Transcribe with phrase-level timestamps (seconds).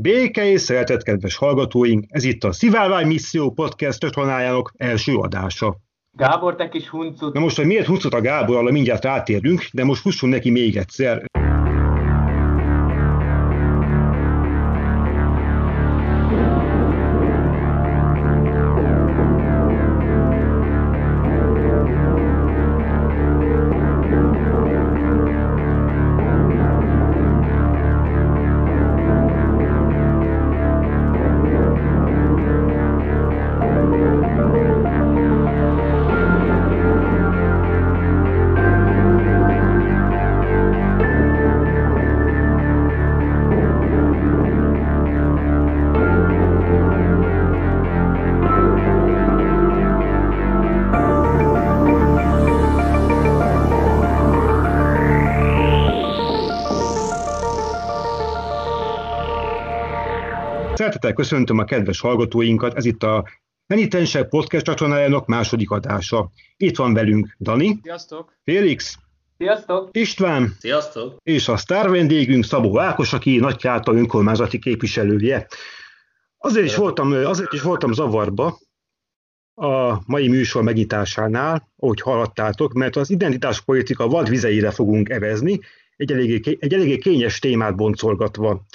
[0.00, 2.04] Béke és szeretet, kedves hallgatóink!
[2.08, 5.76] Ez itt a Szivárvány Misszió Podcast csatornájának első adása.
[6.12, 7.34] Gábor, te kis huncut!
[7.34, 10.76] Na most, hogy miért huncut a Gábor, arra mindjárt átérünk, de most fussunk neki még
[10.76, 11.24] egyszer.
[61.18, 63.28] Köszöntöm a kedves hallgatóinkat, ez itt a
[63.66, 66.30] Penitensek Podcast csatornájának második adása.
[66.56, 67.78] Itt van velünk Dani.
[67.82, 68.32] Sziasztok!
[68.44, 68.98] Félix.
[69.38, 69.88] Sziasztok!
[69.92, 70.54] István.
[70.58, 71.16] Sziasztok!
[71.22, 75.46] És a sztár vendégünk Szabó Ákos, aki Nagykáta önkormányzati képviselője.
[76.38, 78.58] Azért is, voltam, azért is voltam zavarba
[79.54, 85.60] a mai műsor megnyitásánál, ahogy hallottátok, mert az identitáspolitika vadvizeire fogunk evezni,
[85.96, 88.66] egy eléggé, egy eléggé kényes témát boncolgatva.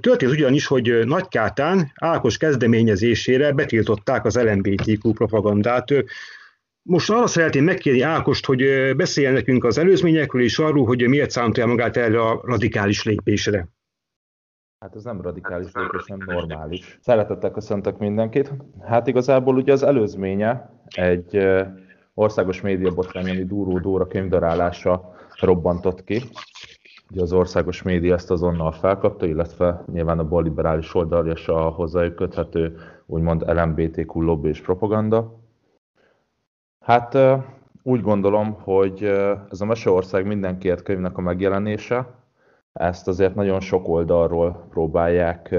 [0.00, 5.88] Történt ugyanis, hogy Nagykátán Ákos kezdeményezésére betiltották az LMBTQ propagandát.
[6.82, 8.64] Most arra szeretném megkérni Ákost, hogy
[8.96, 13.68] beszéljen nekünk az előzményekről és arról, hogy miért számolja magát erre a radikális lépésre.
[14.78, 16.98] Hát ez nem radikális lépés, nem normális.
[17.02, 18.52] Szeretettel köszöntök mindenkit.
[18.80, 21.46] Hát igazából ugye az előzménye egy
[22.14, 26.22] országos médiabotrány, ami Dúró Dóra könyvdarálása robbantott ki,
[27.12, 32.14] Ugye az országos média ezt azonnal felkapta, illetve nyilván a balliberális oldal és a hozzájuk
[32.14, 35.38] köthető úgymond LMBTQ lobby és propaganda.
[36.80, 37.18] Hát
[37.82, 39.02] úgy gondolom, hogy
[39.50, 42.06] ez a Meseország mindenkiért könyvnek a megjelenése,
[42.72, 45.54] ezt azért nagyon sok oldalról próbálják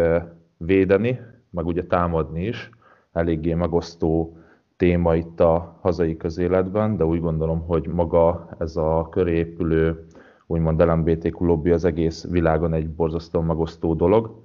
[0.57, 1.19] védeni,
[1.49, 2.69] meg ugye támadni is.
[3.11, 4.37] Eléggé megosztó
[4.77, 10.05] téma itt a hazai közéletben, de úgy gondolom, hogy maga ez a körépülő
[10.53, 14.41] úgymond LMBTQ lobby az egész világon egy borzasztó megosztó dolog.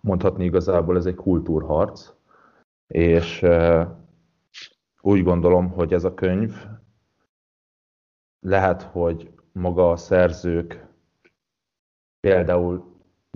[0.00, 2.12] Mondhatni igazából ez egy kultúrharc,
[2.86, 3.46] és
[5.00, 6.54] úgy gondolom, hogy ez a könyv
[8.40, 10.86] lehet, hogy maga a szerzők
[12.20, 12.84] például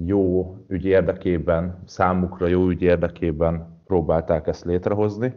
[0.03, 5.35] jó ügy érdekében, számukra jó ügy érdekében próbálták ezt létrehozni,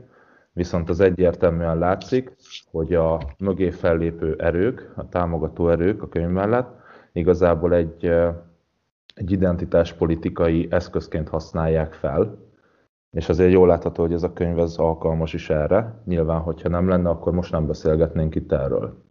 [0.57, 2.35] viszont az egyértelműen látszik,
[2.72, 6.75] hogy a mögé fellépő erők, a támogató erők a könyv mellett
[7.12, 8.06] igazából egy,
[9.16, 12.38] egy identitáspolitikai eszközként használják fel,
[13.12, 16.01] és azért jól látható, hogy ez a könyv ez alkalmas is erre.
[16.06, 19.03] Nyilván, hogyha nem lenne, akkor most nem beszélgetnénk itt erről.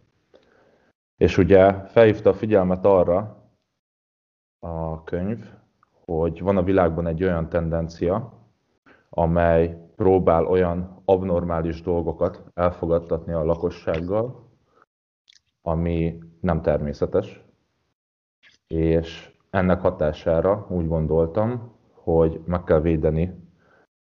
[1.17, 3.51] És ugye felhívta a figyelmet arra
[4.59, 5.45] a könyv,
[6.05, 8.33] hogy van a világban egy olyan tendencia,
[9.11, 14.49] amely próbál olyan abnormális dolgokat elfogadtatni a lakossággal,
[15.63, 17.45] ami nem természetes,
[18.67, 23.45] és ennek hatására úgy gondoltam, hogy meg kell védeni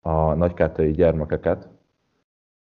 [0.01, 1.69] a nagykátai gyermekeket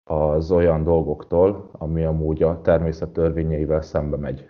[0.03, 4.49] az olyan dolgoktól, ami amúgy a természet törvényeivel szembe megy.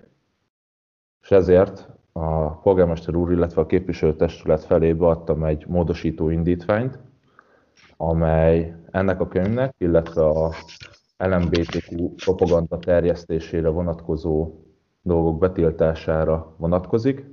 [1.22, 7.00] És ezért a polgármester úr, illetve a képviselőtestület felé adtam egy módosító indítványt,
[8.02, 10.52] amely ennek a könyvnek, illetve a
[11.18, 14.54] LMBTQ propaganda terjesztésére vonatkozó
[15.02, 17.26] dolgok betiltására vonatkozik.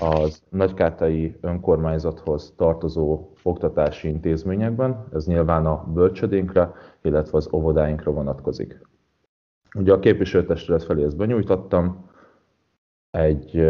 [0.00, 6.72] Az nagykátai önkormányzathoz tartozó oktatási intézményekben, ez nyilván a bölcsödénkre,
[7.02, 8.80] illetve az óvodáinkra vonatkozik.
[9.74, 12.06] Ugye a képviselőtestület felé ezt benyújtottam,
[13.10, 13.68] egy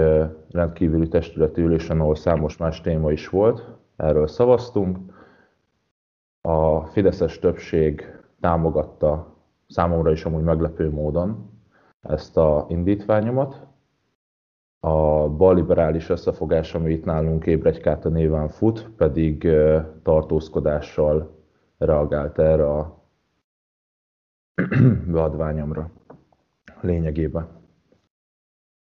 [0.51, 3.65] rendkívüli testületi ülésen, ahol számos más téma is volt,
[3.97, 4.99] erről szavaztunk,
[6.40, 9.37] a fideszes többség támogatta
[9.69, 11.50] számomra is amúgy meglepő módon
[12.00, 13.67] ezt a indítványomat.
[14.81, 19.49] A balliberális összefogás, ami itt nálunk Ébregykáta néven fut, pedig
[20.02, 21.37] tartózkodással
[21.79, 23.02] reagált erre a
[25.12, 25.91] beadványomra
[26.81, 27.49] lényegében.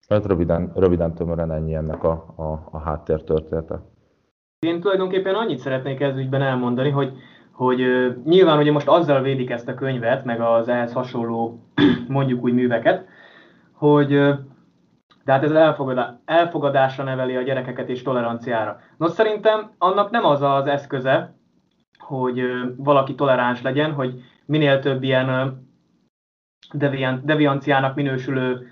[0.08, 3.82] Hát röviden, röviden tömören ennyi ennek a, a, a háttértörténete.
[4.60, 7.14] Én tulajdonképpen annyit szeretnék ez ügyben elmondani, hogy
[7.54, 7.86] hogy
[8.26, 11.60] nyilván ugye most azzal védik ezt a könyvet, meg az ehhez hasonló
[12.08, 13.08] mondjuk úgy műveket,
[13.72, 14.10] hogy
[15.26, 18.80] de hát ez elfogadá, elfogadásra neveli a gyerekeket és toleranciára.
[18.98, 21.34] Nos, szerintem annak nem az az eszköze,
[21.98, 22.44] hogy
[22.78, 25.62] valaki toleráns legyen, hogy minél több ilyen
[27.24, 28.68] devianciának minősülő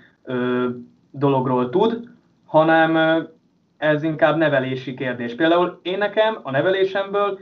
[1.10, 2.08] dologról tud,
[2.46, 3.22] hanem
[3.76, 5.34] ez inkább nevelési kérdés.
[5.34, 7.38] Például én nekem a nevelésemből,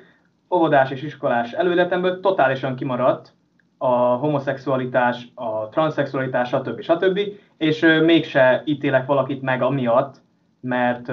[0.55, 3.35] óvodás és iskolás előletemből totálisan kimaradt
[3.79, 6.81] a homoszexualitás, a transzexualitás, stb.
[6.81, 7.21] stb.
[7.57, 10.23] És mégse ítélek valakit meg amiatt,
[10.61, 11.13] mert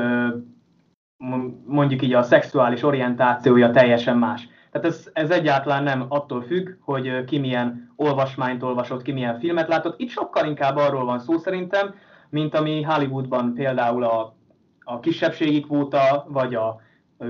[1.65, 4.47] mondjuk így a szexuális orientációja teljesen más.
[4.71, 9.67] Tehát ez, ez egyáltalán nem attól függ, hogy ki milyen olvasmányt olvasott, ki milyen filmet
[9.67, 9.99] látott.
[9.99, 11.95] Itt sokkal inkább arról van szó szerintem,
[12.29, 14.35] mint ami Hollywoodban például a,
[14.83, 16.81] a kisebbségi kvóta, vagy a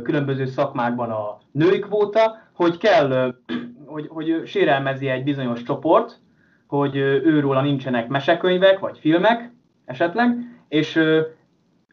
[0.04, 3.36] különböző szakmákban a női kvóta, hogy kell,
[3.86, 6.20] hogy, hogy sérelmezi egy bizonyos csoport,
[6.68, 9.52] hogy őróla nincsenek mesekönyvek, vagy filmek
[9.86, 10.38] esetleg,
[10.68, 11.00] és,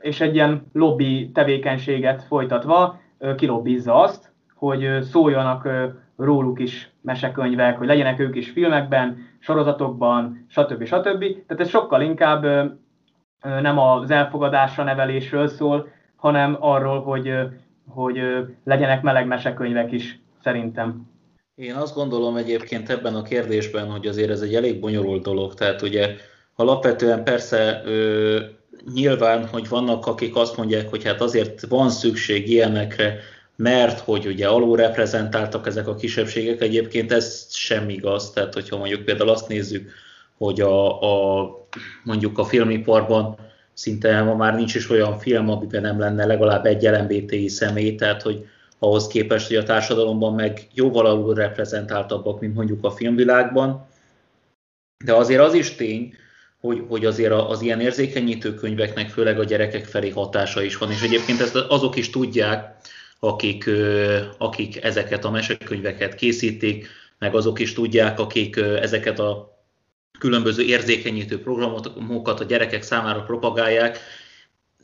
[0.00, 3.00] és egy ilyen lobby tevékenységet folytatva
[3.36, 5.68] kilobbizza azt, hogy szóljanak
[6.16, 10.84] róluk is mesekönyvek, hogy legyenek ők is filmekben, sorozatokban, stb.
[10.84, 11.20] stb.
[11.20, 12.42] Tehát ez sokkal inkább
[13.40, 17.32] nem az elfogadásra nevelésről szól, hanem arról, hogy,
[17.94, 18.20] hogy
[18.64, 21.12] legyenek meleg mesekönyvek is, szerintem.
[21.54, 25.54] Én azt gondolom egyébként ebben a kérdésben, hogy azért ez egy elég bonyolult dolog.
[25.54, 26.16] Tehát ugye
[26.54, 28.40] alapvetően persze ö,
[28.94, 33.18] nyilván, hogy vannak, akik azt mondják, hogy hát azért van szükség ilyenekre,
[33.56, 38.30] mert hogy ugye alulreprezentáltak ezek a kisebbségek, egyébként ez sem igaz.
[38.30, 39.90] Tehát, hogyha mondjuk például azt nézzük,
[40.36, 41.50] hogy a, a
[42.04, 43.36] mondjuk a filmiparban
[43.74, 48.22] szinte ma már nincs is olyan film, amiben nem lenne legalább egy LMBTI személy, tehát
[48.22, 48.46] hogy
[48.78, 53.86] ahhoz képest, hogy a társadalomban meg jóval alul reprezentáltabbak, mint mondjuk a filmvilágban.
[55.04, 56.14] De azért az is tény,
[56.60, 61.02] hogy, hogy azért az ilyen érzékenyítő könyveknek főleg a gyerekek felé hatása is van, és
[61.02, 62.76] egyébként ezt azok is tudják,
[63.20, 63.70] akik,
[64.38, 66.88] akik ezeket a mesekönyveket készítik,
[67.18, 69.53] meg azok is tudják, akik ezeket a
[70.18, 73.98] különböző érzékenyítő programokat a gyerekek számára propagálják.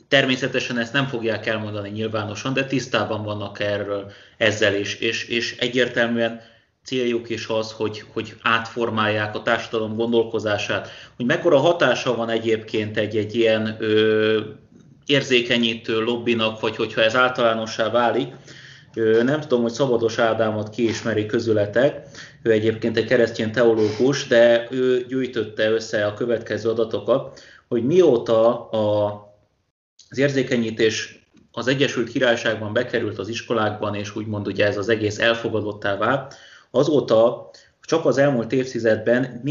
[0.07, 6.41] Természetesen ezt nem fogják elmondani nyilvánosan, de tisztában vannak erről ezzel is, és, és egyértelműen
[6.83, 10.89] céljuk is az, hogy, hogy átformálják a társadalom gondolkozását.
[11.15, 14.39] Hogy mekkora hatása van egyébként egy, egy ilyen ö,
[15.05, 18.33] érzékenyítő lobbinak, vagy hogyha ez általánossá válik,
[19.23, 22.07] nem tudom, hogy Szabados Ádámot kiismeri közületek,
[22.43, 29.13] ő egyébként egy keresztény teológus, de ő gyűjtötte össze a következő adatokat, hogy mióta a,
[30.09, 35.97] az érzékenyítés az Egyesült Királyságban bekerült az iskolákban, és úgymond ugye ez az egész elfogadottá
[35.97, 36.35] vált,
[36.71, 37.49] azóta
[37.81, 39.41] csak az elmúlt évtizedben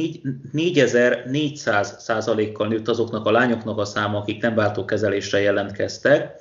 [0.52, 6.40] 4400 százalékkal nőtt azoknak a lányoknak a száma, akik nem váltókezelésre jelentkeztek.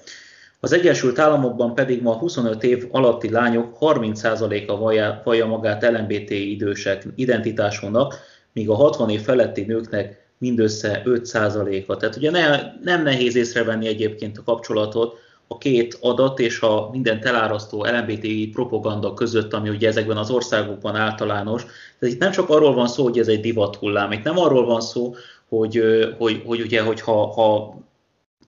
[0.62, 4.78] Az Egyesült Államokban pedig ma 25 év alatti lányok 30%-a
[5.24, 8.16] vallja, magát LMBT idősek identitásúnak,
[8.54, 11.98] míg a 60 év feletti nőknek mindössze 5%-a.
[11.98, 15.18] Tehát ugye ne, nem nehéz észrevenni egyébként a kapcsolatot
[15.48, 20.96] a két adat és a minden elárasztó LMBTI propaganda között, ami ugye ezekben az országokban
[20.96, 21.66] általános.
[22.00, 24.66] Tehát itt nem csak arról van szó, hogy ez egy divat hullám, itt nem arról
[24.66, 25.16] van szó,
[25.50, 25.84] hogy,
[26.18, 27.78] hogy, hogy ugye, hogyha ha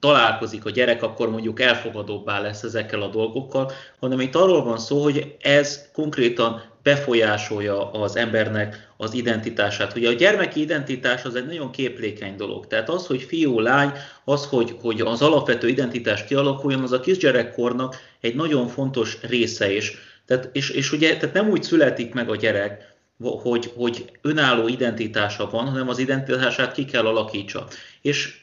[0.02, 5.04] találkozik a gyerek, akkor mondjuk elfogadóbbá lesz ezekkel a dolgokkal, hanem itt arról van szó,
[5.04, 9.96] hogy ez konkrétan befolyásolja az embernek az identitását.
[9.96, 12.68] Ugye a gyermeki identitás az egy nagyon képlékeny dolog.
[12.68, 13.92] Tehát az, hogy fiú, lány,
[14.24, 19.94] az, hogy, hogy az alapvető identitás kialakuljon, az a kisgyerekkornak egy nagyon fontos része is.
[20.26, 25.50] Tehát, és, és ugye tehát nem úgy születik meg a gyerek, hogy, hogy önálló identitása
[25.50, 27.68] van, hanem az identitását ki kell alakítsa.
[28.02, 28.41] És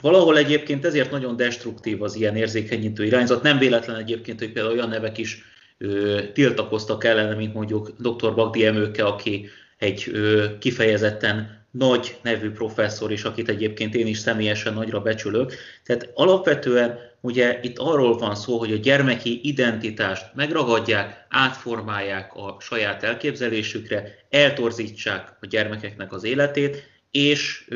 [0.00, 3.42] Valahol egyébként ezért nagyon destruktív az ilyen érzékenyítő irányzat.
[3.42, 5.42] Nem véletlen egyébként, hogy például olyan nevek is
[5.78, 8.34] ö, tiltakoztak ellene, mint mondjuk dr.
[8.34, 14.74] Bagdi Emőke, aki egy ö, kifejezetten nagy nevű professzor is, akit egyébként én is személyesen
[14.74, 15.54] nagyra becsülök.
[15.84, 23.02] Tehát alapvetően ugye itt arról van szó, hogy a gyermeki identitást megragadják, átformálják a saját
[23.02, 27.68] elképzelésükre, eltorzítsák a gyermekeknek az életét, és,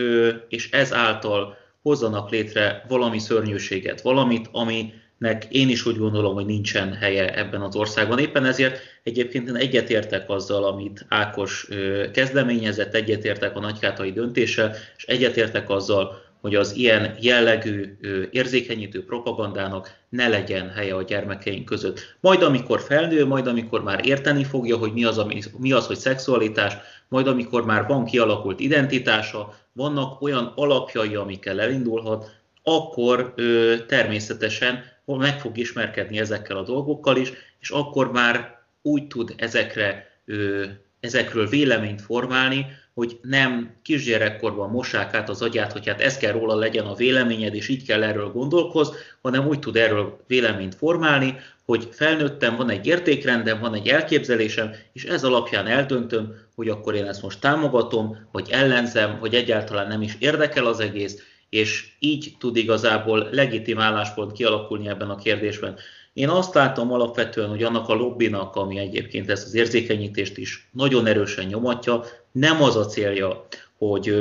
[0.48, 1.56] és ezáltal
[1.86, 7.76] hozzanak létre valami szörnyűséget, valamit, aminek én is úgy gondolom, hogy nincsen helye ebben az
[7.76, 8.18] országban.
[8.18, 11.68] Éppen ezért egyébként én egyetértek azzal, amit Ákos
[12.12, 17.96] kezdeményezett, egyetértek a nagykátai döntéssel, és egyetértek azzal, hogy az ilyen jellegű
[18.30, 22.16] érzékenyítő propagandának ne legyen helye a gyermekeink között.
[22.20, 25.96] Majd amikor felnő, majd amikor már érteni fogja, hogy mi az, ami, mi az hogy
[25.96, 26.76] szexualitás,
[27.08, 32.30] majd amikor már van kialakult identitása, vannak olyan alapjai, amikkel elindulhat,
[32.62, 39.34] akkor ö, természetesen meg fog ismerkedni ezekkel a dolgokkal is, és akkor már úgy tud
[39.36, 40.64] ezekre, ö,
[41.00, 46.54] ezekről véleményt formálni, hogy nem kisgyerekkorban mossák át az agyát, hogy hát ez kell róla
[46.54, 51.88] legyen a véleményed, és így kell erről gondolkoz, hanem úgy tud erről véleményt formálni, hogy
[51.92, 57.22] felnőttem, van egy értékrendem, van egy elképzelésem, és ez alapján eldöntöm, hogy akkor én ezt
[57.22, 63.28] most támogatom, vagy ellenzem, vagy egyáltalán nem is érdekel az egész, és így tud igazából
[63.32, 65.76] legitim álláspont kialakulni ebben a kérdésben.
[66.16, 71.06] Én azt látom alapvetően, hogy annak a lobbinak, ami egyébként ezt az érzékenyítést is nagyon
[71.06, 73.46] erősen nyomatja, nem az a célja,
[73.78, 74.14] hogy,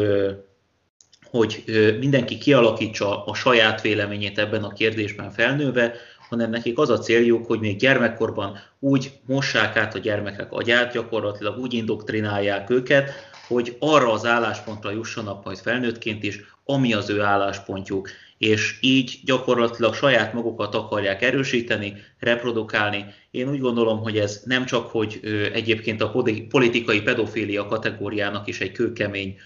[1.23, 1.63] hogy
[1.99, 5.93] mindenki kialakítsa a saját véleményét ebben a kérdésben felnőve,
[6.29, 11.57] hanem nekik az a céljuk, hogy még gyermekkorban úgy mossák át a gyermekek agyát, gyakorlatilag
[11.57, 13.11] úgy indoktrinálják őket,
[13.47, 19.93] hogy arra az álláspontra jussanak majd felnőttként is, ami az ő álláspontjuk, és így gyakorlatilag
[19.93, 23.05] saját magukat akarják erősíteni, reprodukálni.
[23.31, 25.19] Én úgy gondolom, hogy ez nem csak, hogy
[25.53, 29.37] egyébként a politikai pedofília kategóriának is egy kőkemény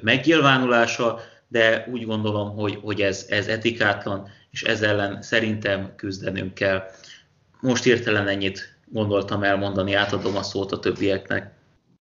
[0.00, 6.82] megnyilvánulása, de úgy gondolom, hogy, hogy ez, ez etikátlan, és ez ellen szerintem küzdenünk kell.
[7.60, 11.57] Most értelen ennyit gondoltam elmondani, átadom a szót a többieknek.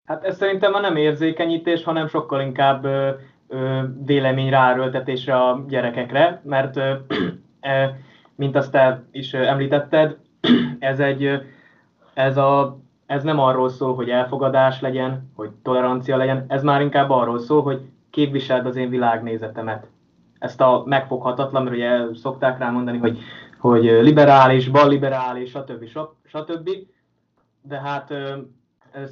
[0.05, 2.87] Hát ez szerintem nem érzékenyítés, hanem sokkal inkább
[4.05, 6.77] vélemény ráerőltetésre a gyerekekre, mert
[7.59, 7.99] e,
[8.35, 10.17] mint azt te is említetted,
[10.79, 11.41] ez, egy,
[12.13, 17.09] ez, a, ez nem arról szól, hogy elfogadás legyen, hogy tolerancia legyen, ez már inkább
[17.09, 19.87] arról szól, hogy képviseld az én világnézetemet.
[20.39, 23.19] Ezt a megfoghatatlan, mert ugye szokták rá mondani, hogy,
[23.59, 25.85] hogy liberális, balliberális, stb.
[26.25, 26.69] stb.
[27.61, 28.13] De hát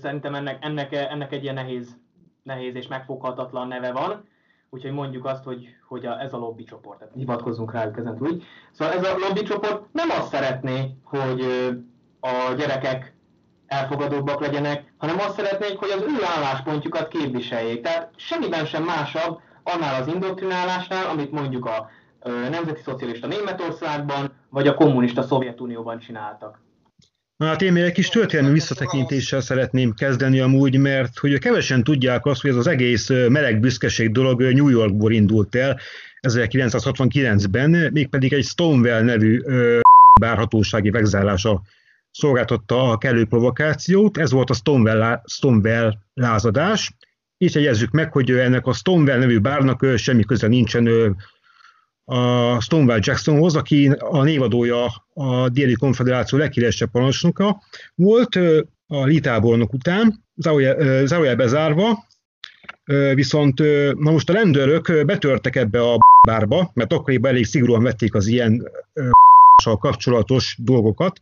[0.02, 1.98] szerintem ennek, ennek, ennek egy ilyen nehéz,
[2.44, 4.24] nehéz és megfoghatatlan neve van,
[4.70, 8.44] úgyhogy mondjuk azt, hogy, hogy a, ez a lobby csoport, tehát hivatkozzunk rájuk ezen úgy.
[8.72, 11.42] Szóval ez a lobby csoport nem azt szeretné, hogy
[12.20, 13.14] a gyerekek
[13.68, 17.82] elfogadóbbak legyenek, hanem azt szeretnék, hogy az ő álláspontjukat képviseljék.
[17.82, 21.90] Tehát semmiben sem másabb annál az indoktrinálásnál, amit mondjuk a
[22.24, 26.60] Nemzeti Szocialista Németországban, vagy a kommunista Szovjetunióban csináltak.
[27.42, 32.26] Na hát én még egy kis történelmi visszatekintéssel szeretném kezdeni amúgy, mert hogy kevesen tudják
[32.26, 35.80] azt, hogy ez az egész meleg büszkeség dolog New Yorkból indult el
[36.28, 39.42] 1969-ben, mégpedig egy Stonewall nevű
[40.20, 41.62] bárhatósági vegzálása
[42.12, 44.18] szolgáltatta a kellő provokációt.
[44.18, 46.92] Ez volt a Stonewall, Stonewall lázadás.
[47.38, 51.16] Így jegyezzük meg, hogy ennek a Stonewall nevű bárnak semmi köze nincsen
[52.06, 54.86] a Stonewall Jacksonhoz, aki a névadója
[55.22, 57.62] a déli konfederáció leghíresebb parancsnoka
[57.96, 58.36] volt
[58.88, 60.26] a litábornok után,
[61.06, 62.06] zárójel bezárva,
[63.14, 63.60] viszont
[63.98, 65.98] na most a rendőrök betörtek ebbe a
[66.28, 68.70] bárba, mert akkoriban elég szigorúan vették az ilyen
[69.64, 71.20] kapcsolatos dolgokat,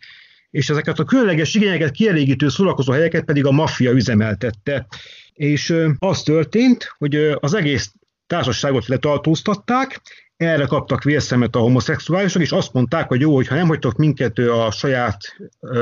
[0.52, 4.88] és ezeket a különleges igényeket kielégítő szórakozó helyeket pedig a maffia üzemeltette.
[5.34, 7.94] És az történt, hogy az egész
[8.28, 10.02] társaságot letartóztatták,
[10.40, 14.72] erre kaptak vérszemet a homoszexuálisok, és azt mondták, hogy jó, hogyha nem hagytok minket a
[14.72, 15.18] saját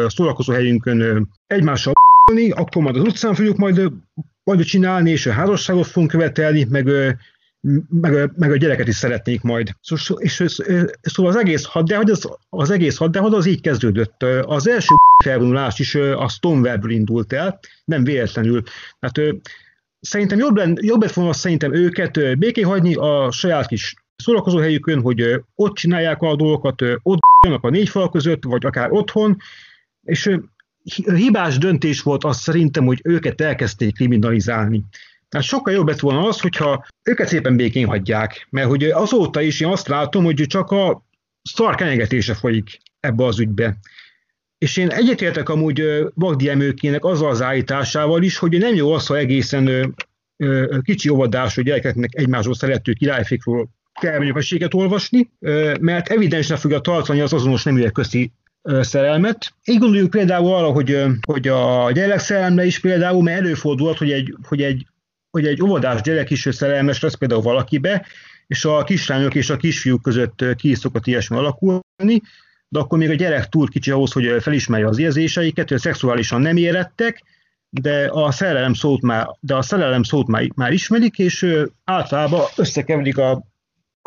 [0.08, 1.94] szórakozó helyünkön egymással
[2.50, 3.92] akkor majd az utcán fogjuk majd,
[4.44, 6.86] majd csinálni, és a házasságot fogunk követelni, meg,
[7.90, 9.72] meg, meg a gyereket is szeretnék majd.
[9.82, 10.44] Szóval, és,
[11.02, 14.24] szóval az egész hadjárat, az, az egész hadjárat az így kezdődött.
[14.42, 18.64] Az első felvonulás is a Stonewall-ből indult el, nem véletlenül.
[19.00, 19.20] Hát,
[20.00, 25.02] szerintem jobb, lenne, jobb lett volna szerintem őket békén hagyni a saját kis szórakozó helyükön,
[25.02, 27.20] hogy ott csinálják a dolgokat, ott
[27.62, 29.38] a négy fal között, vagy akár otthon,
[30.04, 30.38] és
[30.94, 34.84] hibás döntés volt az szerintem, hogy őket elkezdték kriminalizálni.
[35.30, 39.60] Tehát sokkal jobb lett volna az, hogyha őket szépen békén hagyják, mert hogy azóta is
[39.60, 41.06] én azt látom, hogy csak a
[41.42, 43.78] szar kenyegetése folyik ebbe az ügybe.
[44.58, 45.84] És én egyetértek amúgy
[46.14, 49.96] Magdi Emőkének azzal az állításával is, hogy nem jó az, ha egészen
[50.82, 53.68] kicsi óvodású gyerekeknek egymásról szerető királyfékről
[54.00, 55.30] kell mondjuk olvasni,
[55.80, 58.32] mert evidensre fogja tartani az azonos neműek közti
[58.82, 59.54] szerelmet.
[59.66, 64.62] Így gondoljuk például arra, hogy, hogy a szerelme is például, mert előfordulhat, hogy egy, hogy
[64.62, 64.86] egy,
[65.32, 68.06] hogy egy óvodás gyerek is szerelmes lesz például valakibe,
[68.48, 72.22] és a kislányok és a kisfiúk között ki is szokott ilyesmi alakulni,
[72.70, 76.58] de akkor még a gyerek túl kicsi ahhoz, hogy felismerje az érzéseiket, hogy szexuálisan nem
[76.58, 77.24] érettek,
[77.70, 81.46] de a szerelem szót már, de a szerelem szót már, már ismerik, és
[81.84, 83.44] általában összekeverik a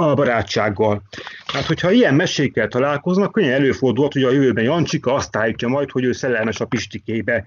[0.09, 1.03] a barátsággal.
[1.47, 6.05] Hát, hogyha ilyen mesékkel találkoznak, könnyen előfordulhat, hogy a jövőben Jancsika azt állítja majd, hogy
[6.05, 7.45] ő szerelmes a Pistikébe,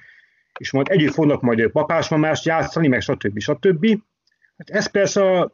[0.59, 3.39] és majd együtt fognak majd papásmamást játszani, meg stb.
[3.39, 3.85] stb.
[4.57, 5.51] Hát ez persze a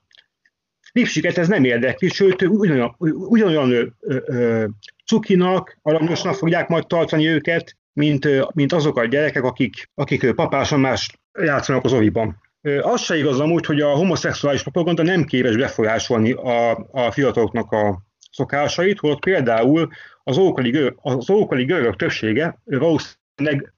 [0.91, 4.65] Lipsiket ez nem érdekli, sőt, ugyanolyan, ugyanolyan ö, ö,
[5.05, 11.83] cukinak, aranyosnak fogják majd tartani őket, mint, mint azok a gyerekek, akik, akik papásmamást játszanak
[11.83, 12.48] az oviban.
[12.81, 18.01] Az se igaz amúgy, hogy a homoszexuális propaganda nem képes befolyásolni a, a fiataloknak a
[18.31, 19.89] szokásait, holott például
[20.23, 23.73] az ókori, az ókori görögök többsége valószínűleg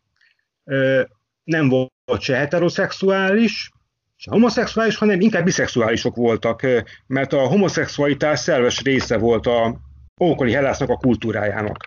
[1.43, 3.71] nem volt se heteroszexuális,
[4.15, 6.61] se homoszexuális, hanem inkább biszexuálisok voltak,
[7.07, 9.79] mert a homoszexualitás szerves része volt a
[10.21, 11.85] ókori Hellásznak a kultúrájának.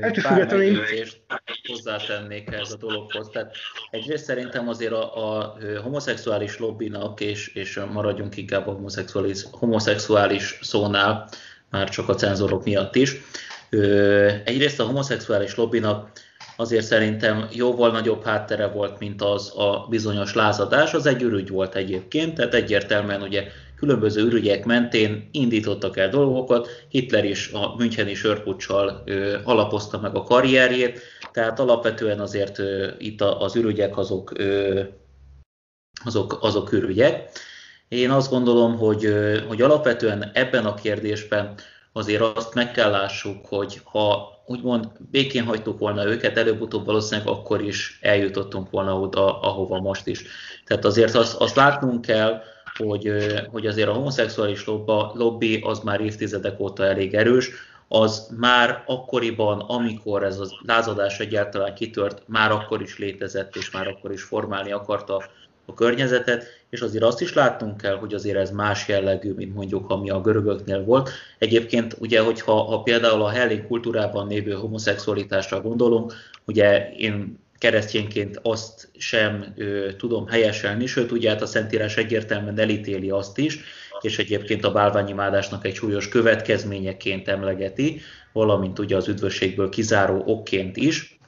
[0.00, 0.82] Ettől függetlenül
[1.68, 3.28] hozzátennék ez a dologhoz.
[3.32, 3.56] Tehát
[3.90, 11.28] egyrészt szerintem azért a, a homoszexuális lobbinak, és, és maradjunk inkább a homoszexuális, homoszexuális szónál,
[11.70, 13.16] már csak a cenzorok miatt is.
[14.44, 16.10] Egyrészt a homoszexuális lobbinak
[16.56, 20.94] azért szerintem jóval nagyobb háttere volt, mint az a bizonyos lázadás.
[20.94, 23.44] Az egy ürügy volt egyébként, tehát egyértelműen ugye
[23.82, 26.68] különböző ürügyek mentén indítottak el dolgokat.
[26.88, 29.04] Hitler is a Müncheni sörpuccsal
[29.44, 31.00] alapozta meg a karrierjét,
[31.32, 34.80] tehát alapvetően azért ö, itt az ürügyek azok, ö,
[36.04, 37.30] azok, azok ürügyek.
[37.88, 41.54] Én azt gondolom, hogy, ö, hogy alapvetően ebben a kérdésben
[41.92, 47.62] azért azt meg kell lássuk, hogy ha úgymond békén hagytuk volna őket, előbb-utóbb valószínűleg akkor
[47.62, 50.24] is eljutottunk volna oda, ahova most is.
[50.64, 52.42] Tehát azért azt, azt látnunk kell,
[52.78, 53.12] hogy,
[53.50, 54.64] hogy azért a homoszexuális
[55.14, 57.50] lobby az már évtizedek óta elég erős,
[57.88, 63.88] az már akkoriban, amikor ez a lázadás egyáltalán kitört, már akkor is létezett, és már
[63.88, 65.22] akkor is formálni akarta
[65.66, 69.90] a környezetet, és azért azt is látnunk kell, hogy azért ez más jellegű, mint mondjuk
[69.90, 71.10] ami a görögöknél volt.
[71.38, 76.14] Egyébként ugye, hogyha ha például a hellén kultúrában lévő homoszexualitásra gondolunk,
[76.44, 83.10] ugye én keresztényként azt sem ö, tudom helyeselni, sőt ugye hát a Szentírás egyértelműen elítéli
[83.10, 83.60] azt is,
[84.00, 88.00] és egyébként a bálványimádásnak egy súlyos következményeként emlegeti,
[88.32, 91.18] valamint ugye az üdvösségből kizáró okként is.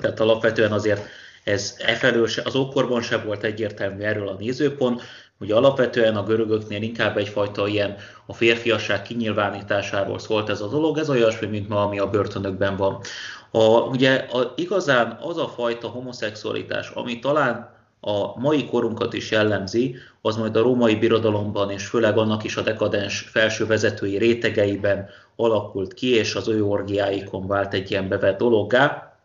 [0.00, 1.06] Tehát alapvetően azért
[1.44, 5.02] ez efelől se, az ókorban se volt egyértelmű erről a nézőpont,
[5.38, 11.10] hogy alapvetően a görögöknél inkább egyfajta ilyen a férfiasság kinyilvánításáról szólt ez a dolog, ez
[11.10, 13.00] olyasmi, mint ma, ami a börtönökben van.
[13.56, 19.96] A, ugye a, igazán az a fajta homoszexualitás, ami talán a mai korunkat is jellemzi,
[20.22, 25.94] az majd a római birodalomban és főleg annak is a dekadens felső vezetői rétegeiben alakult
[25.94, 29.16] ki, és az ő orgiáikon vált egy ilyen bevett dologgá.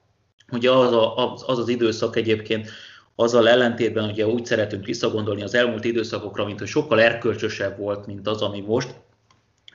[0.52, 2.70] Ugye az, a, az, az az időszak egyébként
[3.16, 8.28] azzal ellentétben ugye úgy szeretünk visszagondolni az elmúlt időszakokra, mint hogy sokkal erkölcsösebb volt, mint
[8.28, 8.96] az, ami most.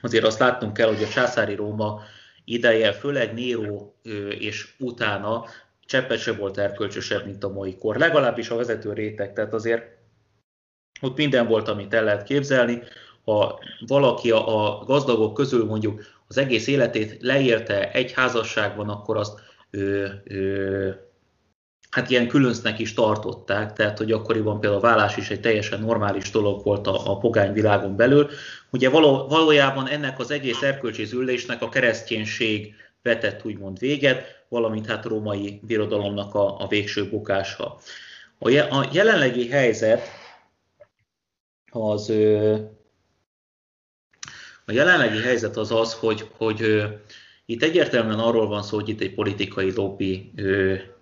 [0.01, 2.01] Azért azt látnunk kell, hogy a császári Róma
[2.45, 3.95] ideje, főleg Néró
[4.39, 5.45] és utána
[5.85, 7.97] cseppet se volt erkölcsösebb, mint a mai kor.
[7.97, 9.83] Legalábbis a vezető réteg, tehát azért
[11.01, 12.81] ott minden volt, amit el lehet képzelni.
[13.23, 20.21] Ha valaki a, gazdagok közül mondjuk az egész életét leérte egy házasságban, akkor azt ő,
[20.23, 20.99] ő,
[21.89, 26.31] hát ilyen különcnek is tartották, tehát hogy akkoriban például a vállás is egy teljesen normális
[26.31, 28.29] dolog volt a, a pogány világon belül.
[28.75, 35.05] Ugye való, valójában ennek az egész erkölcsi züllésnek a kereszténység vetett úgymond véget, valamint hát
[35.05, 37.77] a római birodalomnak a, a végső bukása.
[38.37, 40.01] A, je, a jelenlegi helyzet
[41.71, 42.09] az
[44.65, 46.83] a jelenlegi helyzet az az, hogy, hogy
[47.45, 50.31] itt egyértelműen arról van szó, hogy itt egy politikai lobby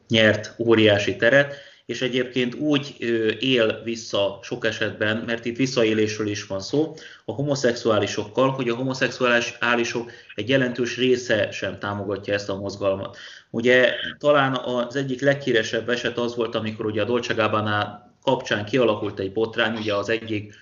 [0.07, 2.95] nyert óriási teret, és egyébként úgy
[3.39, 10.11] él vissza sok esetben, mert itt visszaélésről is van szó, a homoszexuálisokkal, hogy a homoszexuálisok
[10.35, 13.17] egy jelentős része sem támogatja ezt a mozgalmat.
[13.49, 19.19] Ugye talán az egyik leghíresebb eset az volt, amikor ugye a Dolce Gabbana kapcsán kialakult
[19.19, 20.53] egy botrány, ugye az egyik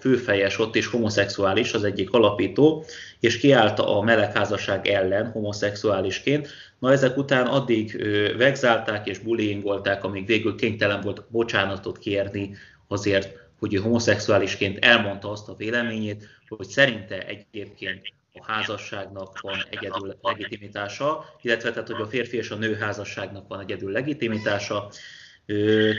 [0.00, 2.84] főfejes ott is homoszexuális, az egyik alapító,
[3.20, 6.48] és kiállt a melegházasság ellen homoszexuálisként.
[6.78, 12.56] Na ezek után addig vegzálták és bullyingolták, amíg végül kénytelen volt bocsánatot kérni
[12.88, 18.00] azért, hogy ő homoszexuálisként elmondta azt a véleményét, hogy szerinte egyébként
[18.34, 23.60] a házasságnak van egyedül legitimitása, illetve tehát, hogy a férfi és a nő házasságnak van
[23.60, 24.90] egyedül legitimitása,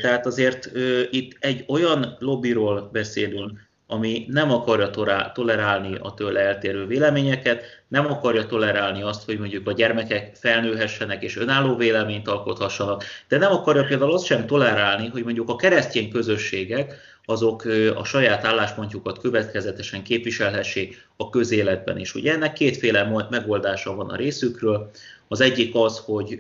[0.02, 0.72] tehát azért
[1.10, 4.90] itt egy olyan lobbyról beszélünk, ami nem akarja
[5.34, 11.38] tolerálni a tőle eltérő véleményeket, nem akarja tolerálni azt, hogy mondjuk a gyermekek felnőhessenek és
[11.38, 16.96] önálló véleményt alkothassanak, de nem akarja például azt sem tolerálni, hogy mondjuk a keresztény közösségek,
[17.26, 17.64] azok
[17.96, 22.16] a saját álláspontjukat következetesen képviselhessék a közéletben is.
[22.16, 24.90] Ugye ennek kétféle megoldása van a részükről.
[25.32, 26.38] Az egyik az, hogy,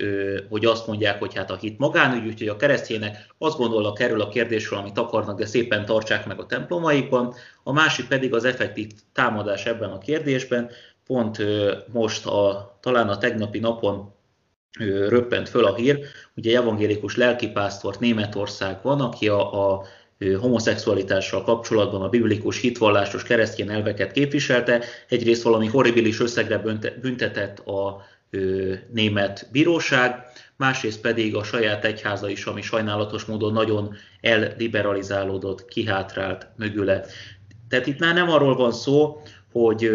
[0.49, 4.29] hogy azt mondják, hogy hát a hit magánügy, úgyhogy a keresztjének azt gondolnak erről a
[4.29, 7.33] kérdésről, amit akarnak, de szépen tartsák meg a templomaikban.
[7.63, 10.69] A másik pedig az effektív támadás ebben a kérdésben.
[11.05, 11.37] Pont
[11.93, 14.13] most a, talán a tegnapi napon
[15.07, 15.99] röppent föl a hír,
[16.35, 19.83] ugye evangélikus lelkipásztort Németország van, aki a, a
[20.39, 26.57] homoszexualitással kapcsolatban a biblikus hitvallásos keresztény elveket képviselte, egyrészt valami horribilis összegre
[27.01, 28.01] büntetett a
[28.91, 30.23] német bíróság,
[30.55, 37.05] másrészt pedig a saját egyháza is, ami sajnálatos módon nagyon elliberalizálódott, kihátrált mögüle.
[37.69, 39.91] Tehát itt már nem arról van szó, hogy,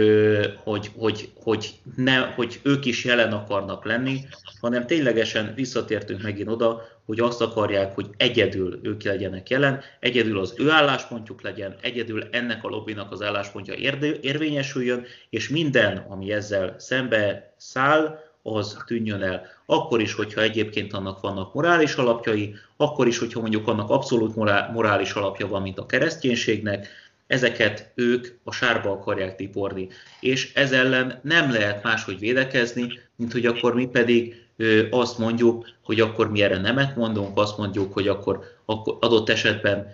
[0.64, 4.20] hogy, hogy, hogy, ne, hogy ők is jelen akarnak lenni,
[4.60, 10.54] hanem ténylegesen visszatértünk megint oda, hogy azt akarják, hogy egyedül ők legyenek jelen, egyedül az
[10.56, 13.74] ő álláspontjuk legyen, egyedül ennek a lobbynak az álláspontja
[14.20, 19.46] érvényesüljön, és minden, ami ezzel szembe száll, az tűnjön el.
[19.66, 24.34] Akkor is, hogyha egyébként annak vannak morális alapjai, akkor is, hogyha mondjuk annak abszolút
[24.72, 26.88] morális alapja van, mint a kereszténységnek,
[27.26, 29.88] ezeket ők a sárba akarják tiporni.
[30.20, 34.43] És ez ellen nem lehet máshogy védekezni, mint hogy akkor mi pedig
[34.90, 39.86] azt mondjuk, hogy akkor mi erre nemet mondunk, azt mondjuk, hogy akkor, akkor adott esetben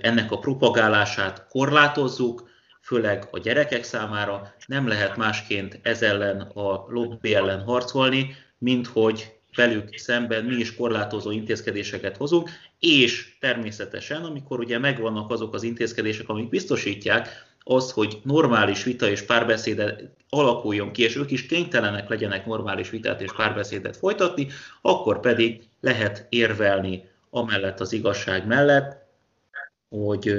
[0.00, 2.48] ennek a propagálását korlátozzuk,
[2.80, 4.54] főleg a gyerekek számára.
[4.66, 10.74] Nem lehet másként ez ellen a lobby ellen harcolni, mint hogy velük szemben mi is
[10.74, 17.28] korlátozó intézkedéseket hozunk, és természetesen, amikor ugye megvannak azok az intézkedések, amik biztosítják
[17.64, 23.20] az, hogy normális vita és párbeszédet alakuljon ki, és ők is kénytelenek legyenek normális vitát
[23.20, 24.48] és párbeszédet folytatni,
[24.82, 29.02] akkor pedig lehet érvelni amellett az igazság mellett,
[29.88, 30.34] hogy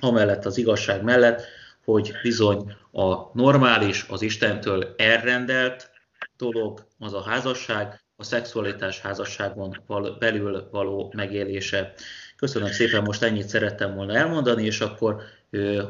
[0.00, 1.42] amellett az igazság mellett,
[1.84, 5.90] hogy bizony a normális, az Istentől elrendelt
[6.36, 9.82] dolog az a házasság, a szexualitás házasságon
[10.18, 11.92] belül való megélése.
[12.36, 15.22] Köszönöm szépen, most ennyit szerettem volna elmondani, és akkor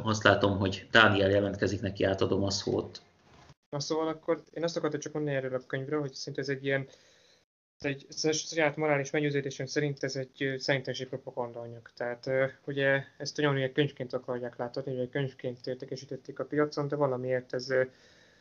[0.03, 3.03] azt látom, hogy Dániel jelentkezik, neki átadom a szót.
[3.69, 6.65] Na szóval akkor én azt akartam csak mondani erről a könyvről, hogy szinte ez egy
[6.65, 6.89] ilyen
[7.79, 11.91] ez egy ez saját morális meggyőződésem szerint ez egy szerintelenség propagandanyag.
[11.95, 12.31] Tehát
[12.65, 17.75] ugye ezt olyan könyvként akarják látni, egy könyvként értékesítették a piacon, de valamiért ez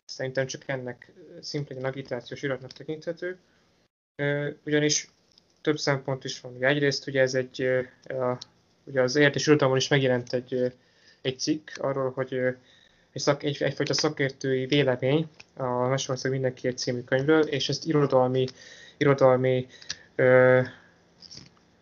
[0.06, 3.38] szerintem csak ennek szimplán agitációs iratnak tekinthető.
[4.66, 5.10] Ugyanis
[5.62, 6.64] több szempont is van.
[6.64, 7.62] Egyrészt ugye ez egy,
[8.04, 8.38] a,
[8.84, 10.74] ugye az értés irodalomban is megjelent egy,
[11.26, 12.34] egy cikk arról, hogy
[13.12, 18.46] egy, szak, egy, egyfajta szakértői vélemény a Mesterország mindenkiért című könyvről, és ezt irodalmi,
[18.98, 19.68] irodalmi
[20.16, 20.62] ö,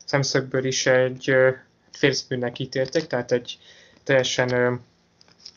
[0.06, 1.50] szemszögből is egy ö,
[1.92, 3.58] félszbűnnek ítéltek, tehát egy
[4.04, 4.74] teljesen ö,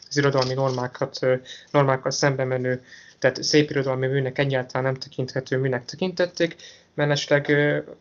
[0.08, 1.34] az irodalmi normákat, ö,
[1.70, 2.84] normákkal szembe menő,
[3.18, 6.56] tehát szép irodalmi műnek egyáltalán nem tekinthető műnek tekintették,
[6.94, 7.52] mellesleg,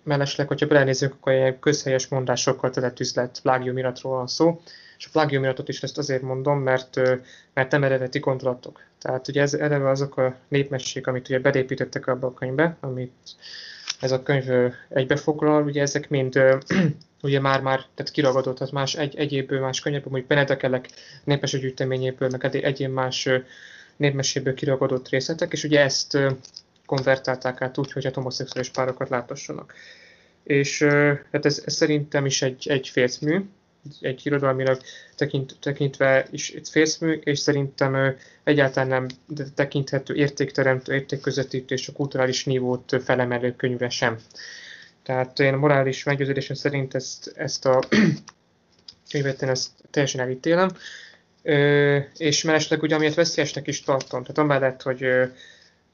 [0.04, 4.62] mellesleg hogyha belenézünk, akkor ilyen közhelyes mondásokkal tölött üzlet plágiumiratról van szó,
[4.97, 7.01] és a plágiumiratot is ezt azért mondom, mert,
[7.54, 8.82] mert nem eredeti gondolatok.
[8.99, 13.13] Tehát ugye ez eleve azok a népmesség, amit ugye belépítettek abba a könyvbe, amit
[13.99, 16.39] ez a könyv egybefoglal, ugye ezek mind
[17.21, 20.89] ugye már-már tehát kiragadott, tehát más egy, egyéb más könyvekből, mondjuk Benedekelek
[21.23, 23.30] népes gyűjteményéből, meg egyéb más
[23.97, 26.17] népmeséből kiragadott részletek, és ugye ezt
[26.86, 29.73] konvertálták át úgy, hogy hát homoszexuális párokat látassanak.
[30.43, 30.84] És
[31.31, 33.41] hát ez, ez szerintem is egy, egy félszmű,
[33.99, 34.81] egy irodalmilag
[35.15, 39.08] tekint, tekintve is egy félszmű, és szerintem egyáltalán nem
[39.55, 44.17] tekinthető értékteremtő, értékközvetítő és a kulturális nívót felemelő könyvre sem.
[45.03, 47.84] Tehát én a morális meggyőződésem szerint ezt, ezt a
[49.12, 50.69] könyvet én ezt teljesen elítélem,
[52.17, 55.05] és mellesleg ugye amiért veszélyesnek is tartom, tehát amellett, hogy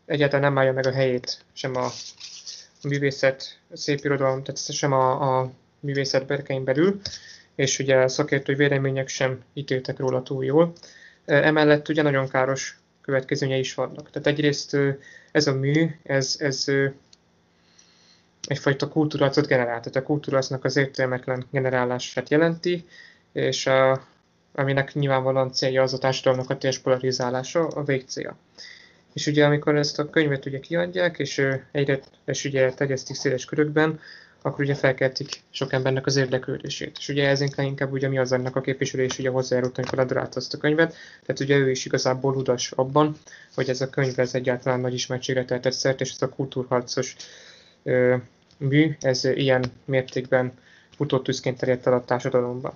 [0.06, 1.88] egyáltalán nem állja meg a helyét sem a
[2.84, 7.02] művészet, a szép irodalom, tehát sem a, a művészet berkein belül,
[7.56, 10.74] és ugye a szakértői vélemények sem ítéltek róla túl jól.
[11.26, 14.10] Emellett ugye nagyon káros következményei is vannak.
[14.10, 14.78] Tehát egyrészt
[15.32, 16.66] ez a mű, ez, ez
[18.48, 22.86] egyfajta kultúracot generál, tehát a kultúracnak az értelmetlen generálását jelenti,
[23.32, 24.08] és a,
[24.54, 28.38] aminek nyilvánvalóan célja az a társadalomnak a teljes polarizálása, a végcélja.
[29.14, 34.00] És ugye amikor ezt a könyvet ugye kiadják, és egyre és ugye terjesztik széles körökben,
[34.42, 36.98] akkor ugye felkeltik sok embernek az érdeklődését.
[37.00, 40.36] És ugye ez inkább ugye mi az ennek a képviselő, és ugye hozzájárult, amikor ledrált
[40.36, 40.96] azt a könyvet.
[41.26, 43.18] Tehát ugye ő is igazából udas abban,
[43.56, 47.16] hogy ez a könyv ez egyáltalán nagy ismertségre tehetett szert, és ez a kultúrharcos
[47.84, 48.16] ö,
[48.58, 50.54] mű, ez ilyen mértékben
[50.98, 52.76] utótűzként terjedt el a társadalomba.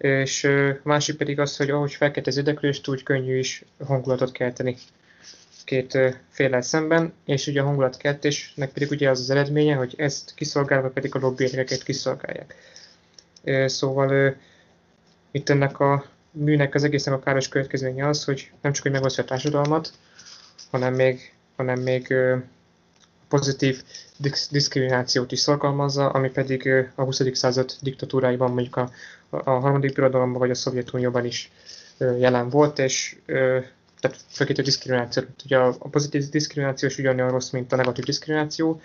[0.00, 0.48] És
[0.82, 4.76] másik pedig az, hogy ahogy felkelt az érdeklődést, úgy könnyű is hangulatot kelteni
[5.64, 10.88] két féle szemben, és ugye a hangulatkeltésnek pedig ugye az az eredménye, hogy ezt kiszolgálva
[10.88, 12.54] pedig a lobby kiszolgálják.
[13.66, 14.36] Szóval
[15.30, 19.22] itt ennek a műnek az egészen a káros következménye az, hogy nem csak, hogy megosztja
[19.22, 19.92] a társadalmat,
[20.70, 22.14] hanem még, hanem még
[23.30, 23.82] pozitív
[24.50, 27.22] diszkriminációt is szorgalmazza, ami pedig a 20.
[27.32, 28.90] század diktatúráiban, mondjuk a,
[29.30, 31.50] a harmadik birodalomban vagy a Szovjetunióban is
[31.98, 33.16] jelen volt, és
[34.00, 35.22] tehát főként a diszkrimináció.
[35.44, 38.80] Ugye a, pozitív diszkrimináció is ugyanolyan rossz, mint a negatív diszkrimináció,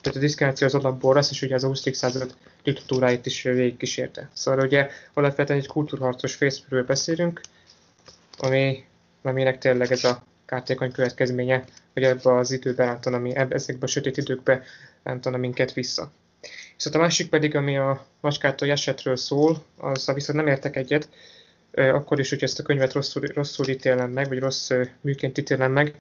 [0.00, 1.96] tehát a diszkrimináció az alapból rossz, és ugye az a 20.
[1.96, 4.30] század diktatúráit is végigkísérte.
[4.32, 7.40] Szóval ugye alapvetően egy kultúrharcos fészről beszélünk,
[8.38, 8.84] ami,
[9.22, 14.16] aminek tényleg ez a kártékony következménye, hogy ebbe az időben rántana, ami ezekbe a sötét
[14.16, 14.62] időkbe
[15.02, 16.10] rántana minket vissza.
[16.74, 21.08] Viszont a másik pedig, ami a macskától esetről szól, az viszont nem értek egyet,
[21.72, 25.94] akkor is, hogy ezt a könyvet rosszul, rosszul ítélem meg, vagy rossz műként ítélem meg,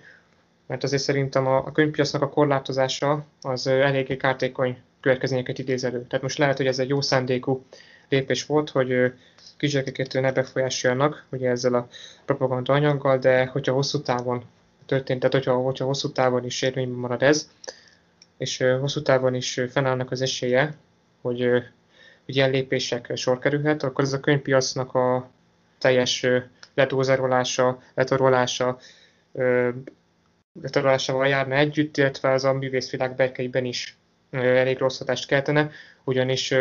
[0.67, 6.05] mert azért szerintem a, a könyvpiacnak a korlátozása az eléggé kártékony következményeket idéz elő.
[6.07, 7.65] Tehát most lehet, hogy ez egy jó szándékú
[8.09, 9.13] lépés volt, hogy
[9.59, 11.87] kisgyerekeket ne befolyásoljanak ugye ezzel a
[12.25, 14.43] propaganda anyaggal, de hogyha hosszú távon
[14.85, 17.49] történt, tehát hogyha, hogyha hosszú távon is érvényben marad ez,
[18.37, 20.73] és hosszú távon is fennállnak az esélye,
[21.21, 21.39] hogy,
[22.25, 25.29] hogy ilyen lépésekre sor kerülhet, akkor ez a könyvpiacnak a
[25.77, 26.25] teljes
[26.73, 28.79] letúzerolása, letorolása,
[30.61, 33.97] letorolásával járna együtt, illetve az a művészvilág berkeiben is
[34.31, 35.71] elég rossz hatást keltene,
[36.03, 36.53] ugyanis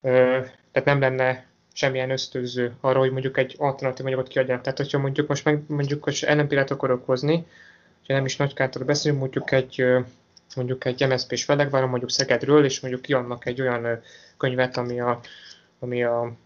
[0.00, 4.62] tehát nem lenne semmilyen ösztönző arra, hogy mondjuk egy alternatív anyagot kiadjanak.
[4.62, 7.46] Tehát, hogyha mondjuk most meg mondjuk, hogy ellenpéldát akarok hozni,
[7.98, 9.84] hogyha nem is nagykától beszélünk, mondjuk egy
[10.56, 14.00] mondjuk egy MSZP-s Felegváron, mondjuk Szegedről, és mondjuk kiadnak egy olyan
[14.36, 15.20] könyvet, ami a,
[15.78, 16.36] ami a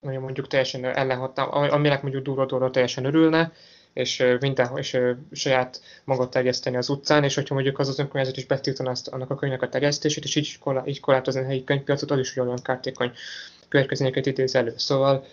[0.00, 3.52] mondjuk teljesen ellenhatná, aminek mondjuk durva teljesen örülne,
[3.98, 4.98] és mindenhol, és
[5.32, 9.30] saját magot terjeszteni az utcán, és hogyha mondjuk az az önkormányzat is betiltaná azt, annak
[9.30, 13.12] a könyvnek a terjesztését, és így, így korlátozni a helyi könyvpiacot, az is olyan kártékony
[13.68, 14.74] következményeket idéz elő.
[14.76, 15.26] Szóval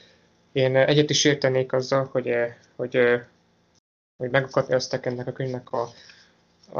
[0.51, 2.34] én egyet is értenék azzal, hogy,
[2.75, 2.99] hogy,
[4.17, 5.89] hogy megakadályozták ennek a könyvnek a,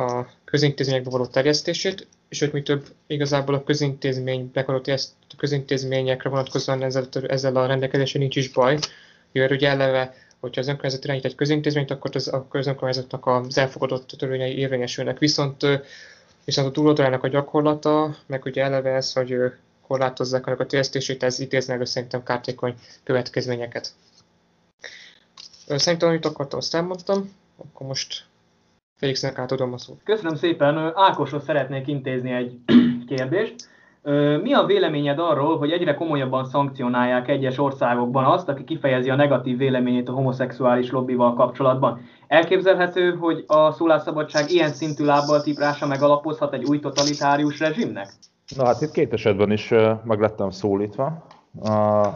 [0.02, 4.82] a közintézményekbe való terjesztését, és hogy mi több igazából a közintézménybe való
[5.38, 8.80] közintézményekre vonatkozóan ezzel, ezzel a rendelkezésen nincs is baj,
[9.32, 14.08] mivel ugye eleve hogyha az önkormányzat irányít egy közintézményt, akkor az, a közönkormányzatnak az elfogadott
[14.08, 15.20] törvényei érvényesülnek.
[15.20, 15.66] Viszont,
[16.46, 19.36] viszont a túloldalának a gyakorlata, meg ugye eleve ez, hogy
[19.88, 23.94] korlátozzák annak a terjesztését, ez idézne elő szerintem kártékony következményeket.
[25.68, 28.26] Szerintem, amit akartam, azt elmondtam, akkor most
[28.98, 30.02] Félixnek átadom a szót.
[30.04, 30.92] Köszönöm szépen.
[30.96, 32.60] Ákoshoz szeretnék intézni egy
[33.16, 33.56] kérdést.
[34.42, 39.58] Mi a véleményed arról, hogy egyre komolyabban szankcionálják egyes országokban azt, aki kifejezi a negatív
[39.58, 42.02] véleményét a homoszexuális lobbival kapcsolatban?
[42.28, 48.08] Elképzelhető, hogy a szólásszabadság ilyen szintű lábbal tiprása megalapozhat egy új totalitárius rezsimnek?
[48.58, 51.26] Na hát itt két esetben is meg lettem szólítva.
[51.64, 52.08] A,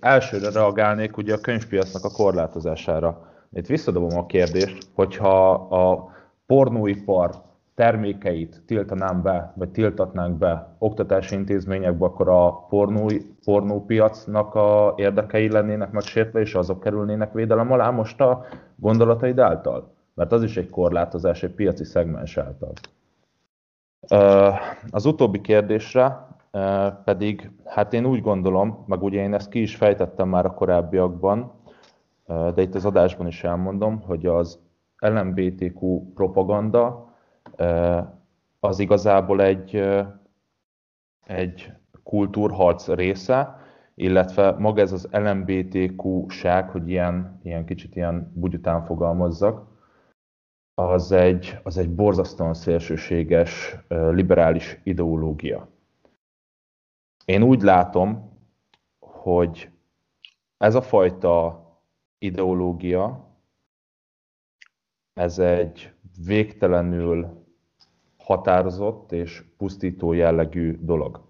[0.00, 3.20] elsőre reagálnék ugye a könyvpiacnak a korlátozására.
[3.52, 6.08] Itt visszadobom a kérdést, hogyha a
[6.46, 7.30] pornóipar
[7.78, 13.10] termékeit tiltanám be, vagy tiltatnánk be oktatási intézményekbe, akkor a pornó,
[13.44, 18.44] pornópiacnak a érdekei lennének megsértve, és azok kerülnének védelem alá most a
[18.76, 19.94] gondolataid által?
[20.14, 22.72] Mert az is egy korlátozás egy piaci szegmens által.
[24.90, 26.26] Az utóbbi kérdésre
[27.04, 31.52] pedig, hát én úgy gondolom, meg ugye én ezt ki is fejtettem már a korábbiakban,
[32.26, 34.58] de itt az adásban is elmondom, hogy az
[34.98, 37.07] LMBTQ propaganda
[38.60, 39.82] az igazából egy,
[41.26, 43.56] egy kultúrharc része,
[43.94, 49.66] illetve maga ez az LMBTQ-ság, hogy ilyen, ilyen kicsit ilyen bugyután fogalmazzak,
[50.74, 55.68] az egy, az egy borzasztóan szélsőséges liberális ideológia.
[57.24, 58.38] Én úgy látom,
[58.98, 59.70] hogy
[60.56, 61.62] ez a fajta
[62.18, 63.26] ideológia,
[65.12, 65.92] ez egy
[66.24, 67.37] végtelenül
[68.28, 71.20] határozott és pusztító jellegű dolog.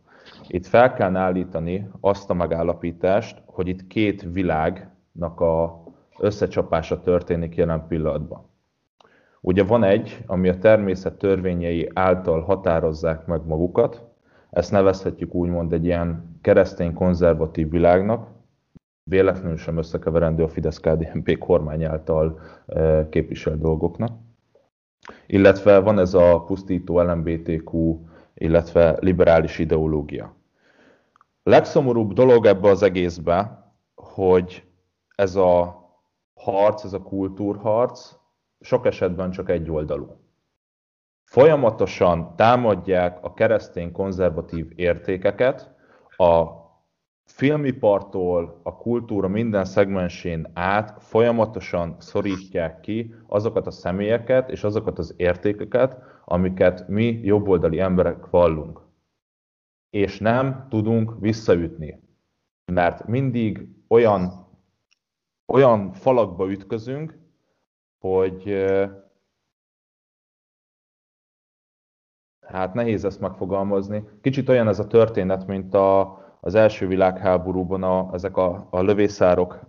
[0.47, 5.83] Itt fel kell állítani azt a megállapítást, hogy itt két világnak a
[6.19, 8.47] összecsapása történik jelen pillanatban.
[9.41, 14.05] Ugye van egy, ami a természet törvényei által határozzák meg magukat,
[14.51, 18.29] ezt nevezhetjük úgymond egy ilyen keresztény konzervatív világnak,
[19.03, 22.41] véletlenül sem összekeverendő a Fidesz-KDNP kormány által
[23.11, 24.27] képviselt dolgoknak.
[25.27, 27.99] Illetve van ez a pusztító LMBTQ,
[28.35, 30.37] illetve liberális ideológia.
[31.43, 34.65] Legszomorúbb dolog ebbe az egészbe, hogy
[35.15, 35.83] ez a
[36.35, 38.17] harc, ez a kultúrharc
[38.61, 40.17] sok esetben csak egy oldalú.
[41.25, 45.75] Folyamatosan támadják a keresztény konzervatív értékeket,
[46.17, 46.45] a
[47.29, 55.15] filmipartól a kultúra minden szegmensén át folyamatosan szorítják ki azokat a személyeket és azokat az
[55.17, 58.81] értékeket, amiket mi jobboldali emberek vallunk.
[59.91, 62.03] És nem tudunk visszaütni,
[62.73, 64.47] mert mindig olyan,
[65.53, 67.19] olyan falakba ütközünk,
[67.99, 68.65] hogy
[72.47, 74.09] hát nehéz ezt megfogalmazni.
[74.21, 79.61] Kicsit olyan ez a történet, mint a, az első világháborúban a, ezek a, a lövészárok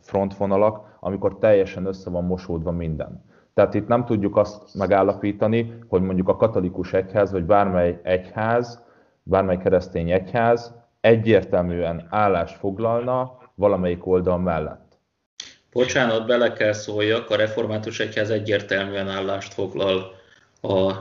[0.00, 3.24] frontvonalak, amikor teljesen össze van mosódva minden.
[3.54, 8.82] Tehát itt nem tudjuk azt megállapítani, hogy mondjuk a katolikus egyház, vagy bármely egyház,
[9.22, 14.98] bármely keresztény egyház egyértelműen állást foglalna valamelyik oldal mellett.
[15.72, 20.14] Bocsánat, bele kell szóljak, a református egyház egyértelműen állást foglal
[20.60, 20.92] a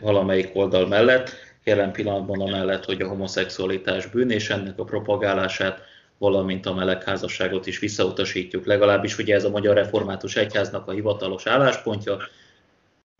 [0.00, 1.30] valamelyik oldal mellett
[1.64, 5.80] jelen pillanatban amellett, hogy a homoszexualitás bűn, és ennek a propagálását,
[6.18, 8.66] valamint a melegházasságot is visszautasítjuk.
[8.66, 12.16] Legalábbis ugye ez a Magyar Református Egyháznak a hivatalos álláspontja.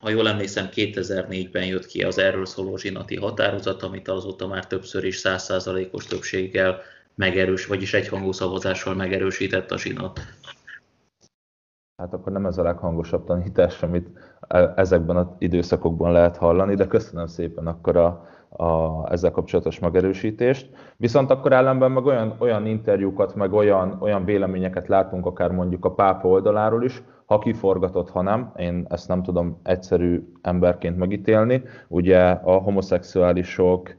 [0.00, 5.04] Ha jól emlékszem, 2004-ben jött ki az erről szóló zsinati határozat, amit azóta már többször
[5.04, 6.80] is 100%-os többséggel
[7.14, 10.20] megerős, vagyis egyhangú szavazással megerősített a zsinat.
[11.96, 14.08] Hát akkor nem ez a leghangosabb tanítás, amit
[14.48, 20.70] e- ezekben az időszakokban lehet hallani, de köszönöm szépen akkor a, a, ezzel kapcsolatos megerősítést.
[20.96, 25.94] Viszont akkor ellenben meg olyan, olyan interjúkat, meg olyan, olyan véleményeket látunk, akár mondjuk a
[25.94, 31.62] pápa oldaláról is, ha kiforgatott, ha nem, én ezt nem tudom egyszerű emberként megítélni.
[31.88, 33.94] Ugye a homoszexuálisok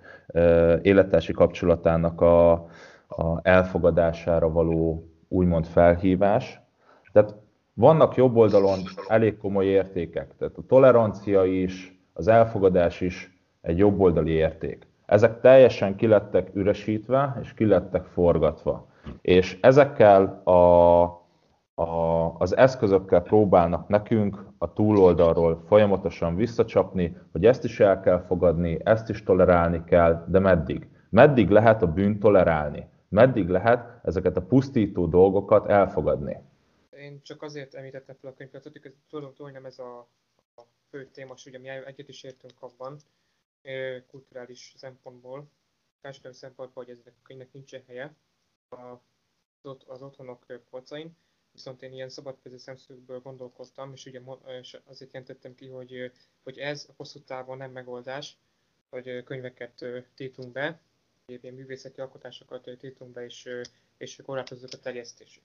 [0.82, 2.52] élettársi kapcsolatának a,
[3.08, 6.62] a elfogadására való úgymond felhívás.
[7.12, 7.36] Tehát
[7.74, 13.33] vannak jobb oldalon elég komoly értékek, tehát a tolerancia is, az elfogadás is
[13.64, 14.88] egy jobboldali érték.
[15.06, 18.88] Ezek teljesen kilettek üresítve, és kilettek forgatva.
[19.22, 21.04] És ezekkel a,
[21.74, 28.80] a, az eszközökkel próbálnak nekünk a túloldalról folyamatosan visszacsapni, hogy ezt is el kell fogadni,
[28.84, 30.88] ezt is tolerálni kell, de meddig?
[31.10, 32.88] Meddig lehet a bűnt tolerálni?
[33.10, 36.38] Meddig lehet ezeket a pusztító dolgokat elfogadni?
[36.90, 40.08] Én csak azért említettem fel a könyvet, hogy tudom, hogy nem ez a,
[40.56, 42.98] a fő téma, ugye mi egyet is értünk abban,
[44.08, 45.50] kulturális szempontból,
[46.02, 48.16] társadalmi szempontból, hogy ezek a könyvnek nincsen helye
[49.88, 51.18] az, otthonok polcain,
[51.52, 54.22] viszont én ilyen szabadkező szemszögből gondolkodtam, és ugye
[54.60, 56.12] és azért jelentettem ki, hogy,
[56.44, 58.38] hogy ez hosszú távon nem megoldás,
[58.90, 60.82] hogy könyveket tiltunk be,
[61.26, 63.50] ilyen művészeti alkotásokat tiltunk be, és,
[63.98, 65.44] és korlátozzuk a terjesztését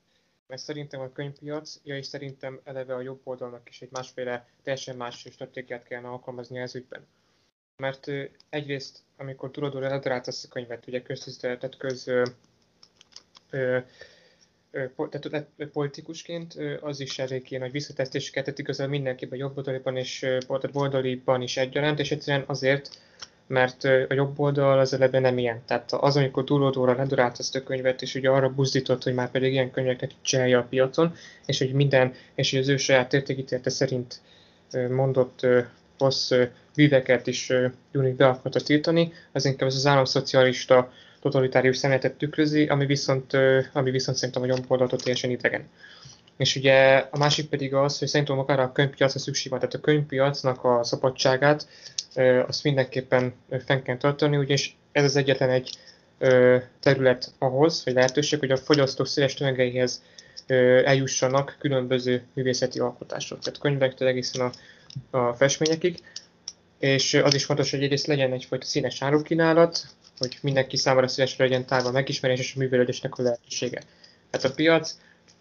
[0.49, 4.97] mert szerintem a könyvpiac, ja és szerintem eleve a jobb oldalnak is egy másféle, teljesen
[4.97, 7.07] más stratégiát kellene alkalmazni ez ügyben.
[7.79, 8.07] Mert
[8.49, 12.09] egyrészt, amikor tudod, ledarált ezt a könyvet, ugye köztiszteletet köz
[13.51, 13.79] ö,
[14.71, 20.27] tehát politikusként az is eléggé nagy visszatesztéseket tett igazából mindenkiben jobb oldaliban és
[20.73, 23.01] oldaliban is egyaránt, és egyszerűen azért,
[23.47, 25.63] mert a jobb oldal az eleve nem ilyen.
[25.67, 29.53] Tehát az, amikor túloldóra ledarált ezt a könyvet, és ugye arra buzdított, hogy már pedig
[29.53, 31.15] ilyen könyveket csinálja a piacon,
[31.47, 34.21] és hogy minden, és hogy az ő saját értékítélete szerint
[34.89, 35.47] mondott
[35.99, 36.33] rossz
[36.75, 37.53] bűveket is
[37.93, 43.37] Juni be akarta tiltani, az inkább ez az államszocialista totalitárius szemléletet tükrözi, ami viszont,
[43.73, 45.69] ami viszont szerintem a oldaltól teljesen idegen.
[46.37, 49.81] És ugye a másik pedig az, hogy szerintem akár a könyvpiacra szükség van, tehát a
[49.81, 51.69] könyvpiacnak a szabadságát
[52.47, 53.35] azt mindenképpen
[53.65, 55.71] fenn kell tartani, ugyanis ez az egyetlen egy
[56.81, 60.03] terület ahhoz, vagy lehetőség, hogy a fogyasztók széles tömegeihez
[60.85, 64.51] eljussanak különböző művészeti alkotások, tehát könyvektől egészen a,
[65.11, 65.99] a festményekig.
[66.79, 69.87] És az is fontos, hogy egyrészt legyen egyfajta színes árukínálat,
[70.19, 73.83] hogy mindenki számára szélesre legyen tárva a megismerés és a művelődésnek a lehetősége.
[74.31, 74.95] Tehát a piac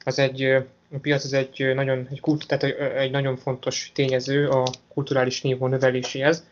[0.04, 0.44] az egy,
[0.92, 2.64] a piac az egy nagyon, egy, kult, tehát
[2.96, 6.46] egy nagyon fontos tényező a kulturális nívó növeléséhez,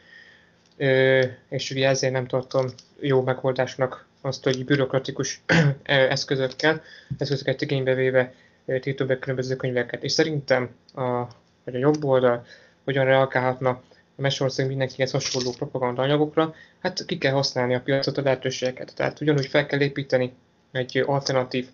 [1.50, 2.66] és ugye ezért nem tartom
[3.00, 5.42] jó megoldásnak azt, hogy bürokratikus
[5.84, 6.82] eszközökkel,
[7.18, 8.34] eszközöket igénybe véve
[8.80, 10.04] tiltó be különböző könyveket.
[10.04, 11.28] És szerintem a,
[11.64, 12.46] vagy a jobb oldal
[12.86, 13.70] hogyan reagálhatna
[14.16, 18.96] a Mesország mindenkihez hasonló propaganda anyagokra, hát ki kell használni a piacot, a lehetőségeket.
[18.96, 20.34] Tehát ugyanúgy fel kell építeni
[20.72, 21.68] egy alternatív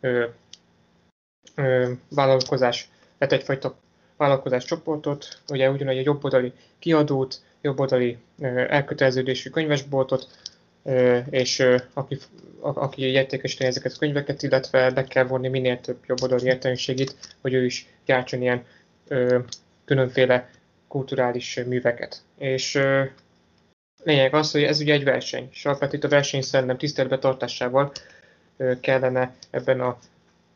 [0.00, 0.24] ö,
[1.54, 3.76] ö, vállalkozás, tehát egyfajta
[4.16, 8.18] vállalkozás csoportot, ugye ugyanúgy egy jobboldali kiadót, jobboldali
[8.68, 10.26] elköteleződésű könyvesboltot,
[11.30, 12.18] és aki,
[12.60, 17.64] aki értékesíteni ezeket a könyveket, illetve be kell vonni minél több jobboldali értelmiségét, hogy ő
[17.64, 18.64] is gyártson ilyen
[19.92, 20.48] különféle
[20.88, 22.22] kulturális műveket.
[22.38, 22.78] És
[24.04, 27.92] lényeg az, hogy ez ugye egy verseny, és alapvetően a verseny szerintem tiszteletbetartásával
[28.80, 29.98] kellene ebben a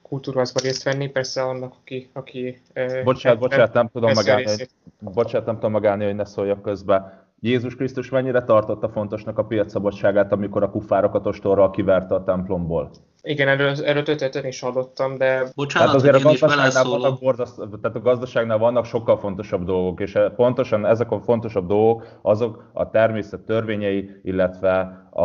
[0.03, 2.09] kultúrházban részt venni, persze annak, aki...
[2.12, 2.61] aki
[3.05, 4.68] bocsánat, bocsánat, nem tudom megállni,
[4.99, 7.26] bocsánat, nem tudom megállni, hogy ne szóljak közben.
[7.41, 12.91] Jézus Krisztus mennyire tartotta fontosnak a piacszabadságát, amikor a kufárokat ostorral kiverte a templomból?
[13.22, 15.43] Igen, erről, erről történetet is hallottam, de...
[15.55, 20.87] Bocsánat, hát azért a gazdaságnál, vannak tehát a gazdaságnál vannak sokkal fontosabb dolgok, és pontosan
[20.87, 25.22] ezek a fontosabb dolgok azok a természet törvényei, illetve a,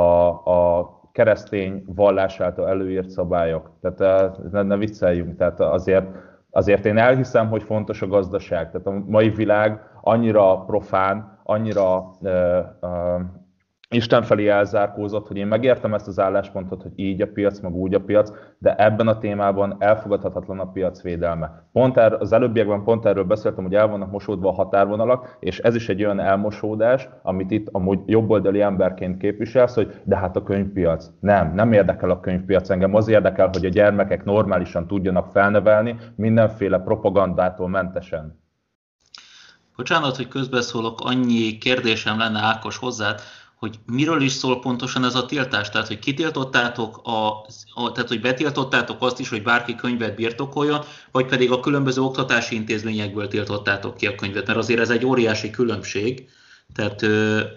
[0.51, 3.72] a keresztény vallás által előírt szabályok.
[3.82, 6.05] Tehát ne, ne vicceljünk, tehát azért,
[6.51, 8.72] azért én elhiszem, hogy fontos a gazdaság.
[8.72, 12.10] Tehát a mai világ annyira profán, annyira
[13.94, 17.94] Isten felé elzárkózott, hogy én megértem ezt az álláspontot, hogy így a piac, meg úgy
[17.94, 21.64] a piac, de ebben a témában elfogadhatatlan a piac védelme.
[21.72, 25.76] Pont er, az előbbiekben pont erről beszéltem, hogy el vannak mosódva a határvonalak, és ez
[25.76, 31.10] is egy olyan elmosódás, amit itt amúgy jobboldali emberként képviselsz, hogy de hát a könyvpiac.
[31.20, 36.80] Nem, nem érdekel a könyvpiac engem, az érdekel, hogy a gyermekek normálisan tudjanak felnevelni, mindenféle
[36.80, 38.39] propagandától mentesen.
[39.82, 43.22] Bocsánat, hogy közbeszólok, annyi kérdésem lenne Ákos hozzád,
[43.56, 45.70] hogy miről is szól pontosan ez a tiltás?
[45.70, 47.28] Tehát, hogy kitiltottátok, a,
[47.74, 50.80] a, tehát, hogy betiltottátok azt is, hogy bárki könyvet birtokoljon,
[51.12, 55.50] vagy pedig a különböző oktatási intézményekből tiltottátok ki a könyvet, mert azért ez egy óriási
[55.50, 56.30] különbség.
[56.76, 57.02] Tehát,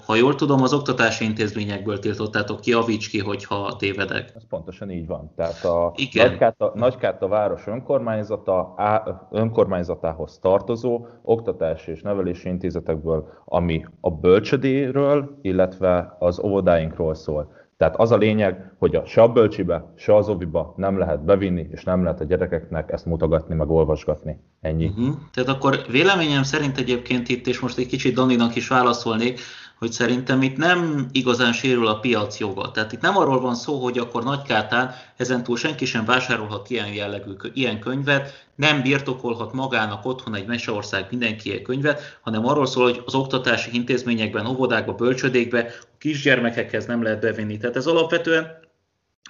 [0.06, 4.32] ha jól tudom, az oktatási intézményekből tiltottátok ki, javíts ki, hogyha tévedek.
[4.36, 5.32] Ez pontosan így van.
[5.36, 14.10] Tehát a Nagykáta, Nagykáta város önkormányzata, á, önkormányzatához tartozó oktatási és nevelési intézetekből, ami a
[14.10, 17.52] bölcsödéről, illetve az óvodáinkról szól.
[17.76, 21.68] Tehát az a lényeg, hogy a, se a bölcsibe, se az oviba nem lehet bevinni,
[21.70, 24.40] és nem lehet a gyerekeknek ezt mutogatni, meg olvasgatni.
[24.60, 24.86] Ennyi.
[24.86, 25.14] Uh-huh.
[25.32, 29.40] Tehát akkor véleményem szerint egyébként itt, és most egy kicsit Daninak is válaszolnék,
[29.78, 32.70] hogy szerintem itt nem igazán sérül a piac joga.
[32.70, 37.32] Tehát itt nem arról van szó, hogy akkor Nagykátán ezentúl senki sem vásárolhat ilyen jellegű
[37.54, 43.02] ilyen könyvet, nem birtokolhat magának otthon egy Meseország mindenki egy könyvet, hanem arról szól, hogy
[43.06, 47.56] az oktatási intézményekben, óvodákba, bölcsödékbe a kisgyermekekhez nem lehet bevinni.
[47.56, 48.62] Tehát ez alapvetően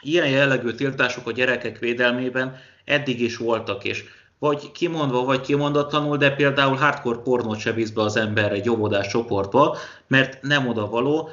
[0.03, 4.05] ilyen jellegű tiltások a gyerekek védelmében eddig is voltak, és
[4.45, 9.07] vagy kimondva, vagy kimondatlanul, de például hardcore pornót se visz be az ember egy óvodás
[9.07, 9.77] csoportba,
[10.07, 11.29] mert nem oda való,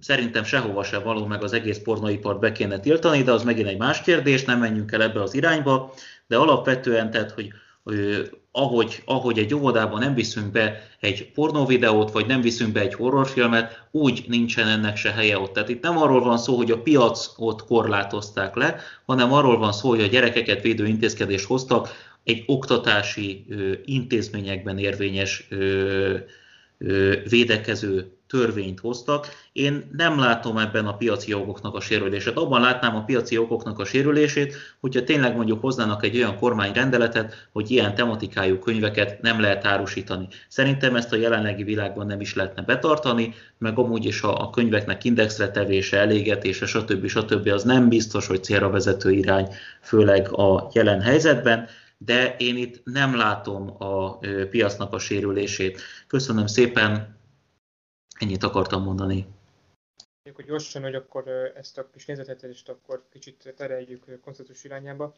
[0.00, 3.78] szerintem sehova se való, meg az egész pornóipart be kéne tiltani, de az megint egy
[3.78, 5.92] más kérdés, nem menjünk el ebbe az irányba,
[6.26, 7.52] de alapvetően, tehát, hogy
[8.52, 13.86] ahogy, ahogy egy óvodában nem viszünk be egy pornóvideót, vagy nem viszünk be egy horrorfilmet,
[13.90, 15.52] úgy nincsen ennek se helye ott.
[15.52, 18.76] Tehát itt nem arról van szó, hogy a piacot korlátozták le,
[19.06, 21.88] hanem arról van szó, hogy a gyerekeket védő intézkedést hoztak,
[22.26, 23.44] egy oktatási
[23.84, 25.48] intézményekben érvényes
[27.28, 29.26] védekező törvényt hoztak.
[29.52, 32.36] Én nem látom ebben a piaci jogoknak a sérülését.
[32.36, 37.70] Abban látnám a piaci jogoknak a sérülését, hogyha tényleg mondjuk hoznának egy olyan kormányrendeletet, hogy
[37.70, 40.28] ilyen tematikájú könyveket nem lehet árusítani.
[40.48, 45.04] Szerintem ezt a jelenlegi világban nem is lehetne betartani, meg amúgy is a, a könyveknek
[45.04, 47.06] indexre tevése, elégetése, stb.
[47.06, 47.46] stb.
[47.48, 49.48] az nem biztos, hogy célra vezető irány,
[49.80, 51.68] főleg a jelen helyzetben
[51.98, 54.18] de én itt nem látom a
[54.50, 55.80] piacnak a sérülését.
[56.06, 57.18] Köszönöm szépen,
[58.18, 59.26] ennyit akartam mondani.
[60.34, 65.14] Hogy gyorsan, hogy akkor ezt a kis nézetetést akkor kicsit tereljük konceptus irányába.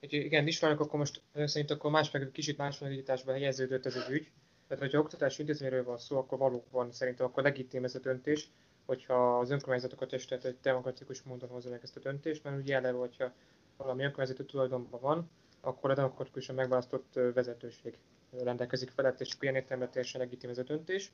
[0.00, 4.08] Egy, igen, Istvánok, akkor most szerint akkor más meg kicsit más megnyitásba helyeződött ez az
[4.10, 4.30] ügy.
[4.66, 8.50] Tehát, hogyha oktatási intézményről van szó, akkor valóban szerintem akkor legitim ez a döntés,
[8.86, 12.98] hogyha az önkormányzatok a testet egy demokratikus módon hozzanak ezt a döntést, mert ugye eleve,
[12.98, 13.32] hogyha
[13.76, 17.98] valami önkormányzati tulajdonban van, akkor a demokratikusan megválasztott vezetőség
[18.30, 21.12] rendelkezik felett, és ilyen értelemben teljesen legitim ez a döntés.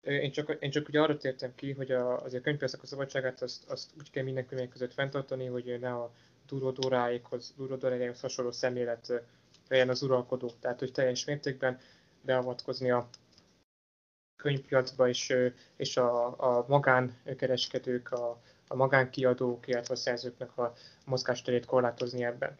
[0.00, 3.42] Én csak, én csak ugye arra tértem ki, hogy a, azért a könyvpiacnak a szabadságát
[3.42, 6.12] azt, azt úgy kell minden könyvek között fenntartani, hogy ne a
[6.46, 9.12] túródóráikhoz, túródóráikhoz hasonló szemlélet
[9.68, 10.50] legyen az uralkodó.
[10.60, 11.78] Tehát, hogy teljes mértékben
[12.20, 13.08] beavatkozni a
[14.36, 15.34] könyvpiacba, és,
[15.76, 20.72] és a, a magánkereskedők, a, a magánkiadók, illetve a szerzőknek a
[21.04, 22.58] mozgásterét korlátozni ebben.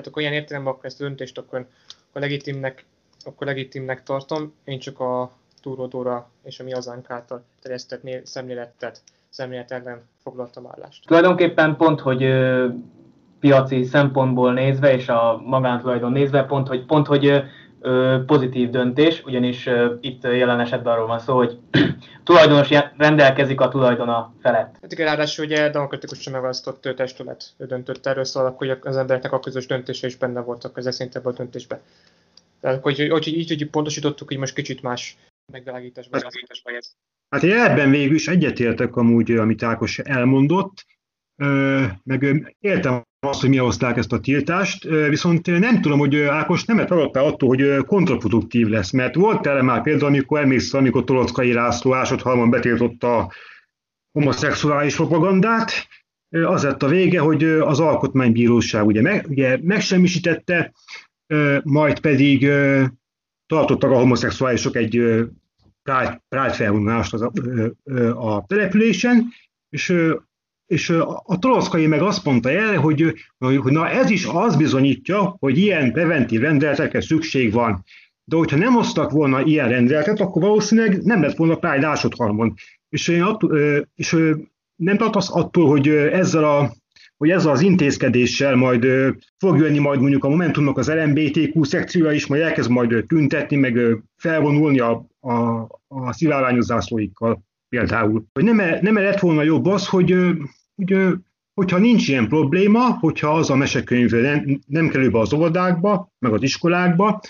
[0.00, 1.66] Hát akkor ilyen értelemben akkor ezt a döntést akkor
[2.12, 2.84] a legitimnek,
[3.24, 4.54] akkor legitimnek tartom.
[4.64, 5.32] Én csak a
[5.62, 11.06] túródóra és a mi hazánk által terjesztett szemléletet, szemlélet ellen foglaltam állást.
[11.06, 12.68] Tulajdonképpen pont, hogy ö,
[13.40, 17.38] piaci szempontból nézve és a magántulajdon nézve, pont, hogy, pont, hogy ö,
[18.26, 19.68] pozitív döntés, ugyanis
[20.00, 21.58] itt jelen esetben arról van szó, hogy
[22.24, 24.76] tulajdonos rendelkezik a tulajdona felett.
[24.82, 29.66] Hát igen, ráadásul ugye demokratikusan megválasztott testület döntött erről, szóval hogy az embereknek a közös
[29.66, 31.80] döntése is benne voltak az szinte a döntésbe.
[32.60, 35.16] Tehát, hogy, hogy, így, hogy pontosítottuk, hogy most kicsit más
[35.52, 36.20] megvilágításban
[36.64, 36.94] ez.
[37.28, 40.86] Hát én ebben végül is egyetértek amúgy, amit Ákos elmondott,
[42.04, 46.86] meg értem azt, hogy mi hozták ezt a tiltást, viszont nem tudom, hogy Ákos nem
[46.86, 51.94] tagadtál attól, hogy kontraproduktív lesz, mert volt erre már például, amikor emlékszel, amikor Tolockai László
[51.94, 53.32] Ásodhalmon betiltotta a
[54.12, 55.72] homoszexuális propagandát,
[56.28, 60.72] az lett a vége, hogy az alkotmánybíróság ugye, meg, ugye megsemmisítette,
[61.62, 62.50] majd pedig
[63.46, 64.90] tartottak a homoszexuálisok egy
[65.82, 67.32] Pride, Pride felvonulást a,
[68.14, 69.28] a településen,
[69.68, 69.94] és
[70.70, 70.90] és
[71.24, 75.92] a Toloszkai meg azt mondta el, hogy, hogy na ez is az bizonyítja, hogy ilyen
[75.92, 77.84] preventív rendeletekre szükség van.
[78.24, 82.54] De hogyha nem hoztak volna ilyen rendeletet, akkor valószínűleg nem lett volna Pride másodharmon.
[82.88, 83.58] És, én attól,
[83.94, 84.16] és
[84.76, 86.72] nem tartasz attól, hogy ezzel, a,
[87.16, 88.86] hogy ezzel az intézkedéssel majd
[89.38, 94.02] fog jönni majd mondjuk a Momentumnak az LMBTQ szekciója is, majd elkezd majd tüntetni, meg
[94.16, 98.24] felvonulni a, a, a szivárványozászlóikkal például.
[98.32, 100.14] Hogy nem, nem lett volna jobb az, hogy
[100.84, 101.14] hogy,
[101.54, 106.32] hogyha nincs ilyen probléma, hogyha az a mesekönyv nem, nem kerül be az óvodákba, meg
[106.32, 107.20] az iskolákba,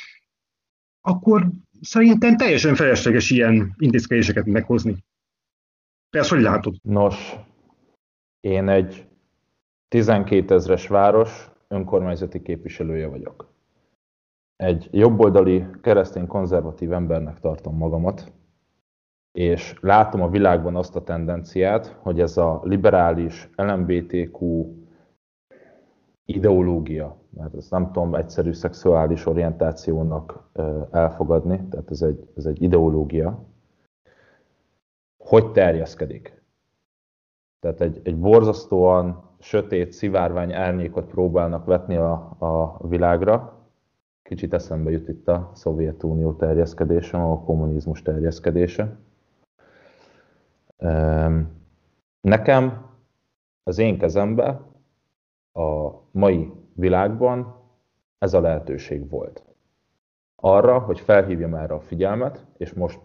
[1.01, 5.05] akkor szerintem teljesen felesleges ilyen intézkedéseket meghozni.
[6.11, 6.75] Persze, hogy látod?
[6.83, 7.35] Nos,
[8.41, 9.07] én egy
[9.89, 13.53] 12 ezres város önkormányzati képviselője vagyok.
[14.57, 18.33] Egy jobboldali keresztény konzervatív embernek tartom magamat,
[19.33, 24.67] és látom a világban azt a tendenciát, hogy ez a liberális LMBTQ
[26.25, 30.51] ideológia, mert ezt nem tudom egyszerű szexuális orientációnak
[30.91, 33.45] elfogadni, tehát ez egy, ez egy ideológia,
[35.19, 36.43] hogy terjeszkedik.
[37.61, 43.59] Tehát egy, egy borzasztóan sötét szivárvány árnyékot próbálnak vetni a, a világra.
[44.23, 48.99] Kicsit eszembe jut itt a Szovjetunió terjeszkedése, a kommunizmus terjeszkedése.
[52.21, 52.91] Nekem
[53.63, 54.61] az én kezembe
[55.53, 57.55] a mai világban
[58.19, 59.45] ez a lehetőség volt.
[60.37, 63.01] Arra, hogy felhívjam erre a figyelmet, és most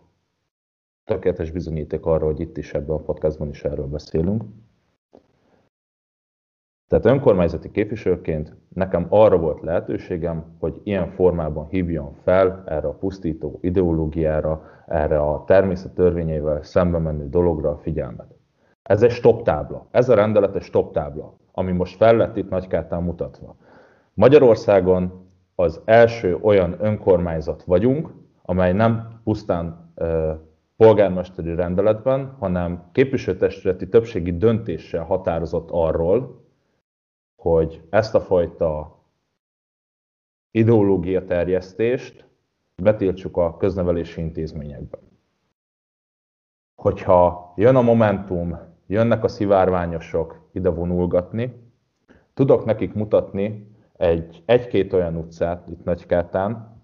[1.03, 4.43] tökéletes bizonyíték arra, hogy itt is ebben a podcastban is erről beszélünk.
[6.87, 13.57] Tehát önkormányzati képviselőként nekem arra volt lehetőségem, hogy ilyen formában hívjam fel erre a pusztító
[13.61, 18.35] ideológiára, erre a természet törvényeivel szembe menő dologra a figyelmet.
[18.83, 19.87] Ez egy stop tábla.
[19.91, 23.55] Ez a rendelet egy stop tábla, ami most fel lett itt Nagykátán mutatva.
[24.13, 30.31] Magyarországon az első olyan önkormányzat vagyunk, amely nem pusztán ö,
[30.77, 36.44] polgármesteri rendeletben, hanem képviselőtestületi többségi döntéssel határozott arról,
[37.45, 38.99] hogy ezt a fajta
[40.51, 42.25] ideológia terjesztést
[42.75, 44.99] betiltsuk a köznevelési intézményekben.
[46.75, 51.71] Hogyha jön a Momentum, jönnek a szivárványosok ide vonulgatni,
[52.33, 56.81] tudok nekik mutatni egy, egy-két olyan utcát itt Nagykátán,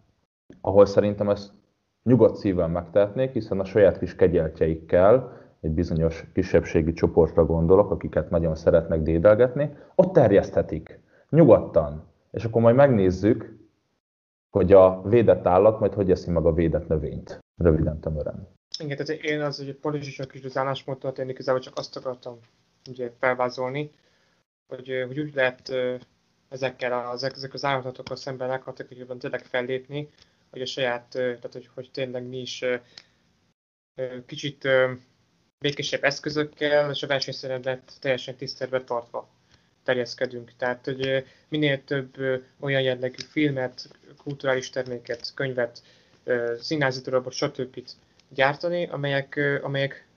[0.61, 1.53] ahol szerintem ezt
[2.03, 8.55] nyugodt szívvel megtehetnék, hiszen a saját kis kegyeltjeikkel, egy bizonyos kisebbségi csoportra gondolok, akiket nagyon
[8.55, 10.99] szeretnek dédelgetni, ott terjeszthetik,
[11.29, 12.09] nyugodtan.
[12.31, 13.59] És akkor majd megnézzük,
[14.49, 17.39] hogy a védett állat majd hogy eszi meg a védett növényt.
[17.57, 18.47] Röviden, tömören.
[18.79, 22.37] Igen, tehát én az, hogy politikusok is az álláspontot, én igazából csak azt akartam
[22.89, 23.91] ugye felvázolni,
[24.67, 25.71] hogy, hogy úgy lehet
[26.49, 30.09] ezekkel az, ezek az állatokkal szemben leghatékonyabban tényleg fellépni,
[30.49, 32.65] hogy a saját, tehát hogy, hogy tényleg mi is
[34.25, 34.67] kicsit
[35.61, 39.29] békésebb eszközökkel és a versenyszeretet teljesen tiszteletbe tartva
[39.83, 40.51] terjeszkedünk.
[40.57, 42.15] Tehát, hogy minél több
[42.59, 43.89] olyan jellegű filmet,
[44.23, 45.81] kulturális terméket, könyvet,
[46.59, 47.83] színházi darabot, stb.
[48.29, 50.07] gyártani, amelyek, amelyek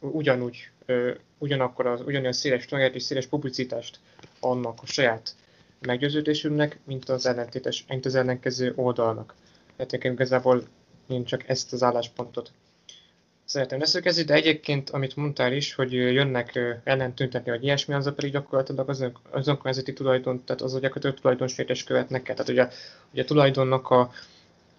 [0.00, 0.70] ugyanúgy,
[1.38, 4.00] ugyanakkor az, ugyanolyan széles tagját és széles publicitást
[4.40, 5.34] annak a saját
[5.80, 9.34] meggyőződésünknek, mint az ellentétes, mint az ellenkező oldalnak.
[9.76, 10.62] Tehát igazából
[11.08, 12.52] én csak ezt az álláspontot
[13.48, 18.12] szeretem leszögezni, de egyébként, amit mondtál is, hogy jönnek ellen tüntetni, vagy ilyesmi, az a
[18.12, 22.34] pedig gyakorlatilag az, az önkormányzati tulajdon, tehát az a gyakorlatilag tulajdonsértés követnek el.
[22.34, 22.68] Tehát ugye,
[23.12, 24.10] ugye a tulajdonnak a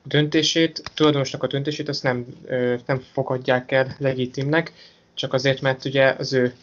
[0.03, 2.25] döntését, tulajdonosnak a döntését azt nem,
[2.85, 4.73] nem fogadják el legitimnek,
[5.13, 6.53] csak azért, mert ugye az ő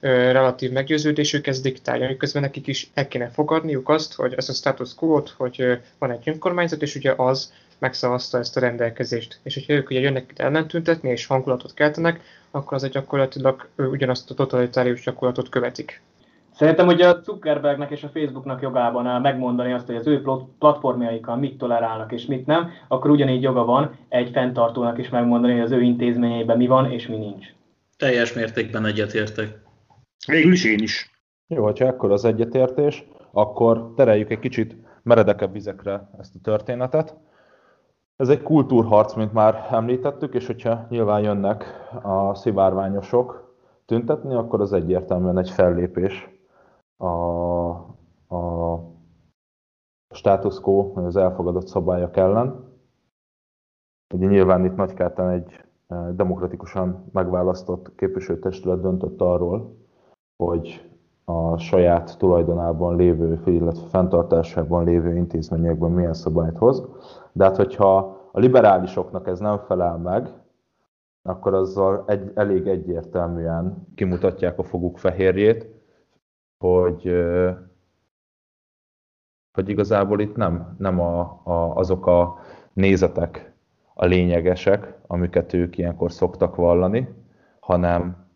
[0.00, 4.94] relatív meggyőződésük ez diktálja, miközben nekik is el kéne fogadniuk azt, hogy ez a status
[4.94, 9.40] quo hogy van egy önkormányzat, és ugye az megszavazta ezt a rendelkezést.
[9.42, 12.20] És hogyha ők ugye jönnek itt ellentüntetni és hangulatot keltenek,
[12.50, 16.02] akkor az gyakorlatilag ugyanazt a totalitárius gyakorlatot követik.
[16.54, 20.22] Szerintem, hogy a Zuckerbergnek és a Facebooknak jogában áll megmondani azt, hogy az ő
[20.58, 25.62] platformjaikkal mit tolerálnak és mit nem, akkor ugyanígy joga van egy fenntartónak is megmondani, hogy
[25.62, 27.46] az ő intézményeiben mi van és mi nincs.
[27.96, 29.58] Teljes mértékben egyetértek.
[30.26, 31.10] Végül is én is.
[31.46, 37.14] Jó, hogyha ekkor az egyetértés, akkor tereljük egy kicsit meredekebb vizekre ezt a történetet.
[38.16, 41.64] Ez egy kultúrharc, mint már említettük, és hogyha nyilván jönnek
[42.02, 43.54] a szivárványosok
[43.84, 46.28] tüntetni, akkor az egyértelműen egy fellépés
[46.96, 47.06] a,
[48.36, 48.80] a
[50.10, 52.72] status quo, az elfogadott szabályok ellen.
[54.14, 59.76] Ugye nyilván itt Nagykártán egy eh, demokratikusan megválasztott képviselőtestület döntött arról,
[60.36, 60.90] hogy
[61.24, 66.88] a saját tulajdonában lévő, illetve fenntartásában lévő intézményekben milyen szabályt hoz.
[67.36, 67.96] De hát, hogyha
[68.32, 70.28] a liberálisoknak ez nem felel meg,
[71.22, 75.68] akkor azzal egy, elég egyértelműen kimutatják a foguk fehérjét,
[76.58, 77.12] hogy,
[79.52, 82.38] hogy igazából itt nem, nem a, a, azok a
[82.72, 83.52] nézetek
[83.94, 87.14] a lényegesek, amiket ők ilyenkor szoktak vallani,
[87.60, 88.26] hanem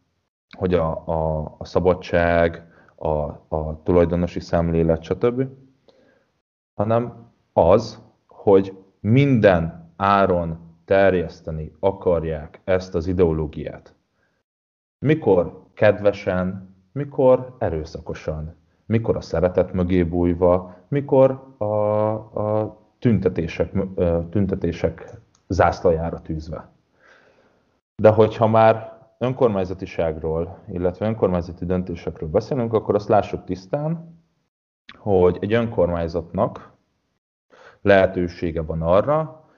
[0.58, 3.08] hogy a, a, a szabadság, a,
[3.48, 5.46] a tulajdonosi szemlélet, stb.,
[6.74, 8.76] hanem az, hogy
[9.10, 13.94] minden áron terjeszteni akarják ezt az ideológiát.
[14.98, 18.54] Mikor kedvesen, mikor erőszakosan,
[18.86, 23.72] mikor a szeretet mögé bújva, mikor a, a tüntetések,
[24.30, 26.68] tüntetések zászlajára tűzve.
[27.96, 34.18] De hogyha már önkormányzatiságról, illetve önkormányzati döntésekről beszélünk, akkor azt lássuk tisztán,
[34.98, 36.77] hogy egy önkormányzatnak
[37.82, 39.48] lehetősége van arra,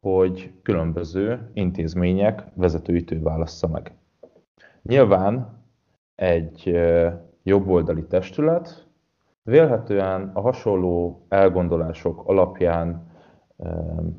[0.00, 3.92] hogy különböző intézmények vezetőitő válassza meg.
[4.82, 5.62] Nyilván
[6.14, 6.78] egy
[7.42, 8.86] jobboldali testület
[9.42, 13.10] vélhetően a hasonló elgondolások alapján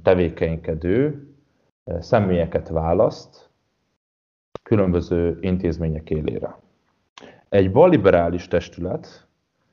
[0.04, 1.28] tevékenykedő
[2.00, 3.50] személyeket választ
[4.64, 6.60] különböző intézmények élére.
[7.50, 9.27] Egy balliberális testület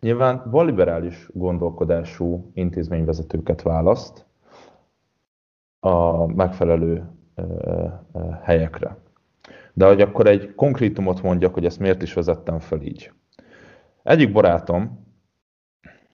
[0.04, 4.26] nyilván balliberális gondolkodású intézményvezetőket választ
[5.80, 7.10] a megfelelő
[8.42, 8.96] helyekre.
[9.72, 13.12] De hogy akkor egy konkrétumot mondjak, hogy ezt miért is vezettem fel így.
[14.02, 15.06] Egyik barátom,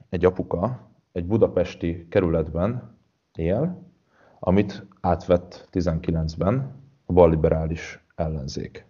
[0.09, 2.99] egy apuka, egy budapesti kerületben
[3.34, 3.82] él,
[4.38, 6.74] amit átvett 19-ben
[7.07, 8.86] a balliberális ellenzék.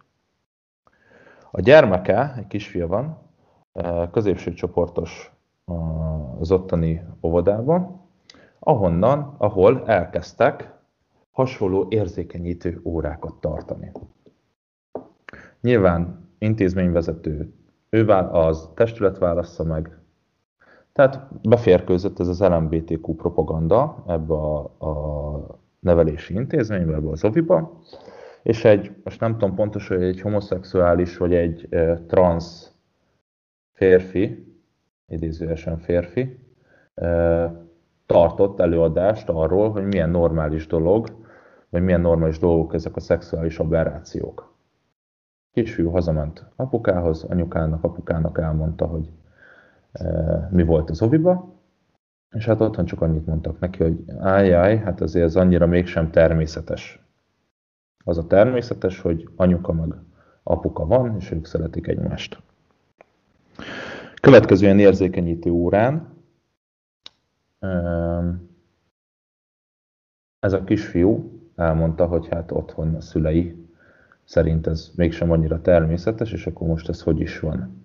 [1.51, 3.30] A gyermeke, egy kisfia van,
[4.11, 5.33] középső csoportos
[6.39, 8.01] az ottani óvodában,
[8.59, 10.75] ahonnan, ahol elkezdtek
[11.31, 13.93] hasonló érzékenyítő órákat tartani.
[15.61, 17.53] Nyilván intézményvezető,
[17.91, 19.99] ő az testület válassza meg,
[20.93, 27.81] tehát beférkőzött ez az LMBTQ propaganda ebbe a, a nevelési intézménybe, ebbe az oviba,
[28.43, 32.71] és egy, most nem tudom pontosan, hogy egy homoszexuális vagy egy e, trans
[33.81, 34.55] férfi,
[35.07, 36.39] idézőesen férfi,
[38.07, 41.09] tartott előadást arról, hogy milyen normális dolog,
[41.69, 44.55] vagy milyen normális dolgok ezek a szexuális aberrációk.
[45.53, 49.11] Kisfiú hazament apukához, anyukának, apukának elmondta, hogy
[50.51, 51.55] mi volt az oviba,
[52.31, 57.07] és hát otthon csak annyit mondtak neki, hogy ájjáj, hát azért ez annyira mégsem természetes.
[58.05, 59.95] Az a természetes, hogy anyuka meg
[60.43, 62.43] apuka van, és ők szeretik egymást.
[64.21, 66.09] Következő ilyen érzékenyítő órán
[70.41, 73.69] ez a kisfiú elmondta, hogy hát otthon a szülei
[74.25, 77.85] szerint ez mégsem annyira természetes, és akkor most ez hogy is van.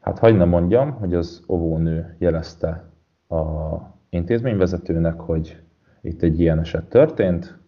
[0.00, 2.84] Hát hagyd ne mondjam, hogy az óvónő jelezte
[3.28, 3.76] a
[4.08, 5.62] intézményvezetőnek, hogy
[6.00, 7.58] itt egy ilyen eset történt,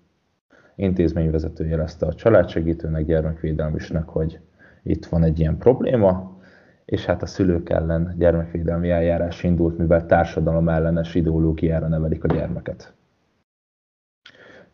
[0.75, 4.41] intézményvezető jelezte a családsegítőnek, gyermekvédelmisnek, hogy
[4.83, 6.36] itt van egy ilyen probléma,
[6.87, 12.95] és hát a szülők ellen gyermekvédelmi eljárás indult, mivel társadalom ellenes ideológiára nevelik a gyermeket.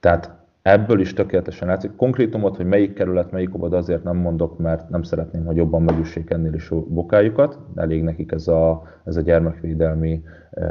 [0.00, 0.30] Tehát
[0.62, 1.96] ebből is tökéletesen látszik.
[1.96, 6.30] Konkrétumot, hogy melyik kerület, melyik óvoda azért nem mondok, mert nem szeretném, hogy jobban megüssék
[6.30, 7.58] ennél is bokájukat.
[7.74, 10.66] Elég nekik ez a, ez a gyermekvédelmi e,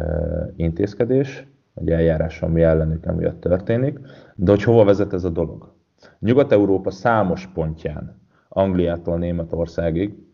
[0.56, 4.00] intézkedés, egy eljárás, ami ellenük emiatt történik.
[4.36, 5.74] De hogy hova vezet ez a dolog?
[6.20, 8.20] Nyugat-Európa számos pontján,
[8.50, 10.31] Angliától Németországig,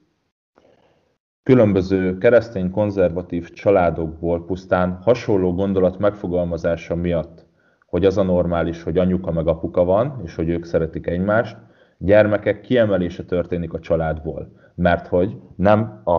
[1.48, 7.46] különböző keresztény konzervatív családokból pusztán hasonló gondolat megfogalmazása miatt
[7.88, 11.58] hogy az a normális, hogy anyuka meg apuka van, és hogy ők szeretik egymást,
[11.98, 14.52] gyermekek kiemelése történik a családból.
[14.76, 16.12] Mert hogy nem a,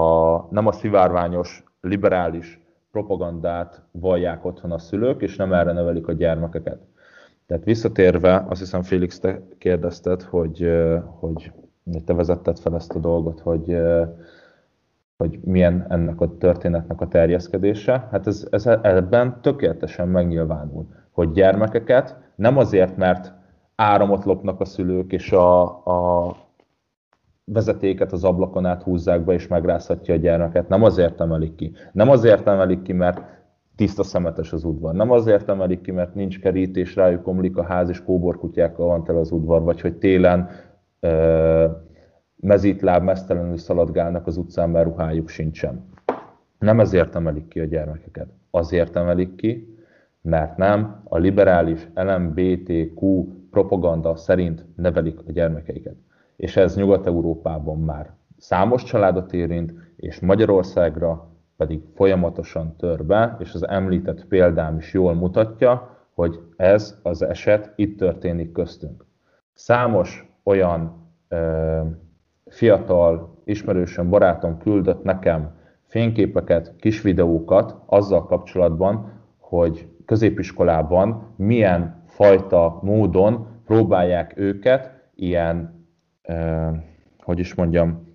[0.51, 2.61] nem a szivárványos, liberális
[2.91, 6.79] propagandát vallják otthon a szülők, és nem erre nevelik a gyermekeket.
[7.47, 10.71] Tehát visszatérve, azt hiszem Félix, te kérdezted, hogy,
[11.21, 11.53] hogy
[12.05, 13.77] te vezetted fel ezt a dolgot, hogy,
[15.19, 18.09] hogy milyen ennek a történetnek a terjeszkedése.
[18.11, 23.33] Hát ez, ez ebben tökéletesen megnyilvánul, hogy gyermekeket nem azért, mert
[23.77, 26.37] áramot lopnak a szülők, és a, a
[27.45, 30.69] vezetéket az ablakon át húzzák be, és megrázhatja a gyermeket.
[30.69, 31.73] Nem azért emelik ki.
[31.93, 33.21] Nem azért emelik ki, mert
[33.77, 34.95] tiszta szemetes az udvar.
[34.95, 39.19] Nem azért emelik ki, mert nincs kerítés, rájuk omlik a ház, és kóborkutyákkal van tele
[39.19, 40.49] az udvar, vagy hogy télen
[41.01, 41.65] ö,
[42.41, 45.85] mezítláb mesztelenül szaladgálnak az utcán, mert ruhájuk sincsen.
[46.59, 48.29] Nem ezért emelik ki a gyermekeket.
[48.51, 49.79] Azért emelik ki,
[50.21, 55.97] mert nem a liberális LMBTQ propaganda szerint nevelik a gyermekeiket.
[56.37, 63.69] És ez Nyugat-Európában már számos családot érint, és Magyarországra pedig folyamatosan tör be, és az
[63.69, 69.05] említett példám is jól mutatja, hogy ez az eset itt történik köztünk.
[69.53, 71.07] Számos olyan
[72.49, 83.47] fiatal, ismerősöm, barátom küldött nekem fényképeket, kis videókat azzal kapcsolatban, hogy középiskolában milyen fajta módon
[83.65, 85.87] próbálják őket ilyen,
[87.19, 88.07] hogy is mondjam,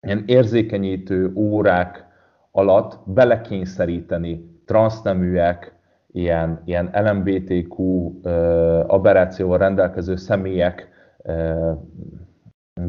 [0.00, 2.06] ilyen érzékenyítő órák
[2.50, 5.76] alatt belekényszeríteni transzneműek,
[6.12, 10.90] ilyen, ilyen LMBTQ eh, aberrációval rendelkező személyek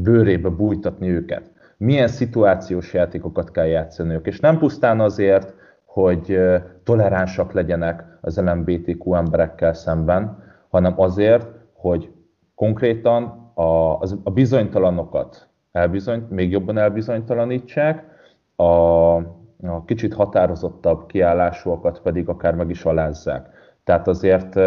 [0.02, 1.52] bőrébe bújtatni őket.
[1.78, 5.54] Milyen szituációs játékokat kell játszaniuk, és nem pusztán azért,
[5.86, 6.40] hogy
[6.84, 12.12] toleránsak legyenek az LMBTQ emberekkel szemben, hanem azért, hogy
[12.56, 13.24] konkrétan
[13.54, 18.04] a, a bizonytalanokat elbizony, még jobban elbizonytalanítsák,
[18.56, 23.50] a, a kicsit határozottabb kiállásúakat pedig akár meg is alázzák.
[23.84, 24.60] Tehát azért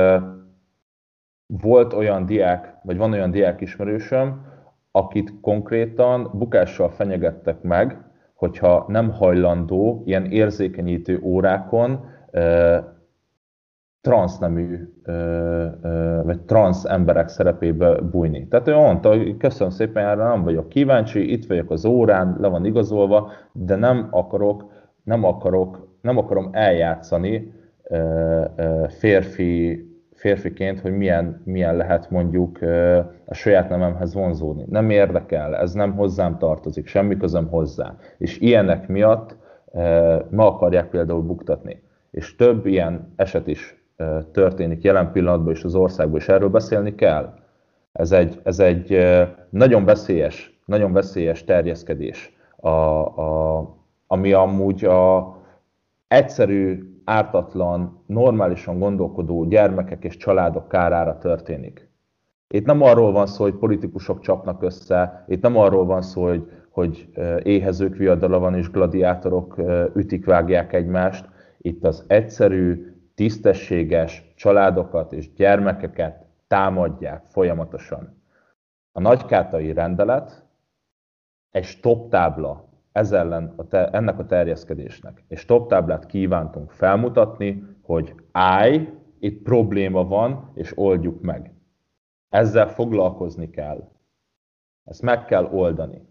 [1.47, 4.55] volt olyan diák, vagy van olyan diák ismerősöm,
[4.97, 7.97] akit konkrétan bukással fenyegettek meg,
[8.35, 12.05] hogyha nem hajlandó ilyen érzékenyítő órákon
[14.01, 14.93] transznemű
[16.23, 18.49] vagy transz emberek szerepébe bújni.
[18.49, 22.49] Tehát ő mondta, hogy köszönöm szépen, erre nem vagyok kíváncsi, itt vagyok az órán, le
[22.49, 24.65] van igazolva, de nem akarok,
[25.03, 27.53] nem akarok, nem akarom eljátszani
[28.89, 29.86] férfi
[30.17, 32.59] férfiként, hogy milyen, milyen lehet mondjuk
[33.25, 34.65] a saját nememhez vonzódni.
[34.69, 37.97] Nem érdekel, ez nem hozzám tartozik, semmi közöm hozzá.
[38.19, 39.37] És ilyenek miatt
[40.31, 41.83] ma akarják például buktatni.
[42.11, 43.85] És több ilyen eset is
[44.33, 47.35] történik jelen pillanatban is az országban, és erről beszélni kell.
[47.93, 48.99] Ez egy, ez egy
[49.51, 55.37] nagyon veszélyes, nagyon veszélyes terjeszkedés, a, a, ami amúgy a
[56.09, 61.91] egyszerű ártatlan, normálisan gondolkodó gyermekek és családok kárára történik.
[62.49, 66.51] Itt nem arról van szó, hogy politikusok csapnak össze, itt nem arról van szó, hogy,
[66.71, 67.09] hogy
[67.43, 69.61] éhezők viadala van és gladiátorok
[69.95, 71.29] ütik, vágják egymást.
[71.59, 78.23] Itt az egyszerű, tisztességes családokat és gyermekeket támadják folyamatosan.
[78.93, 80.45] A nagykátai rendelet
[81.51, 82.66] egy stop tábla
[82.97, 85.25] ez ellen a te, ennek a terjeszkedésnek.
[85.29, 88.89] És top táblát kívántunk felmutatni, hogy állj,
[89.19, 91.55] itt probléma van, és oldjuk meg.
[92.29, 93.89] Ezzel foglalkozni kell.
[94.85, 96.03] Ezt meg kell oldani.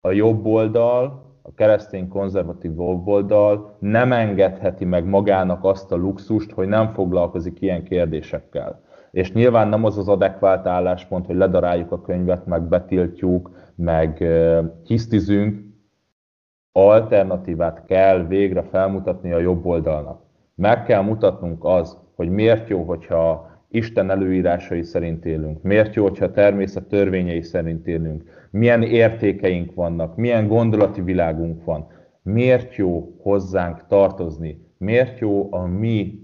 [0.00, 6.50] A jobb oldal, a keresztény konzervatív jobb oldal nem engedheti meg magának azt a luxust,
[6.50, 8.82] hogy nem foglalkozik ilyen kérdésekkel.
[9.10, 14.24] És nyilván nem az az adekvált álláspont, hogy ledaráljuk a könyvet, meg betiltjuk, meg
[14.84, 15.69] hisztizünk,
[16.72, 20.22] alternatívát kell végre felmutatni a jobb oldalnak.
[20.54, 26.24] Meg kell mutatnunk az, hogy miért jó, hogyha Isten előírásai szerint élünk, miért jó, hogyha
[26.24, 31.86] a természet törvényei szerint élünk, milyen értékeink vannak, milyen gondolati világunk van,
[32.22, 36.18] miért jó hozzánk tartozni, miért jó a mi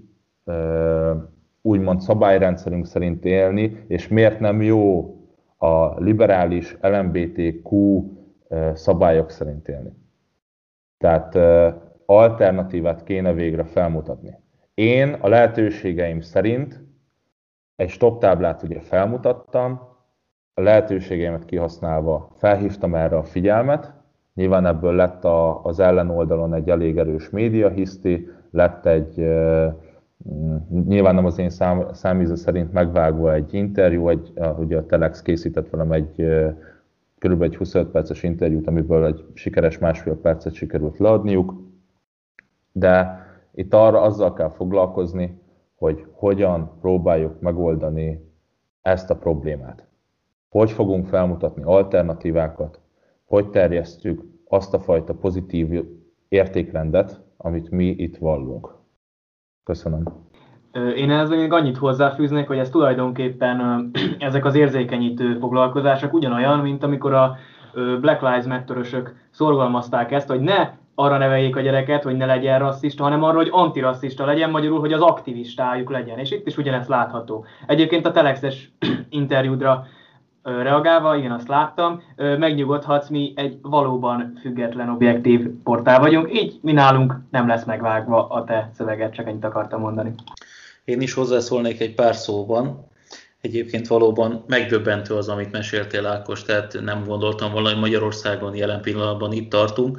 [1.62, 5.14] úgymond szabályrendszerünk szerint élni, és miért nem jó
[5.57, 8.03] a liberális LMBTQ
[8.74, 9.92] szabályok szerint élni.
[10.99, 11.38] Tehát
[12.07, 14.34] alternatívát kéne végre felmutatni.
[14.74, 16.84] Én a lehetőségeim szerint
[17.76, 19.94] egy stop táblát ugye felmutattam,
[20.55, 23.92] a lehetőségeimet kihasználva felhívtam erre a figyelmet,
[24.34, 29.14] nyilván ebből lett a, az ellenoldalon egy elég erős média hiszti, lett egy
[30.86, 35.70] nyilván nem az én szám, számíze szerint megvágva egy interjú, egy, ugye a Telex készített
[35.70, 36.26] velem egy
[37.18, 37.42] kb.
[37.42, 41.54] egy 25 perces interjút, amiből egy sikeres másfél percet sikerült leadniuk,
[42.72, 45.40] de itt arra azzal kell foglalkozni,
[45.74, 48.32] hogy hogyan próbáljuk megoldani
[48.80, 49.86] ezt a problémát.
[50.48, 52.80] Hogy fogunk felmutatni alternatívákat,
[53.24, 55.84] hogy terjesztjük azt a fajta pozitív
[56.28, 58.74] értékrendet, amit mi itt vallunk.
[59.64, 60.25] Köszönöm.
[60.96, 67.12] Én ehhez még annyit hozzáfűznék, hogy ez tulajdonképpen ezek az érzékenyítő foglalkozások ugyanolyan, mint amikor
[67.12, 67.36] a
[68.00, 73.02] Black Lives Matter-ösök szorgalmazták ezt, hogy ne arra neveljék a gyereket, hogy ne legyen rasszista,
[73.02, 76.18] hanem arra, hogy antirasszista legyen, magyarul, hogy az aktivistájuk legyen.
[76.18, 77.44] És itt is ugyanezt látható.
[77.66, 78.70] Egyébként a Telexes
[79.08, 79.86] interjúdra
[80.42, 87.14] reagálva, igen, azt láttam, megnyugodhatsz, mi egy valóban független, objektív portál vagyunk, így mi nálunk
[87.30, 90.14] nem lesz megvágva a te szöveget, csak ennyit akartam mondani.
[90.87, 92.91] Én is hozzászólnék egy pár szóban.
[93.41, 99.32] Egyébként valóban megdöbbentő az, amit meséltél, Ákos, tehát nem gondoltam volna, hogy Magyarországon jelen pillanatban
[99.32, 99.99] itt tartunk.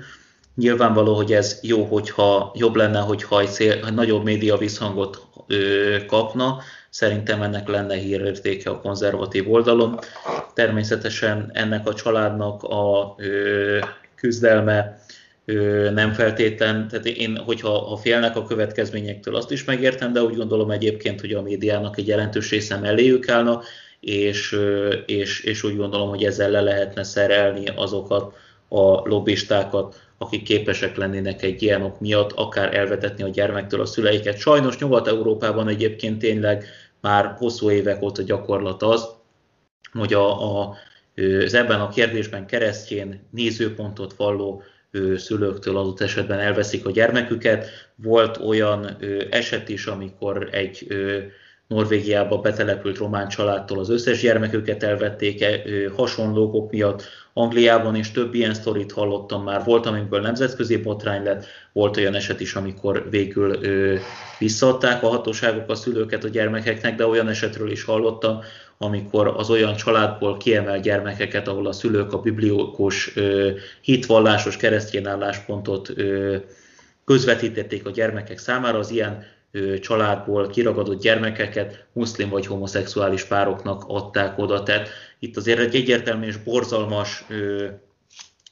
[0.55, 6.61] Nyilvánvaló, hogy ez jó, hogyha jobb lenne, hogyha egy szél, nagyobb média visszhangot ö, kapna,
[6.89, 9.99] Szerintem ennek lenne hírértéke a konzervatív oldalon.
[10.53, 13.79] Természetesen ennek a családnak a ö,
[14.15, 14.99] küzdelme
[15.93, 20.71] nem feltétlen, tehát én, hogyha ha félnek a következményektől, azt is megértem, de úgy gondolom
[20.71, 23.61] egyébként, hogy a médiának egy jelentős része melléjük állna,
[23.99, 24.59] és,
[25.05, 28.35] és, és úgy gondolom, hogy ezzel le lehetne szerelni azokat
[28.69, 34.37] a lobbistákat, akik képesek lennének egy ilyen miatt akár elvetetni a gyermektől a szüleiket.
[34.37, 36.65] Sajnos Nyugat-Európában egyébként tényleg
[37.01, 39.07] már hosszú évek óta gyakorlat az,
[39.91, 40.75] hogy a, a,
[41.43, 44.63] az ebben a kérdésben keresztjén nézőpontot valló
[45.17, 47.67] szülőktől adott esetben elveszik a gyermeküket.
[47.95, 48.97] Volt olyan
[49.29, 50.87] eset is, amikor egy
[51.67, 55.61] Norvégiába betelepült román családtól az összes gyermeküket elvették -e,
[55.95, 57.03] hasonlókok miatt.
[57.33, 62.39] Angliában is több ilyen sztorit hallottam már, volt, amikből nemzetközi botrány lett, volt olyan eset
[62.39, 63.95] is, amikor végül ö,
[64.39, 68.39] visszaadták a hatóságok a szülőket a gyermekeknek, de olyan esetről is hallottam,
[68.77, 73.49] amikor az olyan családból kiemelt gyermekeket, ahol a szülők a bibliókos ö,
[73.81, 76.35] hitvallásos keresztény álláspontot ö,
[77.05, 79.25] közvetítették a gyermekek számára, az ilyen
[79.81, 84.63] családból kiragadott gyermekeket muszlim vagy homoszexuális pároknak adták oda.
[84.63, 84.89] Tehát
[85.19, 87.25] itt azért egy egyértelmű és borzalmas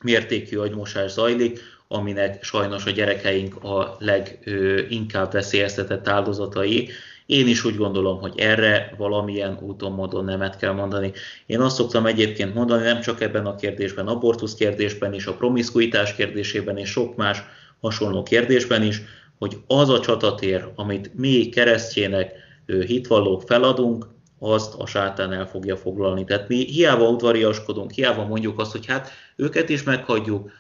[0.04, 6.90] mértékű agymosás zajlik, aminek sajnos a gyerekeink a leginkább veszélyeztetett áldozatai.
[7.26, 11.12] Én is úgy gondolom, hogy erre valamilyen úton, módon nemet kell mondani.
[11.46, 16.16] Én azt szoktam egyébként mondani, nem csak ebben a kérdésben, abortusz kérdésben is, a promiszkuitás
[16.16, 17.44] kérdésében és sok más
[17.82, 19.02] hasonló kérdésben is,
[19.40, 22.32] hogy az a csatatér, amit mi keresztjének,
[22.66, 24.08] hitvallók feladunk,
[24.40, 26.24] azt a sátán el fogja foglalni.
[26.24, 30.52] Tehát mi hiába udvariaskodunk, hiába mondjuk azt, hogy hát őket is meghagyjuk,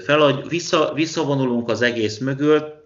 [0.00, 2.82] feladj, vissza, visszavonulunk az egész mögül,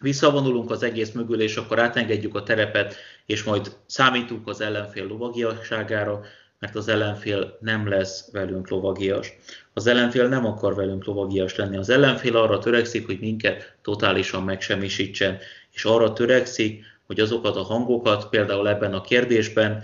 [0.00, 2.94] visszavonulunk az egész mögül, és akkor átengedjük a terepet,
[3.26, 6.20] és majd számítunk az ellenfél lovagiasságára,
[6.58, 9.32] mert az ellenfél nem lesz velünk lovagias.
[9.74, 11.76] Az ellenfél nem akar velünk lovagias lenni.
[11.76, 15.38] Az ellenfél arra törekszik, hogy minket totálisan megsemmisítsen,
[15.72, 19.82] és arra törekszik, hogy azokat a hangokat, például ebben a kérdésben,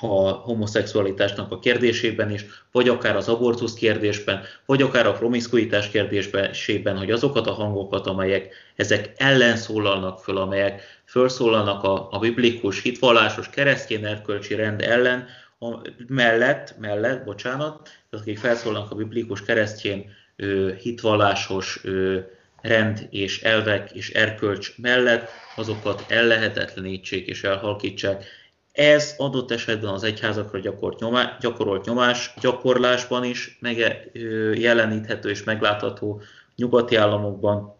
[0.00, 6.96] a homoszexualitásnak a kérdésében is, vagy akár az abortusz kérdésben, vagy akár a promiszkuitás kérdésben,
[6.96, 13.50] hogy azokat a hangokat, amelyek ezek ellen szólalnak föl, amelyek felszólalnak a, a biblikus hitvallásos
[13.50, 15.26] keresztény erkölcsi rend ellen,
[16.08, 21.80] mellett, mellett, bocsánat, akik felszólalnak a biblikus keresztény ö, hitvallásos
[22.60, 28.24] rend és elvek és erkölcs mellett, azokat ellehetetlenítsék és elhalkítsák.
[28.72, 36.20] Ez adott esetben az egyházakra gyakorolt, nyomás, gyakorolt nyomás gyakorlásban is megjeleníthető és meglátható
[36.56, 37.75] nyugati államokban,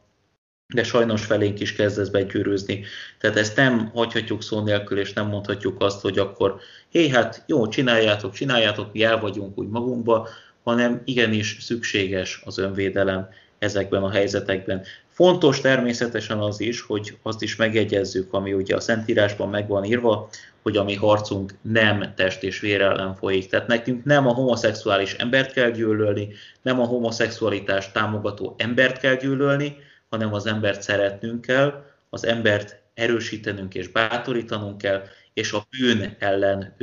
[0.75, 2.85] de sajnos felénk is kezd ez begyűrűzni.
[3.19, 6.61] Tehát ezt nem hagyhatjuk szó nélkül, és nem mondhatjuk azt, hogy akkor
[6.91, 10.29] hé, hát jó, csináljátok, csináljátok, mi el vagyunk úgy magunkba,
[10.63, 14.83] hanem igenis szükséges az önvédelem ezekben a helyzetekben.
[15.09, 20.29] Fontos természetesen az is, hogy azt is megegyezzük, ami ugye a Szentírásban meg van írva,
[20.63, 23.47] hogy a mi harcunk nem test és vér ellen folyik.
[23.47, 26.29] Tehát nekünk nem a homoszexuális embert kell gyűlölni,
[26.63, 29.77] nem a homoszexualitást támogató embert kell gyűlölni,
[30.09, 35.03] hanem az embert szeretnünk kell, az embert erősítenünk és bátorítanunk kell,
[35.35, 36.77] és a bűn ellen,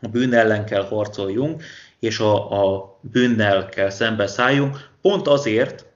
[0.00, 1.62] a bűn ellen kell harcoljunk,
[1.98, 5.86] és a, a bűnnel kell szembeszálljunk, pont azért,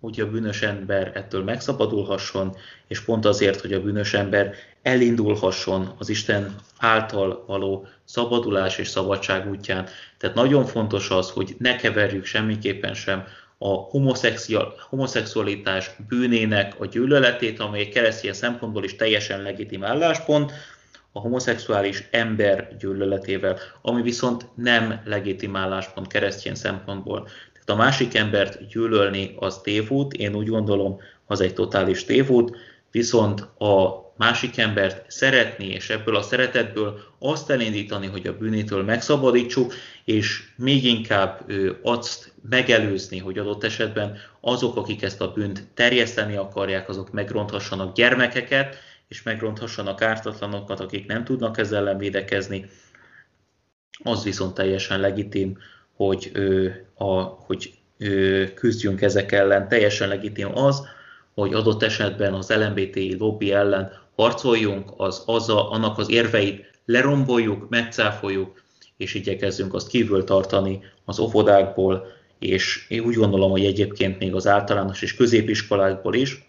[0.00, 6.08] hogy a bűnös ember ettől megszabadulhasson, és pont azért, hogy a bűnös ember elindulhasson az
[6.08, 9.86] Isten által való szabadulás és szabadság útján.
[10.18, 13.24] Tehát nagyon fontos az, hogy ne keverjük semmiképpen sem
[13.58, 13.68] a
[14.88, 20.52] homoszexualitás bűnének a gyűlöletét, amely keresztény szempontból is teljesen legitim álláspont,
[21.12, 27.22] a homoszexuális ember gyűlöletével, ami viszont nem legitim álláspont keresztény szempontból.
[27.52, 32.56] Tehát a másik embert gyűlölni az tévút, én úgy gondolom, az egy totális tévút,
[32.90, 39.74] viszont a másik embert szeretni, és ebből a szeretetből azt elindítani, hogy a bűnétől megszabadítsuk,
[40.04, 41.52] és még inkább
[41.82, 48.76] azt megelőzni, hogy adott esetben azok, akik ezt a bűnt terjeszteni akarják, azok megronthassanak gyermekeket,
[49.08, 52.66] és megronthassanak ártatlanokat, akik nem tudnak ezzel ellen védekezni,
[54.04, 55.58] az viszont teljesen legitim,
[55.96, 56.32] hogy,
[56.94, 57.72] a, hogy
[58.54, 59.68] küzdjünk ezek ellen.
[59.68, 60.82] Teljesen legitim az,
[61.34, 67.68] hogy adott esetben az LMBTI lobby ellen harcoljunk, az, az a, annak az érveit leromboljuk,
[67.68, 68.62] megcáfoljuk,
[68.96, 72.06] és igyekezzünk azt kívül tartani az óvodákból,
[72.38, 76.48] és én úgy gondolom, hogy egyébként még az általános és középiskolákból is,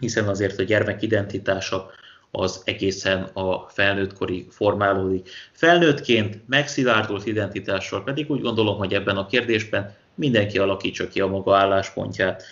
[0.00, 1.90] hiszen azért a gyermek identitása
[2.30, 5.28] az egészen a felnőttkorig formálódik.
[5.52, 11.56] Felnőttként megszilárdult identitással pedig úgy gondolom, hogy ebben a kérdésben mindenki alakítsa ki a maga
[11.56, 12.44] álláspontját,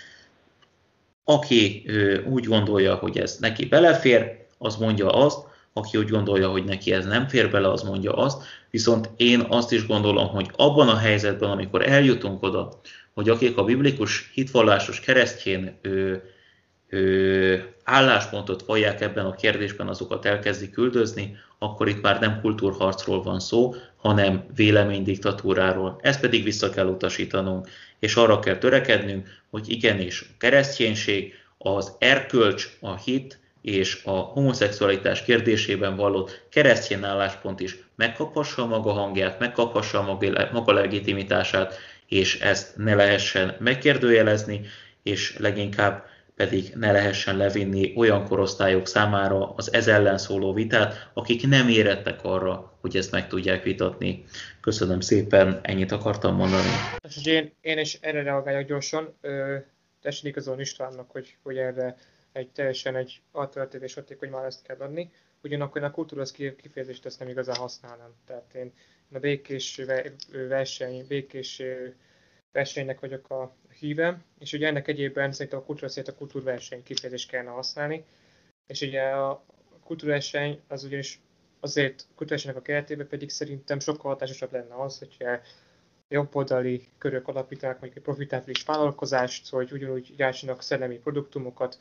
[1.31, 1.85] aki
[2.29, 5.39] úgy gondolja, hogy ez neki belefér, az mondja azt,
[5.73, 8.43] aki úgy gondolja, hogy neki ez nem fér bele, az mondja azt.
[8.71, 12.81] Viszont én azt is gondolom, hogy abban a helyzetben, amikor eljutunk oda,
[13.15, 16.23] hogy akik a biblikus hitvallásos keresztjén ő,
[16.89, 23.41] ő, álláspontot vallják ebben a kérdésben, azokat elkezdik küldözni, akkor itt már nem kultúrharcról van
[23.41, 25.99] szó, hanem véleménydiktatúráról.
[26.03, 27.69] Ezt pedig vissza kell utasítanunk,
[28.01, 35.23] és arra kell törekednünk, hogy igenis a kereszténység, az erkölcs, a hit és a homoszexualitás
[35.23, 40.19] kérdésében vallott keresztény álláspont is megkaphassa maga hangját, megkaphassa
[40.53, 41.79] maga legitimitását,
[42.09, 44.61] és ezt ne lehessen megkérdőjelezni,
[45.03, 46.10] és leginkább
[46.41, 52.25] pedig ne lehessen levinni olyan korosztályok számára az ez ellen szóló vitát, akik nem érettek
[52.25, 54.25] arra, hogy ezt meg tudják vitatni.
[54.61, 56.69] Köszönöm szépen, ennyit akartam mondani.
[57.25, 59.19] Én, én is erre reagáljak gyorsan.
[60.03, 61.97] Tessen igazolni Istvánnak, hogy, hogy erre
[62.33, 65.11] egy teljesen egy alternatív és hatékony választ kell adni.
[65.43, 66.23] Ugyanakkor a kultúra
[66.63, 68.15] kifejezést ezt nem igazán használnám.
[68.27, 68.73] Tehát én
[69.13, 69.81] a békés
[70.49, 71.63] verseny, békés
[72.53, 77.31] versenynek vagyok a híve, és ugye ennek egyébben szerintem a kultúra szerint a kultúrverseny kifejezést
[77.31, 78.05] kellene használni,
[78.67, 79.45] és ugye a
[79.85, 81.21] kultúrverseny az ugyanis
[81.61, 85.41] azért kultúrversenynek a keretében pedig szerintem sokkal hatásosabb lenne az, hogyha
[86.09, 91.79] jobboldali körök alapítanak mondjuk egy profitábilis vállalkozást, hogy ugyanúgy gyártsanak szellemi produktumokat,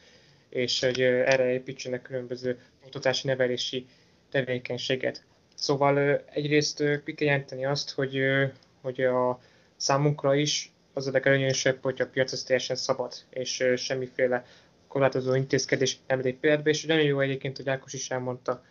[0.50, 3.86] és hogy erre építsenek különböző oktatási nevelési
[4.30, 5.24] tevékenységet.
[5.56, 8.22] Szóval egyrészt ki kell jelenteni azt, hogy,
[8.82, 9.40] hogy a
[9.80, 14.46] számunkra is az a legelőnyösebb, hogy a piac az teljesen szabad, és semmiféle
[14.88, 18.64] korlátozó intézkedés nem lép életbe, és nagyon jó egyébként, hogy Ákos is elmondta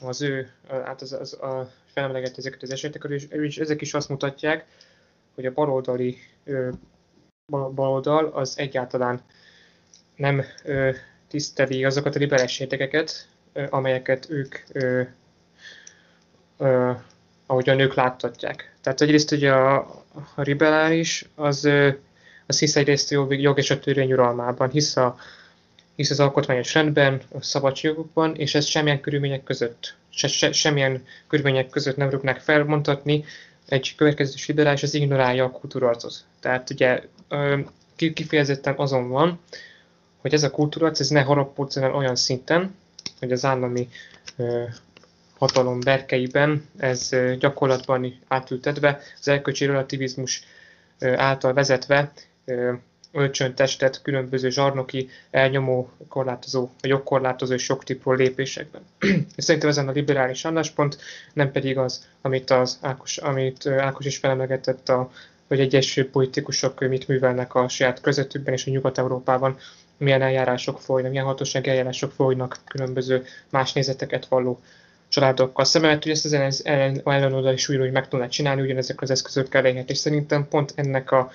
[0.00, 4.08] az ő, hát az, az, a felemlegett ezeket az eseteket, és, és ezek is azt
[4.08, 4.66] mutatják,
[5.34, 6.16] hogy a baloldali
[7.48, 9.20] baloldal az egyáltalán
[10.16, 10.90] nem ö,
[11.28, 13.28] tiszteli azokat a liberális értékeket,
[13.70, 15.02] amelyeket ők ö,
[16.58, 16.92] ö,
[17.46, 18.74] ahogy a nők láttatják.
[18.80, 20.03] Tehát egyrészt ugye a,
[20.34, 21.68] a liberális az,
[22.46, 25.16] az hisz egyrészt jog, és a törvény uralmában, hisz, a,
[25.96, 31.68] hisz az alkotmányos rendben, a szabadságokban, és ez semmilyen körülmények között, se, se, semmilyen körülmények
[31.68, 33.24] között nem rúgnak felmondhatni,
[33.68, 36.24] egy következős liberális az ignorálja a kultúrarcot.
[36.40, 37.02] Tehát ugye
[37.96, 39.40] kifejezetten azon van,
[40.20, 42.74] hogy ez a kultúrarc ez ne harapódjon olyan szinten,
[43.18, 43.88] hogy az állami
[45.38, 50.42] hatalom berkeiben ez gyakorlatban átültetve, az erkölcsi relativizmus
[51.16, 52.12] által vezetve
[53.14, 58.82] ölcsöntestet különböző zsarnoki, elnyomó, korlátozó, jogkorlátozó és jogtípú lépésekben.
[59.36, 60.98] Szerintem ezen a liberális álláspont,
[61.32, 65.10] nem pedig az, amit, az Ákos, amit Ákos is felemlegetett, a,
[65.48, 69.56] hogy egyes politikusok mit művelnek a saját közöttükben és a Nyugat-Európában,
[69.96, 74.60] milyen eljárások folynak, milyen hatósági eljárások folynak különböző más nézeteket valló
[75.14, 76.32] családokkal szemben, mert hogy ezt az
[76.64, 80.72] ellen, ellenoldal is újra, hogy meg tudná csinálni, ugyanezek az eszközökkel lehet, és szerintem pont
[80.76, 81.30] ennek a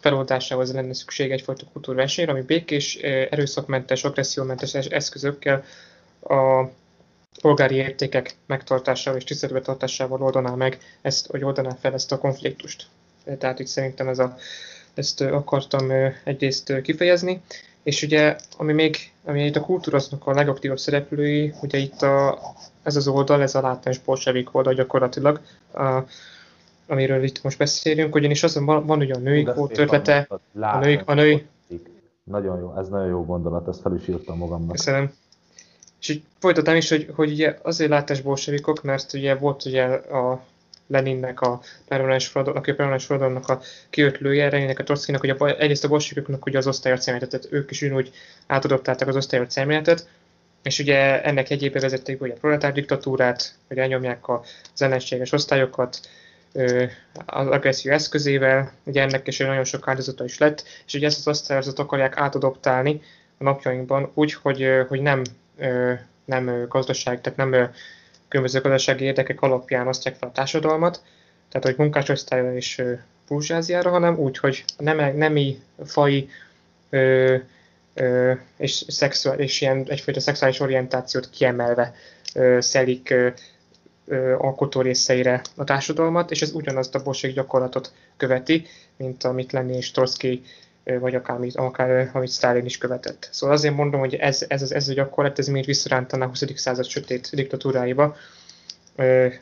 [0.00, 2.96] feloldásához lenne szükség egyfajta kultúrversenyre, ami békés,
[3.30, 5.64] erőszakmentes, agressziómentes eszközökkel
[6.20, 6.64] a
[7.40, 12.86] polgári értékek megtartásával és tiszteletbe tartásával oldaná meg ezt, hogy oldaná fel ezt a konfliktust.
[13.38, 14.36] Tehát itt szerintem ez a
[14.94, 15.90] ezt akartam
[16.24, 17.40] egyrészt kifejezni,
[17.84, 22.38] és ugye, ami még, ami itt a kultúrasznak a legaktívabb szereplői, ugye itt a,
[22.82, 25.40] ez az oldal, ez a látás bolsevik oldal gyakorlatilag,
[25.74, 26.00] a,
[26.86, 30.28] amiről itt most beszélünk, ugyanis az van, van ugye a női kvót ötlete,
[30.60, 31.46] a női, a női...
[32.24, 34.76] Nagyon jó, ez nagyon jó gondolat, ezt fel is írtam magamnak.
[34.76, 35.12] Köszönöm.
[36.00, 40.44] És így folytatám is, hogy, hogy ugye azért látás bolsevikok, mert ugye volt ugye a
[40.86, 43.60] Leninnek, a permanens forradalom, aki a permanens forradalomnak a
[43.90, 47.82] kiötlője, Leninnek, a Trotskynak, hogy a, egyrészt a bolsevikoknak ugye az osztályos tehát ők is
[47.82, 48.12] úgy
[48.46, 50.08] átadoptálták az osztályos szemléletet,
[50.62, 56.00] és ugye ennek egyébe vezették ugye a proletár diktatúrát, hogy elnyomják az ellenséges osztályokat,
[57.26, 61.28] az agresszió eszközével, ugye ennek is nagyon sok áldozata is lett, és ugye ezt az
[61.28, 63.00] osztályozatot akarják átadoptálni
[63.38, 65.22] a napjainkban úgy, hogy, hogy nem,
[66.24, 67.70] nem gazdaság, tehát nem
[68.34, 71.02] különböző gazdasági érdekek alapján osztják fel a társadalmat,
[71.48, 72.82] tehát hogy munkásosztályra és
[73.28, 76.28] burzsáziára, hanem úgy, hogy nem, nemi, fai
[76.90, 77.36] ö,
[77.94, 81.94] ö, és, szexuális, és ilyen egyfajta szexuális orientációt kiemelve
[82.34, 83.28] ö, szelik ö,
[84.06, 88.66] ö, alkotó részeire a társadalmat, és ez ugyanazt a bolség gyakorlatot követi,
[88.96, 90.42] mint amit Lenin és Trotsky
[90.84, 93.28] vagy akár, akár amit Stalin is követett.
[93.32, 96.44] Szóval azért mondom, hogy ez, ez, ez a gyakorlat, ez még visszarántaná a 20.
[96.54, 98.16] század sötét diktatúráiba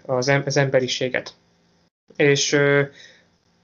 [0.06, 1.34] az, az emberiséget.
[2.16, 2.48] És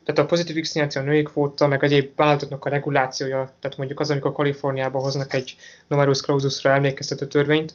[0.05, 4.11] tehát a pozitív vacináció, a női kvóta, meg egyéb vállalatoknak a regulációja, tehát mondjuk az,
[4.11, 5.57] amikor Kaliforniában hoznak egy
[5.87, 7.75] numerus claususra emlékeztető törvényt,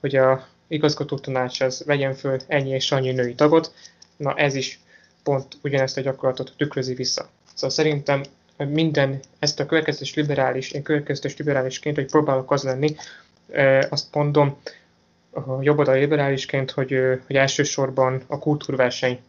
[0.00, 3.72] hogy a igazgató tanács az vegyen föl ennyi és annyi női tagot,
[4.16, 4.80] na ez is
[5.22, 7.28] pont ugyanezt a gyakorlatot tükrözi vissza.
[7.54, 8.22] Szóval szerintem
[8.56, 12.96] minden, ezt a következtes liberális, én következtes liberálisként, hogy próbálok az lenni,
[13.90, 14.56] azt mondom,
[15.30, 19.20] a jobboldali liberálisként, hogy, hogy elsősorban a kultúrverseny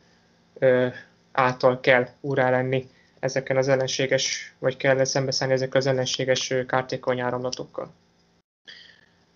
[1.32, 7.90] által kell úrá lenni ezeken az ellenséges, vagy kell szembeszállni ezekkel az ellenséges kártékony áramlatokkal.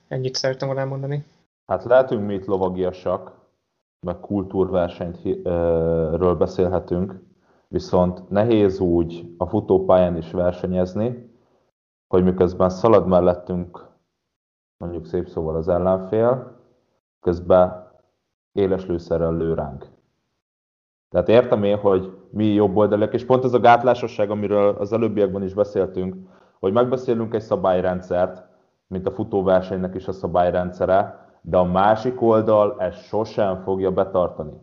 [0.07, 1.25] Ennyit szerettem volna elmondani.
[1.65, 3.31] Hát lehetünk mi itt lovagiasak,
[4.07, 7.13] meg kultúrversenyről beszélhetünk,
[7.70, 11.34] viszont nehéz úgy a futópályán is versenyezni,
[12.07, 13.88] hogy miközben szalad mellettünk
[14.78, 16.57] mondjuk szép szóval az ellenfél,
[17.20, 17.91] közben
[18.51, 19.88] éles lőszerrel lő ránk.
[21.09, 25.53] Tehát értem én, hogy mi jobboldaliak, és pont ez a gátlásosság, amiről az előbbiekben is
[25.53, 26.15] beszéltünk,
[26.59, 28.47] hogy megbeszélünk egy szabályrendszert,
[28.88, 34.53] mint a futóversenynek is a szabályrendszere, de a másik oldal ezt sosem fogja betartani.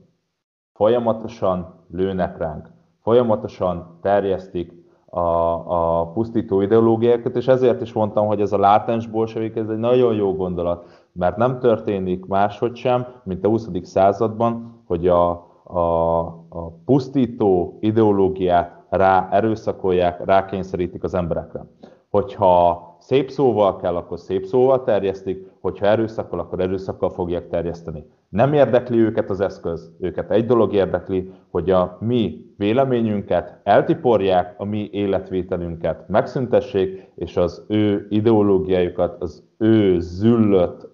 [0.72, 2.75] Folyamatosan lőnek ránk
[3.06, 4.72] folyamatosan terjesztik
[5.06, 9.78] a, a pusztító ideológiákat, és ezért is mondtam, hogy ez a látens bolsevik, ez egy
[9.78, 13.68] nagyon jó gondolat, mert nem történik máshogy sem, mint a 20.
[13.82, 15.30] században, hogy a,
[15.62, 21.64] a, a pusztító ideológiát rá erőszakolják, rákényszerítik az emberekre.
[22.10, 28.06] Hogyha szép szóval kell, akkor szép szóval terjesztik, hogyha erőszakkal, akkor erőszakkal fogják terjeszteni.
[28.28, 34.64] Nem érdekli őket az eszköz, őket egy dolog érdekli, hogy a mi véleményünket eltiporják, a
[34.64, 40.88] mi életvételünket megszüntessék, és az ő ideológiájukat, az ő züllött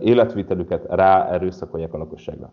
[0.00, 2.52] életvitelüket rá erőszakolják a lakosságra.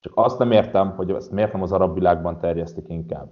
[0.00, 3.28] Csak azt nem értem, hogy ezt miért nem az arab világban terjesztik inkább.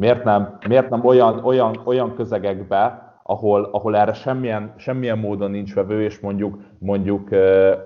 [0.00, 5.74] Miért nem, miért nem olyan, olyan, olyan közegekbe, ahol, ahol erre semmilyen, semmilyen módon nincs
[5.74, 7.28] vevő, és mondjuk, mondjuk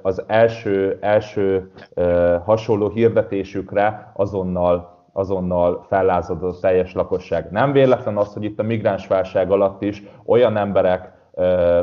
[0.03, 1.70] az első, első
[2.45, 7.51] hasonló hirdetésükre azonnal azonnal fellázad a teljes lakosság.
[7.51, 11.12] Nem véletlen az, hogy itt a migránsválság alatt is olyan emberek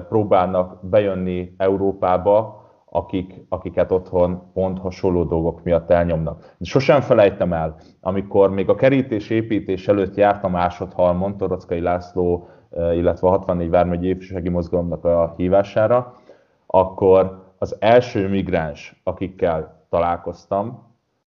[0.09, 6.55] próbálnak bejönni Európába, akik, akiket otthon pont hasonló dolgok miatt elnyomnak.
[6.57, 12.47] De sosem felejtem el, amikor még a kerítés építés előtt járt a másodhalmon, Torockai László,
[12.77, 16.15] illetve a 64 vármegyi ifjúsági mozgalomnak a hívására,
[16.65, 20.83] akkor az első migráns, akikkel találkoztam,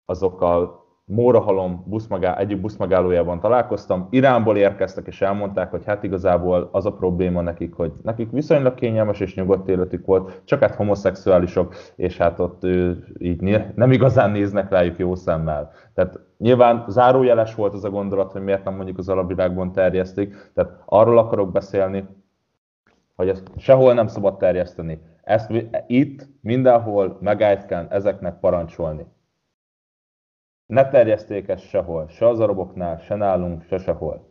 [0.05, 6.93] azokkal Mórahalom buszmagá, egyik buszmegállójában találkoztam, Iránból érkeztek és elmondták, hogy hát igazából az a
[6.93, 12.39] probléma nekik, hogy nekik viszonylag kényelmes és nyugodt életük volt, csak hát homoszexuálisok, és hát
[12.39, 13.41] ott ő, így
[13.75, 15.71] nem igazán néznek rájuk jó szemmel.
[15.93, 20.71] Tehát nyilván zárójeles volt az a gondolat, hogy miért nem mondjuk az alapvilágban terjesztik, tehát
[20.85, 22.05] arról akarok beszélni,
[23.15, 25.01] hogy ezt sehol nem szabad terjeszteni.
[25.23, 25.51] Ezt
[25.87, 29.05] itt, mindenhol megállt kell ezeknek parancsolni
[30.73, 34.27] ne terjeszték ezt sehol, se az araboknál, se nálunk, se sehol.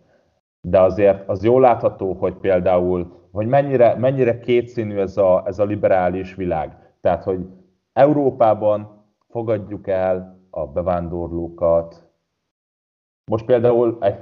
[0.61, 5.65] De azért az jól látható, hogy például, hogy mennyire, mennyire kétszínű ez a, ez a
[5.65, 6.77] liberális világ.
[7.01, 7.47] Tehát, hogy
[7.93, 12.11] Európában fogadjuk el a bevándorlókat,
[13.25, 14.17] most például egy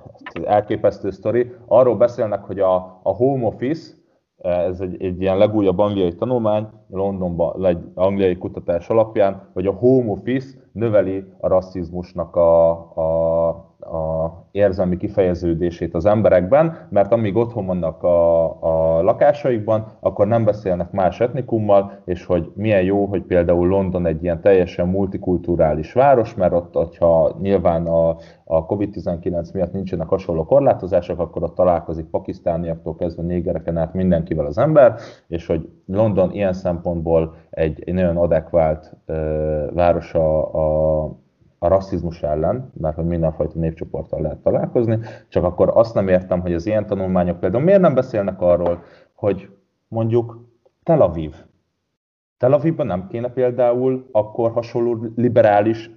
[0.44, 3.94] elképesztő sztori, arról beszélnek, hogy a, a home office,
[4.42, 10.10] ez egy, egy ilyen legújabb angliai tanulmány, Londonban egy angliai kutatás alapján, hogy a home
[10.10, 13.48] office növeli a rasszizmusnak a, a,
[13.80, 20.90] a érzelmi kifejeződését az emberekben, mert amíg otthon vannak a, a lakásaikban, akkor nem beszélnek
[20.90, 26.52] más etnikummal, és hogy milyen jó, hogy például London egy ilyen teljesen multikulturális város, mert
[26.52, 33.22] ott, hogyha nyilván a, a COVID-19 miatt nincsenek hasonló korlátozások, akkor ott találkozik pakisztániaktól kezdve
[33.22, 34.94] négereken át mindenkivel az ember,
[35.28, 39.16] és hogy London ilyen szempontból egy, egy nagyon adekvált uh,
[39.72, 41.24] város a, a
[41.58, 44.98] a rasszizmus ellen, mert hogy mindenfajta népcsoporttal lehet találkozni,
[45.28, 48.82] csak akkor azt nem értem, hogy az ilyen tanulmányok például miért nem beszélnek arról,
[49.14, 49.48] hogy
[49.88, 50.44] mondjuk
[50.82, 51.34] Tel Aviv.
[52.38, 55.90] Tel Avivban nem kéne például akkor hasonló liberális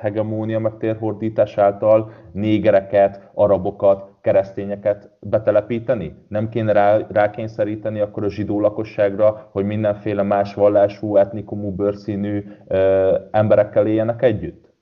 [0.00, 6.24] hegemónia meg térhordítás által négereket, arabokat, keresztényeket betelepíteni?
[6.28, 13.14] Nem kéne rá, rákényszeríteni akkor a zsidó lakosságra, hogy mindenféle más vallású, etnikumú, bőrszínű uh,
[13.30, 14.72] emberekkel éljenek együtt?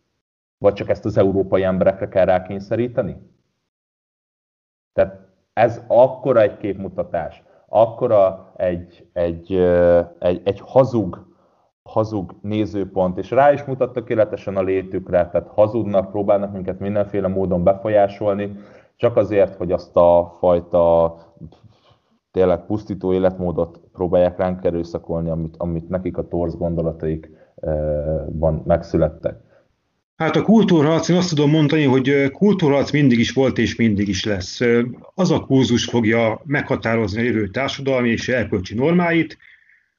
[0.59, 3.17] Vagy csak ezt az európai emberekre kell rákényszeríteni?
[4.93, 5.19] Tehát
[5.53, 9.53] ez akkora egy képmutatás, akkora egy, egy,
[10.19, 11.27] egy, egy hazug,
[11.83, 17.65] hazug nézőpont, és rá is mutat tökéletesen a létükre, tehát hazudnak, próbálnak minket mindenféle módon
[17.65, 18.57] befolyásolni,
[18.99, 21.17] csak azért, hogy azt a fajta
[22.31, 29.37] tényleg pusztító életmódot próbálják ránk erőszakolni, amit, amit nekik a torz gondolataikban megszülettek.
[30.17, 34.25] Hát a kultúrharc, én azt tudom mondani, hogy kultúrharc mindig is volt és mindig is
[34.25, 34.61] lesz.
[35.15, 39.39] Az a kurzus fogja meghatározni a jövő társadalmi és erkölcsi normáit,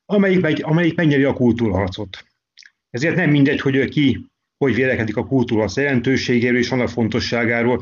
[0.06, 2.26] amelyik, megy, amelyik megnyeri a kultúrharcot.
[2.90, 4.28] Ezért nem mindegy, hogy ki
[4.58, 7.82] hogy vélekedik a kultúrharc jelentőségéről és annak fontosságáról.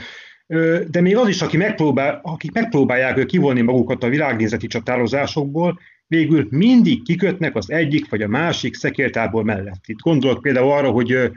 [0.87, 7.03] De még az is, aki megpróbál, akik megpróbálják kivonni magukat a világnézeti csatározásokból, végül mindig
[7.03, 9.81] kikötnek az egyik vagy a másik szekértából mellett.
[9.85, 11.31] Itt gondolok például arra, hogy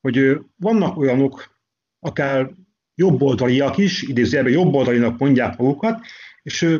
[0.00, 1.56] hogy vannak olyanok,
[2.00, 2.50] akár
[2.94, 6.00] jobboldaliak is, idézőjelben jobboldalinak mondják magukat,
[6.42, 6.78] és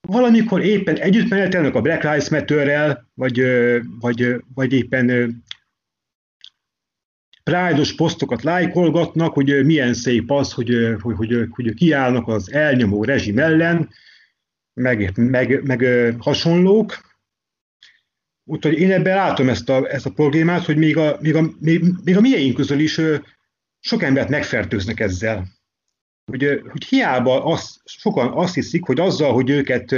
[0.00, 3.42] valamikor éppen együtt menetelnek a Black Lives Matter-rel, vagy,
[4.00, 5.42] vagy, vagy éppen
[7.50, 13.38] Pride-os posztokat lájkolgatnak, hogy milyen szép az, hogy, hogy, hogy, hogy kiállnak az elnyomó rezsim
[13.38, 13.90] ellen,
[14.80, 17.12] meg, meg, meg hasonlók.
[18.44, 21.84] Úgyhogy én ebben látom ezt a, ezt a problémát, hogy még a, még a, még,
[22.04, 23.00] még a mieink közül is
[23.80, 25.46] sok embert megfertőznek ezzel.
[26.24, 29.94] Hogy, hogy hiába az, sokan azt hiszik, hogy azzal, hogy őket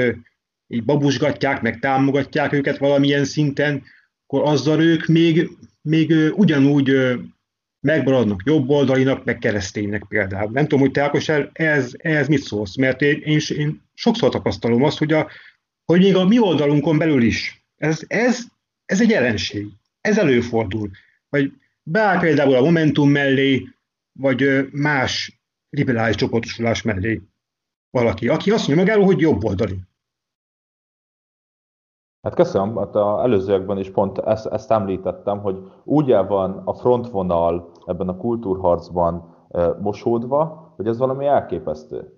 [0.66, 3.82] így babusgatják, meg támogatják őket valamilyen szinten,
[4.27, 5.51] akkor azzal ők még,
[5.82, 7.18] még ugyanúgy
[7.87, 10.51] megmaradnak jobboldalinak, meg kereszténynek például.
[10.51, 14.83] Nem tudom, hogy te Ákos, ez, ez mit szólsz, mert én, én, én sokszor tapasztalom
[14.83, 15.29] azt, hogy, a,
[15.85, 18.45] hogy még a mi oldalunkon belül is ez, ez,
[18.85, 19.69] ez egy jelenség.
[20.01, 20.91] Ez előfordul.
[21.29, 21.53] Vagy
[21.83, 23.69] beáll például a Momentum mellé,
[24.13, 25.41] vagy más
[25.71, 27.21] liberális csoportosulás mellé
[27.91, 29.79] valaki, aki azt mondja magáról, hogy jobboldali.
[32.23, 36.75] Hát köszönöm, hát a előzőekben is pont ezt, ezt említettem, hogy úgy el van a
[36.75, 39.35] frontvonal ebben a kultúrharcban
[39.81, 42.15] mosódva, hogy ez valami elképesztő.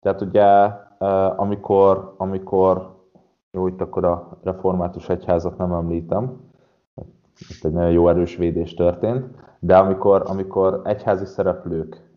[0.00, 0.44] Tehát ugye,
[1.36, 3.00] amikor, amikor
[3.50, 6.40] jó, itt akkor a református egyházat nem említem,
[7.48, 9.26] itt egy nagyon jó erős védés történt,
[9.58, 12.10] de amikor, amikor egyházi szereplők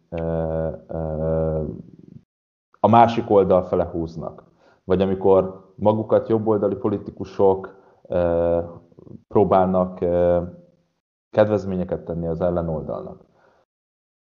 [2.80, 4.44] a másik oldal fele húznak,
[4.84, 7.76] vagy amikor magukat jobboldali politikusok
[9.28, 10.00] próbálnak
[11.36, 13.26] kedvezményeket tenni az ellenoldalnak.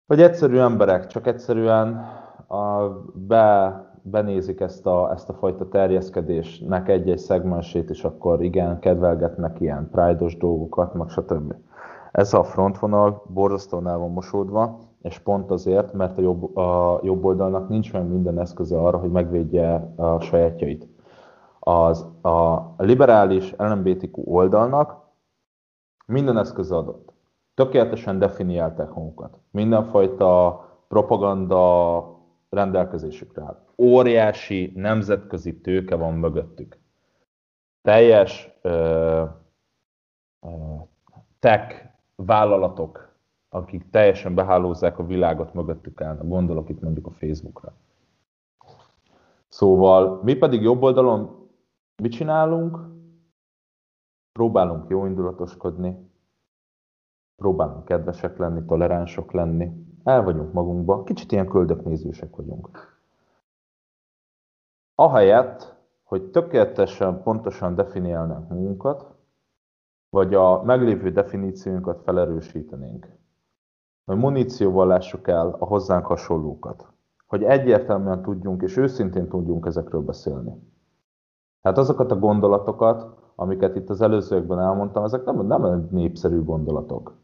[0.07, 2.05] Vagy egyszerű emberek csak egyszerűen
[2.49, 9.61] a, be benézik ezt a, ezt a fajta terjeszkedésnek egy-egy szegmensét, és akkor igen, kedvelgetnek
[9.61, 11.55] ilyen pride dolgokat, meg stb.
[12.13, 17.69] Ez a frontvonal borzasztóan van mosódva, és pont azért, mert a jobb, a jobb oldalnak
[17.69, 20.89] nincs meg minden eszköze arra, hogy megvédje a sajátjait.
[21.61, 25.06] Az, a liberális LMBTQ oldalnak
[26.07, 27.13] minden eszköze adott.
[27.55, 29.39] Tökéletesen definiálták magukat.
[29.51, 32.05] Mindenfajta propaganda
[32.49, 36.79] rendelkezésükre áll óriási nemzetközi tőke van mögöttük.
[37.83, 39.25] Teljes ö,
[40.41, 40.49] ö,
[41.39, 41.85] tech
[42.15, 43.15] vállalatok,
[43.49, 46.29] akik teljesen behálózzák a világot mögöttük állnak.
[46.29, 47.73] Gondolok itt mondjuk a Facebookra.
[49.49, 51.49] Szóval mi pedig jobb oldalon
[52.03, 52.79] mit csinálunk?
[54.37, 56.11] Próbálunk jóindulatoskodni,
[57.37, 62.99] próbálunk kedvesek lenni, toleránsok lenni, el vagyunk magunkba, kicsit ilyen köldöknézősek vagyunk.
[64.95, 69.15] Ahelyett, hogy tökéletesen, pontosan definiálnánk magunkat,
[70.11, 73.09] vagy a meglévő definíciónkat felerősítenénk.
[74.05, 76.87] Hogy munícióval lássuk el a hozzánk hasonlókat.
[77.27, 80.73] Hogy egyértelműen tudjunk és őszintén tudjunk ezekről beszélni.
[81.61, 87.15] Tehát azokat a gondolatokat, amiket itt az előzőekben elmondtam, ezek nem, nem népszerű gondolatok.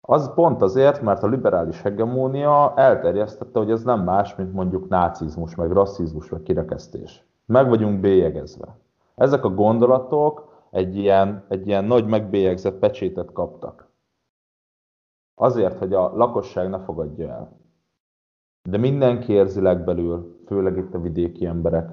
[0.00, 5.54] Az pont azért, mert a liberális hegemónia elterjesztette, hogy ez nem más, mint mondjuk nácizmus,
[5.54, 7.24] meg rasszizmus, meg kirekesztés.
[7.46, 8.76] Meg vagyunk bélyegezve.
[9.14, 13.88] Ezek a gondolatok egy ilyen, egy ilyen nagy megbélyegzett pecsétet kaptak.
[15.34, 17.56] Azért, hogy a lakosság ne fogadja el.
[18.68, 21.90] De mindenki érzi legbelül, főleg itt a vidéki emberek.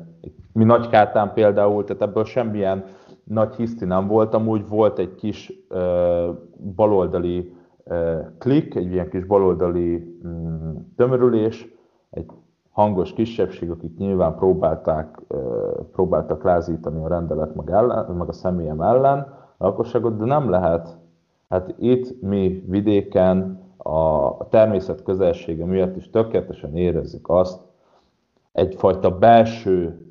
[0.54, 2.86] Mi Nagykátán például, tehát ebből semmilyen
[3.26, 6.36] nagy hiszti nem volt, amúgy volt egy kis uh,
[6.76, 7.54] baloldali
[7.84, 11.68] uh, klik, egy ilyen kis baloldali um, tömörülés,
[12.10, 12.26] egy
[12.72, 15.40] hangos kisebbség, akik nyilván próbálták, uh,
[15.92, 19.20] próbáltak lázítani a rendelet meg, ellen, meg a személyem ellen
[19.58, 20.98] a lakosságot, de nem lehet.
[21.50, 27.62] Hát itt mi vidéken a természet közelsége miatt is tökéletesen érezzük azt,
[28.52, 30.05] egyfajta belső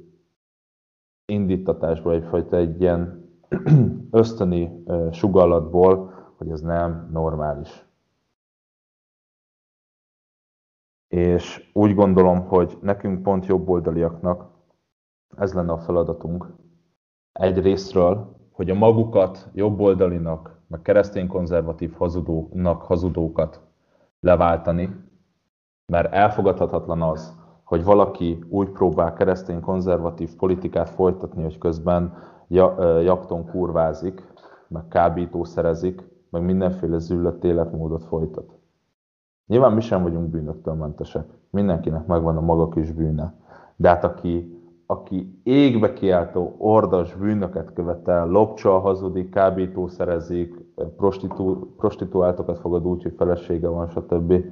[1.26, 3.28] indítatásból, egyfajta egy ilyen
[4.10, 7.84] ösztöni sugallatból, hogy ez nem normális.
[11.08, 14.52] És úgy gondolom, hogy nekünk pont jobboldaliaknak
[15.36, 16.46] ez lenne a feladatunk.
[17.32, 23.60] Egy részről, hogy a magukat jobboldalinak, meg keresztény konzervatív hazudónak hazudókat
[24.20, 24.96] leváltani,
[25.92, 27.43] mert elfogadhatatlan az,
[27.74, 32.14] hogy valaki úgy próbál keresztény konzervatív politikát folytatni, hogy közben
[33.02, 34.26] jakton kurvázik,
[34.68, 38.52] meg kábítószerezik, meg mindenféle züllött életmódot folytat.
[39.46, 41.24] Nyilván mi sem vagyunk bűnöktől mentesek.
[41.50, 43.34] Mindenkinek megvan a maga kis bűne.
[43.76, 50.54] De hát aki, aki égbe kiáltó ordas bűnöket követel, lopcsal hazudik, kábítószerezik,
[50.96, 54.44] prostitu, prostituáltokat fogad úgy, hogy felesége van, stb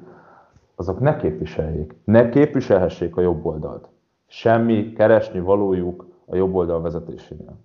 [0.75, 3.89] azok ne képviseljék, ne képviselhessék a jobb oldalt.
[4.27, 7.57] Semmi keresni valójuk a jobb oldal vezetésénél.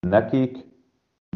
[0.00, 0.66] Nekik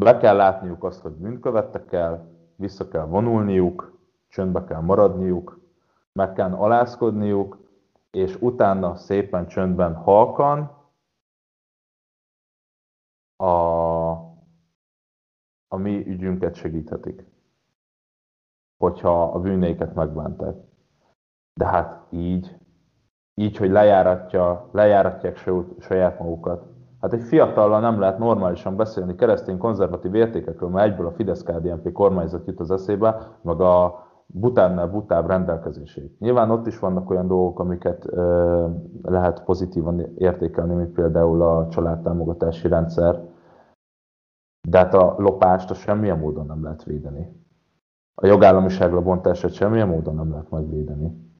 [0.01, 3.97] be kell látniuk azt, hogy bűnt el, vissza kell vonulniuk,
[4.27, 5.59] csöndbe kell maradniuk,
[6.11, 7.57] meg kell alázkodniuk,
[8.11, 10.71] és utána szépen csöndben halkan
[13.35, 13.51] a,
[15.67, 17.25] a mi ügyünket segíthetik,
[18.77, 20.55] hogyha a bűneiket megbánták.
[21.53, 22.57] De hát így,
[23.33, 25.37] így, hogy lejáratja, lejáratják
[25.79, 26.65] saját magukat.
[27.01, 31.91] Hát egy fiatallal nem lehet normálisan beszélni keresztény konzervatív értékekről, mert egyből a fidesz KDNP
[31.91, 36.19] kormányzat jut az eszébe, meg a butábbnál butább rendelkezését.
[36.19, 38.67] Nyilván ott is vannak olyan dolgok, amiket ö,
[39.01, 43.21] lehet pozitívan értékelni, mint például a családtámogatási rendszer,
[44.69, 47.41] de hát a lopást a semmilyen módon nem lehet védeni.
[48.15, 51.32] A jogállamiságra bontását semmilyen módon nem lehet megvédeni.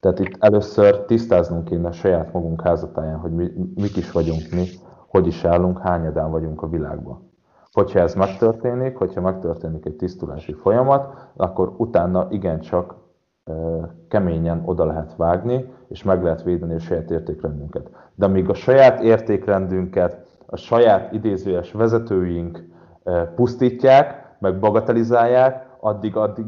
[0.00, 4.64] Tehát itt először tisztáznunk kéne saját magunk házatáján, hogy mi, mik is vagyunk mi,
[5.08, 7.30] hogy is állunk, hányadán vagyunk a világban.
[7.72, 12.94] Hogyha ez megtörténik, hogyha megtörténik egy tisztulási folyamat, akkor utána igencsak
[14.08, 17.90] keményen oda lehet vágni, és meg lehet védeni a saját értékrendünket.
[18.14, 22.64] De amíg a saját értékrendünket, a saját idézőjes vezetőink
[23.34, 26.44] pusztítják, meg bagatelizálják, addig, addig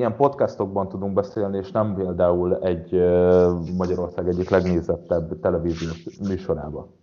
[0.00, 2.90] ilyen podcastokban tudunk beszélni, és nem például egy
[3.76, 6.98] Magyarország egyik legnézettebb televíziós műsorába.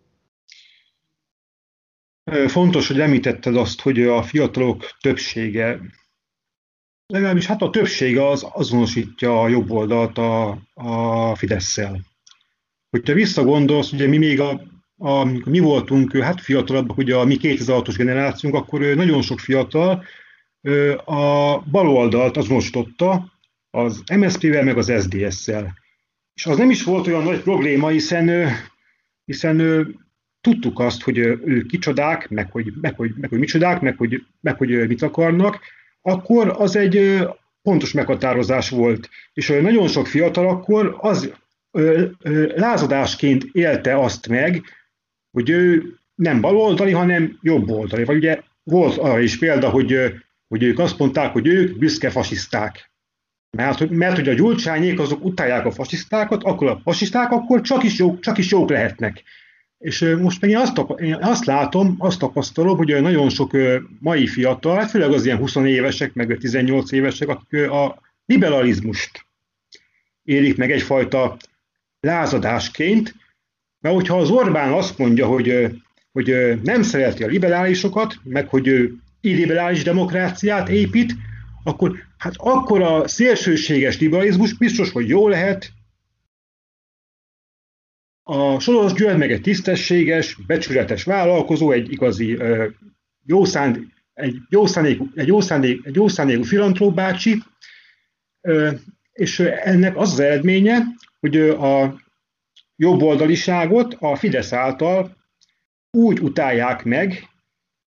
[2.48, 5.80] Fontos, hogy említetted azt, hogy a fiatalok többsége,
[7.06, 11.99] legalábbis hát a többsége az azonosítja a jobb oldalt a, a Fidesz-szel.
[12.90, 14.61] Hogyha visszagondolsz, ugye mi még a,
[14.98, 20.03] a, mi voltunk hát fiatalabbak, ugye a mi 2006-os generációnk, akkor nagyon sok fiatal
[21.06, 23.34] a baloldalt azonosította
[23.69, 25.73] az MSZP-vel, meg az SDS-szel.
[26.34, 28.49] És az nem is volt olyan nagy probléma, hiszen,
[29.26, 29.88] hiszen
[30.41, 34.57] tudtuk azt, hogy ők kicsodák, meg hogy, meg, hogy, meg, hogy micsodák, meg hogy, meg
[34.57, 35.60] hogy mit akarnak,
[36.02, 37.27] akkor az egy
[37.61, 39.10] pontos meghatározás volt.
[39.34, 41.34] És nagyon sok fiatal akkor az
[42.56, 44.64] lázadásként élte azt meg,
[45.31, 48.03] hogy ő nem baloldali, hanem jobboldali.
[48.03, 50.14] Vagy ugye volt arra is példa, hogy
[50.48, 52.91] hogy ők azt mondták, hogy ők büszke fasiszták.
[53.57, 57.98] Mert, mert hogy a gyurcsányék azok utálják a fasisztákat, akkor a fasiszták akkor csak is
[57.98, 59.24] jók, csak is jók lehetnek.
[59.78, 63.57] És most meg én azt, én azt látom, azt tapasztalom, hogy nagyon sok
[63.99, 69.28] mai fiatal, hát főleg az ilyen 20 évesek, meg 18 évesek, akik a liberalizmust
[70.28, 71.38] élik meg egyfajta
[71.99, 73.15] lázadásként,
[73.80, 75.78] mert hogyha az Orbán azt mondja, hogy,
[76.11, 78.95] hogy nem szereti a liberálisokat, meg hogy ő
[79.28, 81.16] illiberális demokráciát épít,
[81.64, 85.72] akkor, hát akkor a szélsőséges liberalizmus biztos, hogy jó lehet,
[88.30, 92.38] a Soros György meg egy tisztességes, becsületes vállalkozó, egy igazi
[93.26, 93.44] jó,
[94.14, 95.40] egy jó, szándékú, egy jó,
[95.84, 97.44] egy jó szándékú filantróp bácsi,
[99.12, 100.84] és ennek az az eredménye,
[101.20, 102.02] hogy a
[102.76, 105.16] jobboldaliságot a Fidesz által
[105.91, 107.30] úgy utálják meg,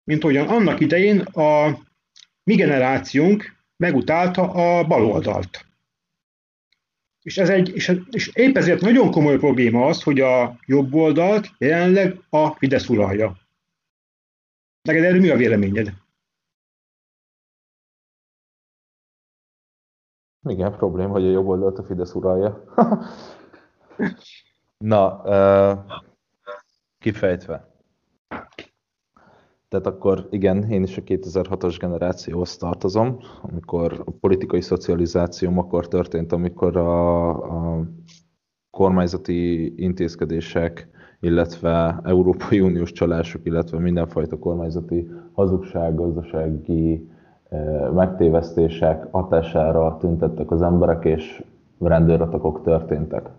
[0.08, 1.78] mint ahogyan annak idején a
[2.42, 5.66] mi generációnk megutálta a baloldalt.
[7.22, 11.50] És, ez egy, és, és épp ezért nagyon komoly probléma az, hogy a jobb oldalt
[11.58, 13.36] jelenleg a Fidesz uralja.
[14.82, 15.92] Neked erről mi a véleményed?
[20.48, 22.64] Igen, probléma, hogy a jobb oldalt a Fidesz uralja.
[24.78, 26.00] Na, uh,
[26.98, 27.67] kifejtve.
[29.68, 36.32] Tehát akkor igen, én is a 2006-os generációhoz tartozom, amikor a politikai szocializációm akkor történt,
[36.32, 37.28] amikor a,
[37.76, 37.84] a
[38.70, 40.88] kormányzati intézkedések,
[41.20, 47.08] illetve Európai Uniós csalások, illetve mindenfajta kormányzati hazugság, gazdasági
[47.48, 51.44] eh, megtévesztések hatására tüntettek az emberek, és
[51.78, 53.30] rendőratakok történtek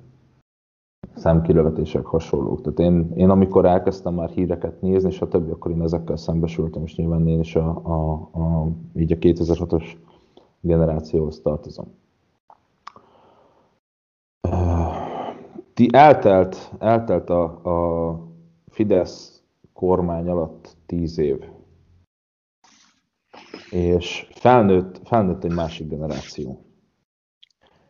[1.19, 2.61] szemkilövetések hasonlók.
[2.61, 6.83] Tehát én, én amikor elkezdtem már híreket nézni, és a többi, akkor én ezekkel szembesültem,
[6.83, 9.85] és nyilván én is a, a, a, így a 2006-os
[10.61, 11.85] generációhoz tartozom.
[15.73, 18.19] Ti eltelt, eltelt a, a
[18.71, 19.43] Fidesz
[19.73, 21.43] kormány alatt tíz év,
[23.69, 26.65] és felnőtt, felnőtt egy másik generáció.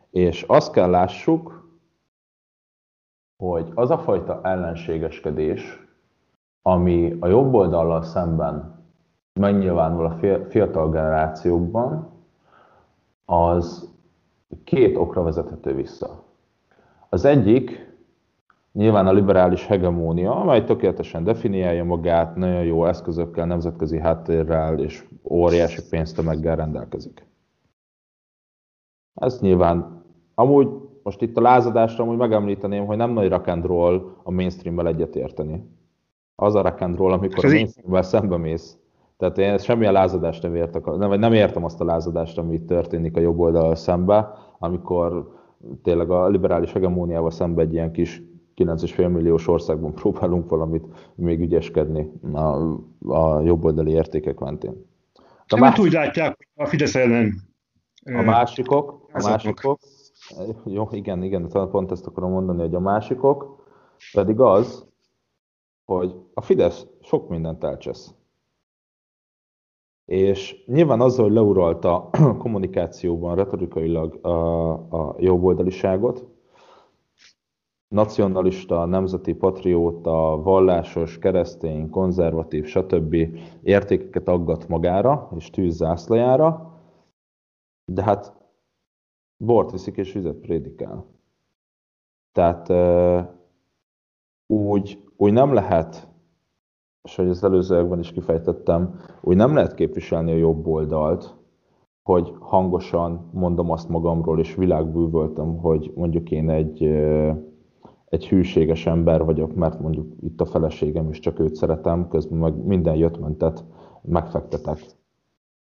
[0.10, 1.59] És azt kell lássuk,
[3.44, 5.88] hogy az a fajta ellenségeskedés,
[6.62, 8.84] ami a jobb oldallal szemben
[9.34, 10.18] megnyilvánul a
[10.50, 12.10] fiatal generációkban,
[13.26, 13.94] az
[14.64, 16.24] két okra vezethető vissza.
[17.10, 17.88] Az egyik
[18.72, 25.82] nyilván a liberális hegemónia, amely tökéletesen definiálja magát, nagyon jó eszközökkel, nemzetközi háttérrel és óriási
[25.90, 27.26] pénztömeggel rendelkezik.
[29.14, 30.04] Ez nyilván
[30.36, 34.88] amúgy most itt a lázadásra amúgy megemlíteném, hogy nem nagy rock and roll a mainstream-mel
[34.88, 35.64] egyetérteni.
[36.36, 38.78] Az a rock and roll, amikor a mainstream szembe mész.
[39.18, 42.68] Tehát én semmilyen lázadást nem értek, nem, vagy nem értem azt a lázadást, ami itt
[42.68, 44.30] történik a jobb oldal szembe,
[44.60, 45.38] amikor
[45.84, 48.22] tényleg a liberális hegemóniával szembe egy ilyen kis
[48.56, 52.40] 9,5 milliós országban próbálunk valamit még ügyeskedni a,
[53.08, 54.86] a jobboldali értékek mentén.
[55.48, 57.34] A másik, úgy látják, a Fidesz ellen
[58.04, 59.80] a másikok, a másikok,
[60.66, 63.66] jó, igen, igen, pont ezt akarom mondani, hogy a másikok
[64.14, 64.88] pedig az,
[65.86, 68.14] hogy a Fidesz sok mindent elcsesz.
[70.06, 72.10] És nyilván azzal, hogy leuralta
[72.44, 76.28] kommunikációban, retorikailag a, a jobboldaliságot,
[77.88, 83.16] nacionalista, nemzeti patrióta, vallásos, keresztény, konzervatív, stb.
[83.64, 86.80] értékeket aggat magára és tűz zászlajára,
[87.86, 88.39] de hát
[89.40, 91.06] bort viszik és vizet prédikál.
[92.32, 92.70] Tehát
[94.48, 96.08] úgy, úgy nem lehet,
[97.04, 101.36] és hogy az előzőekben is kifejtettem, úgy nem lehet képviselni a jobb oldalt,
[102.04, 106.84] hogy hangosan mondom azt magamról, és világbűvöltöm, hogy mondjuk én egy,
[108.06, 112.66] egy hűséges ember vagyok, mert mondjuk itt a feleségem is csak őt szeretem, közben meg
[112.66, 113.64] minden jöttmentet
[114.02, 114.80] megfektetek.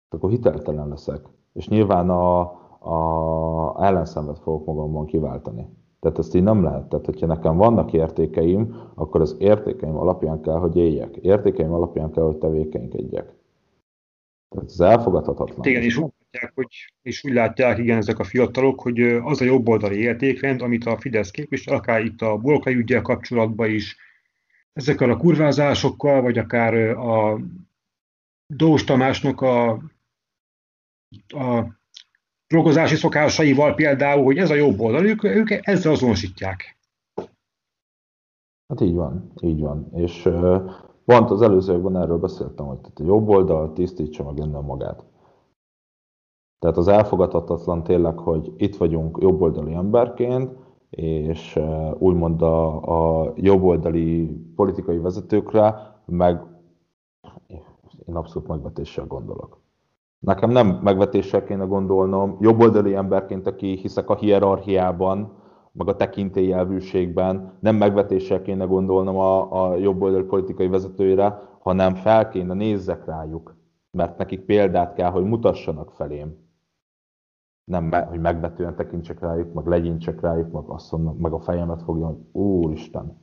[0.09, 1.29] Akkor hiteltelen leszek.
[1.53, 2.53] És nyilván a,
[2.85, 5.67] a ellenszemet fogok magamban kiváltani.
[5.99, 6.89] Tehát ezt így nem lehet.
[6.89, 11.15] Tehát, hogyha nekem vannak értékeim, akkor az értékeim alapján kell, hogy éljek.
[11.15, 13.33] Értékeim alapján kell, hogy tevékenykedjek.
[14.49, 15.65] Tehát ez elfogadhatatlan.
[15.65, 19.45] Igen, és úgy látják, hogy, és úgy látják, igen, ezek a fiatalok, hogy az a
[19.45, 23.97] jobboldali értékrend, amit a Fidesz képvisel, akár itt a Bolkai ügyel kapcsolatban is,
[24.73, 27.39] ezekkel a kurvázásokkal, vagy akár a
[28.53, 29.69] Dós Tamásnak a,
[31.27, 31.65] a
[32.47, 36.77] drogozási szokásaival például, hogy ez a jobb oldal, ők, ők ezzel azonosítják.
[38.67, 39.89] Hát így van, így van.
[39.93, 40.71] És uh,
[41.05, 45.05] pont az előzőkben erről beszéltem, hogy a jobb oldal tisztítsa meg innen magát.
[46.59, 50.51] Tehát az elfogadhatatlan tényleg, hogy itt vagyunk jobboldali emberként,
[50.89, 56.41] és uh, úgymond a, a jobboldali politikai vezetőkre, meg
[58.05, 59.64] én abszolút megvetéssel gondolok
[60.25, 65.33] Nekem nem megvetéssel kéne gondolnom, jobboldali emberként, aki hiszek a hierarchiában,
[65.71, 72.53] meg a tekintélyelvűségben, nem megvetéssel kéne gondolnom a, a jobboldali politikai vezetőire, hanem fel kéne
[72.53, 73.55] nézzek rájuk,
[73.91, 76.35] mert nekik példát kell, hogy mutassanak felém.
[77.63, 82.05] Nem, hogy megvetően tekintsek rájuk, meg legyintsek rájuk, meg azt mondom, meg a fejemet fogja,
[82.05, 83.17] hogy Úristen,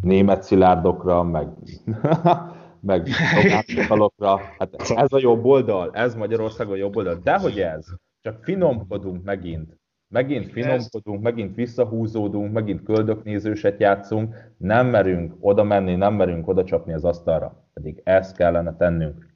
[0.00, 1.48] német szilárdokra, meg
[2.80, 4.40] meg szolgáltatalokra.
[4.58, 7.20] Hát ez a jobb oldal, ez Magyarországon a jobb oldal.
[7.22, 7.86] Dehogy ez,
[8.20, 9.76] csak finomkodunk megint.
[10.08, 16.92] Megint finomkodunk, megint visszahúzódunk, megint köldöknézőset játszunk, nem merünk oda menni, nem merünk oda csapni
[16.92, 17.68] az asztalra.
[17.74, 19.26] Pedig ezt kellene tennünk.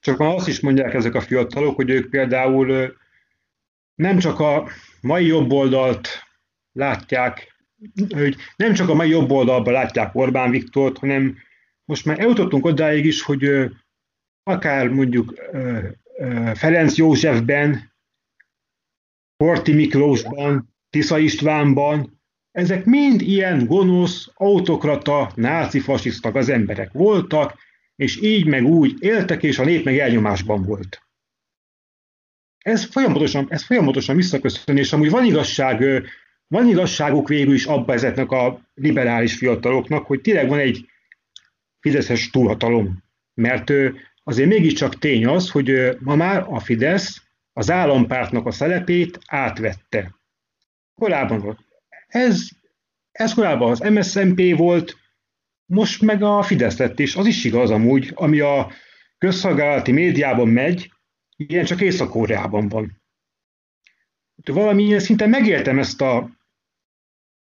[0.00, 2.96] Csak már azt is mondják ezek a fiatalok, hogy ők például
[3.94, 4.68] nem csak a
[5.00, 6.08] mai jobb oldalt
[6.72, 7.56] látják,
[8.10, 11.36] hogy nem csak a mai jobb oldalban látják Orbán Viktort, hanem
[11.88, 13.70] most már eljutottunk odáig is, hogy
[14.42, 15.34] akár mondjuk
[16.54, 17.92] Ferenc Józsefben,
[19.36, 22.20] Horti Miklósban, Tisza Istvánban,
[22.50, 27.58] ezek mind ilyen gonosz, autokrata, náci fasisztak az emberek voltak,
[27.96, 31.02] és így meg úgy éltek, és a nép meg elnyomásban volt.
[32.58, 36.04] Ez folyamatosan, ez folyamatosan visszaköszön, és amúgy van igazság,
[36.46, 40.86] van igazságuk végül is abba ezeknek a liberális fiataloknak, hogy tényleg van egy
[41.88, 43.02] Fideszes túlhatalom.
[43.34, 43.72] Mert
[44.22, 50.14] azért mégiscsak tény az, hogy ma már a Fidesz az állampártnak a szerepét átvette.
[50.94, 51.66] Korábban
[52.06, 52.48] ez,
[53.10, 54.96] ez korábban az MSZMP volt,
[55.64, 58.72] most meg a Fidesz lett is, az is igaz amúgy, ami a
[59.18, 60.92] közszolgálati médiában megy,
[61.36, 63.02] ilyen csak Észak-Koreában van.
[64.44, 66.30] Valamilyen szinten megértem ezt a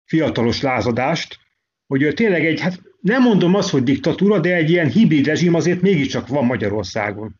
[0.05, 1.44] fiatalos lázadást,
[1.87, 5.81] hogy tényleg egy, hát nem mondom azt, hogy diktatúra, de egy ilyen hibrid rezsim azért
[5.81, 7.39] mégiscsak van Magyarországon.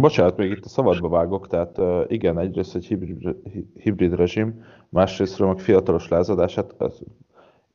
[0.00, 1.78] Bocsánat, még itt a szabadba vágok, tehát
[2.10, 3.36] igen, egyrészt egy hibrid,
[3.74, 6.54] hibrid rezsim, másrésztről meg fiatalos lázadás.
[6.54, 6.74] Hát,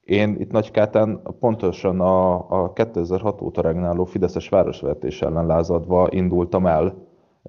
[0.03, 7.07] én itt Nagykátán pontosan a, a 2006 óta regnáló Fideszes városvezetés ellen lázadva indultam el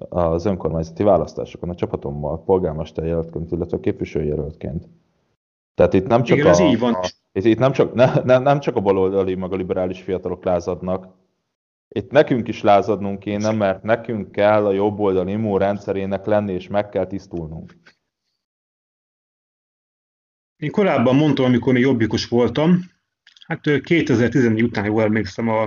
[0.09, 4.87] az önkormányzati választásokon a csapatommal, polgármester jelöltként, illetve képviselőjelöltként.
[5.75, 6.93] Tehát itt nem csak Igen, a, így van.
[6.93, 6.99] A,
[7.31, 11.17] itt nem csak, ne, ne, nem csak a baloldali, meg a liberális fiatalok lázadnak,
[11.95, 16.89] itt nekünk is lázadnunk kéne, mert nekünk kell a jobb oldali immunrendszerének lenni, és meg
[16.89, 17.73] kell tisztulnunk.
[20.55, 22.79] Én korábban mondtam, amikor még jobbikos voltam,
[23.45, 25.61] hát 2014 után jól emlékszem a,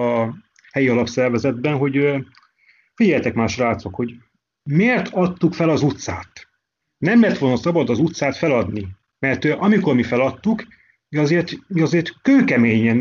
[0.00, 0.34] a
[0.72, 2.24] helyi alapszervezetben, hogy
[2.94, 4.14] figyeljetek már srácok, hogy
[4.62, 6.48] miért adtuk fel az utcát?
[6.98, 8.88] Nem lett volna szabad az utcát feladni.
[9.22, 10.64] Mert amikor mi feladtuk,
[11.08, 12.98] mi azért, mi azért kőkeményen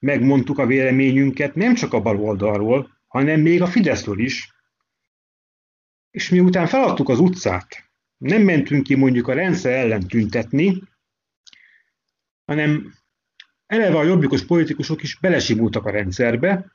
[0.00, 4.54] megmondtuk a véleményünket, nem csak a bal oldalról, hanem még a Fideszről is.
[6.10, 10.82] És miután feladtuk az utcát, nem mentünk ki mondjuk a rendszer ellen tüntetni,
[12.44, 12.94] hanem
[13.66, 16.72] eleve a jobbikos politikusok is belesimultak a rendszerbe,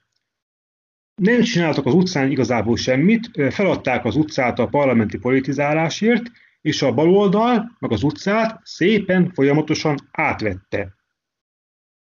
[1.16, 6.32] nem csináltak az utcán igazából semmit, feladták az utcát a parlamenti politizálásért,
[6.62, 10.94] és a baloldal, meg az utcát szépen, folyamatosan átvette.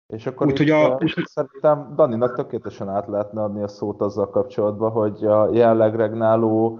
[0.07, 0.99] És akkor Úgy, hogy a...
[1.23, 6.79] Szerintem Daninak tökéletesen át lehetne adni a szót azzal kapcsolatban, hogy a jelenleg regnáló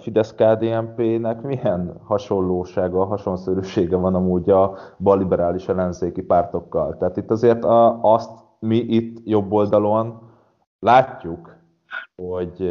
[0.00, 6.96] Fidesz-KDNP-nek milyen hasonlósága, hasonszörűsége van amúgy a balliberális ellenzéki pártokkal.
[6.96, 10.30] Tehát itt azért a, azt mi itt jobb oldalon
[10.78, 11.56] látjuk,
[12.16, 12.70] hogy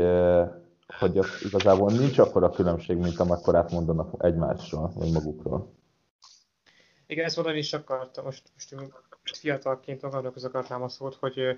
[1.00, 5.74] hogy az igazából nincs akkora különbség, mint amekkorát mondanak egymásról, vagy magukról.
[7.08, 8.44] Igen, ezt mondani is akartam, most,
[9.22, 11.58] most fiatalként magadnak az akartam a szót, hogy,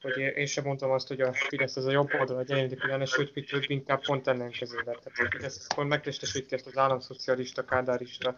[0.00, 3.04] hogy én sem mondtam azt, hogy a Fidesz az a jobb oldal, a egyedik lenne,
[3.04, 4.98] sőt, mit több, inkább pont ellenkezőleg.
[4.98, 8.34] Tehát a Fidesz akkor megtestesíti ezt az államszocialista, kádárista,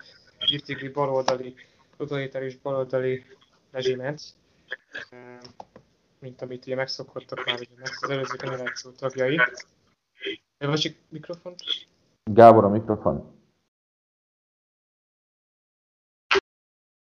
[0.46, 1.54] girtigli baloldali,
[1.96, 3.24] totalitáris baloldali
[3.70, 4.22] rezsimet,
[6.18, 9.40] mint amit ugye megszokottak már ugye az előző generáció tagjai.
[10.66, 11.54] Másik mikrofon?
[12.24, 13.40] Gábor a mikrofon.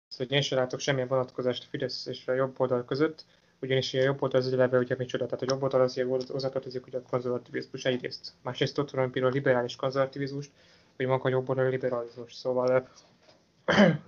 [0.07, 3.25] Szóval én sem látok semmilyen vonatkozást a Fidesz és a jobb oldal között,
[3.61, 6.97] ugyanis a jobb oldal az eleve ugye micsoda, tehát a jobb oldal az hozzátartozik ugye
[6.97, 8.33] a konzervativizmus egyrészt.
[8.41, 10.51] Másrészt ott van például a liberális konzervativizmust,
[10.97, 12.33] vagy maga a jobb oldal a liberalizmus.
[12.33, 12.89] Szóval a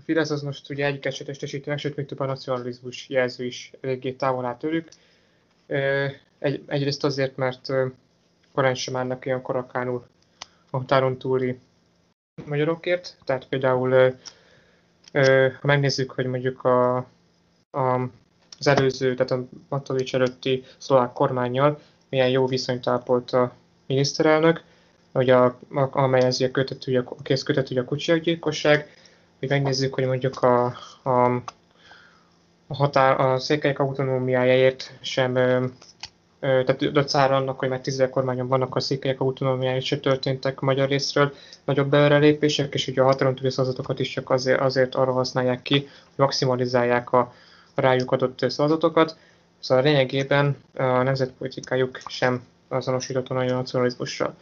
[0.04, 4.46] Fidesz az most ugye egyik esetestesítőnek, sőt még több a nacionalizmus jelző is eléggé távol
[4.46, 4.90] áll tőlük.
[6.40, 7.72] Egy, egyrészt azért, mert
[8.56, 10.06] korán sem állnak ilyen karakánul
[10.70, 11.60] a határon túli
[12.46, 13.18] magyarokért.
[13.24, 14.16] Tehát például,
[15.62, 16.96] ha megnézzük, hogy mondjuk a,
[17.72, 18.10] a
[18.60, 21.80] az előző, tehát a Matovics előtti szlovák kormányjal
[22.10, 23.54] milyen jó viszonyt ápolt a
[23.88, 24.64] miniszterelnök,
[25.12, 28.94] hogy a, a, amelyhez a kötető, a kész kötető a kucsiakgyilkosság,
[29.40, 30.66] hogy megnézzük, hogy mondjuk a,
[31.04, 31.10] a,
[32.68, 35.34] a, határ, a székelyek autonómiájáért sem
[36.46, 41.34] tehát dacára annak, hogy már tízezer kormányon vannak a székelyek autonómiája, se történtek magyar részről
[41.64, 45.74] nagyobb előrelépések, és ugye a határon túli szavazatokat is csak azért, azért arra használják ki,
[45.80, 47.34] hogy maximalizálják a,
[47.76, 49.18] a rájuk adott szavazatokat.
[49.60, 54.36] Szóval lényegében a nemzetpolitikájuk sem azonosítható nagyon nacionalizmussal.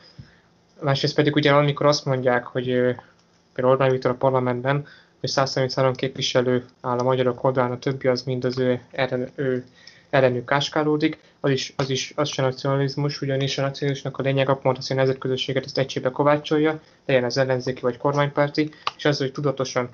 [0.82, 2.66] Másrészt pedig ugye amikor azt mondják, hogy
[3.54, 4.86] például Orbán Viktor a parlamentben,
[5.20, 9.66] hogy 133 képviselő áll a magyarok oldalán, a többi az mind az ő, ellen, ő
[10.14, 14.56] ellenük káskálódik, az is, az is az sem nacionalizmus, ugyanis a nacionalizmusnak a lényeg a
[14.56, 19.18] pont az, hogy a nemzetközösséget ezt egységbe kovácsolja, legyen az ellenzéki vagy kormánypárti, és az,
[19.18, 19.90] hogy tudatosan,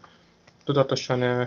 [0.64, 1.44] tudatosan ö,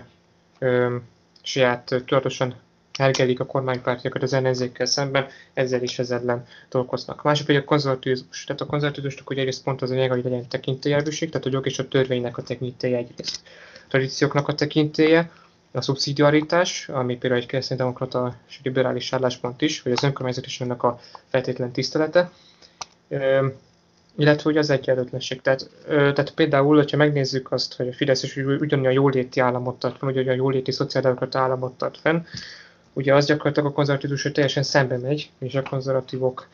[0.59, 0.95] ö,
[1.41, 2.55] saját, tudatosan
[2.97, 7.19] hergelik a kormánypártiakat az ellenzékkel szemben, ezzel is ez ellen dolgoznak.
[7.23, 8.43] A másik pedig a konzervatizmus.
[8.43, 11.65] Tehát a konzervatizmusnak ugye egyrészt pont az a lényeg, hogy legyen tekintélyelvűség, tehát a jog
[11.65, 13.41] és a törvénynek a tekintélye egyrészt.
[13.73, 15.31] A tradícióknak a tekintélye,
[15.73, 20.83] a szubszidiaritás, ami például egy kereszténydemokrata és liberális álláspont is, hogy az önkormányzat is önnek
[20.83, 22.31] a feltétlen tisztelete,
[24.17, 25.41] illetve hogy az egyenlőtlenség.
[25.41, 30.09] Tehát, tehát például, hogyha megnézzük azt, hogy a Fidesz is ugyanolyan jóléti államot tart fenn,
[30.09, 32.21] vagy olyan jóléti szociáldemokrata államot tart fenn,
[32.93, 36.47] ugye az gyakorlatilag a konzervatívus, hogy teljesen szembe megy, és a konzervatívok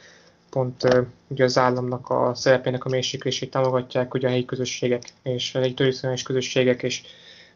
[0.50, 5.60] pont ugye az államnak a szerepének a mélységlését támogatják, ugye a helyi közösségek és a
[5.60, 7.02] helyi tradicionális közösségek és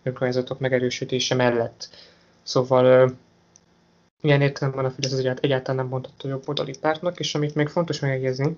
[0.03, 1.89] önkormányzatok megerősítése mellett.
[2.43, 3.13] Szóval
[4.21, 8.57] ilyen értelemben a Fidesz az egyáltalán nem mondható jobboldali pártnak, és amit még fontos megjegyezni,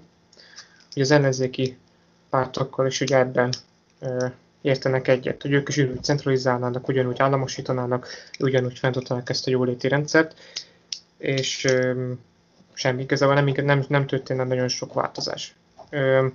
[0.93, 1.77] hogy az ellenzéki
[2.29, 3.53] pártokkal is ugye ebben
[4.61, 8.07] értenek egyet, hogy ők is ugyanúgy centralizálnának, ugyanúgy államosítanának,
[8.39, 10.39] ugyanúgy fenntartanak ezt a jóléti rendszert,
[11.17, 12.11] és ö,
[12.73, 15.55] semmi, igazából nem, nem, nem történne nagyon sok változás.
[15.89, 16.27] Ö,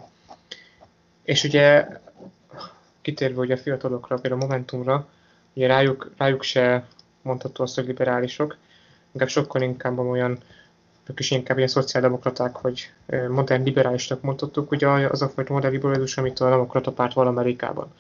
[1.23, 1.87] és ugye
[3.01, 5.09] kitérve ugye a fiatalokra, például a Momentumra,
[5.53, 6.87] ugye rájuk, rájuk se
[7.23, 8.57] mondható azt, hogy liberálisok,
[9.13, 10.39] inkább sokkal inkább olyan,
[11.07, 12.91] ők is inkább ilyen szociáldemokraták, hogy
[13.29, 17.93] modern liberálisnak mondhattuk, ugye az a fajta modern liberalizmus, amit a demokrata párt van Amerikában.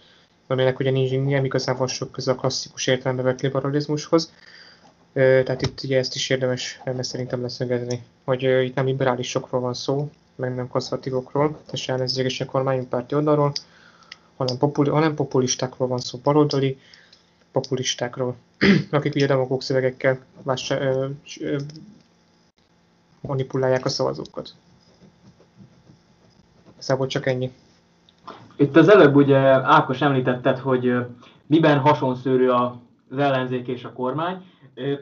[0.46, 4.32] Aminek ugye nincs nem igazából sok köze a klasszikus értelembe vett liberalizmushoz.
[5.12, 10.10] Tehát itt ugye ezt is érdemes lenne szerintem leszögezni, hogy itt nem liberálisokról van szó,
[10.34, 13.52] meg nem konzervatívokról, tehát és a párti oldalról,
[14.40, 16.78] hanem, popul, hanem populistákról van szó, baloldali
[17.52, 18.36] populistákról,
[18.90, 21.06] akik ugye demagóg szövegekkel vás, ö,
[21.40, 21.56] ö,
[23.20, 24.54] manipulálják a szavazókat.
[26.78, 27.52] Szóval csak ennyi.
[28.56, 30.92] Itt az előbb ugye Ákos említetted, hogy
[31.46, 34.44] miben hasonszőrű az ellenzék és a kormány.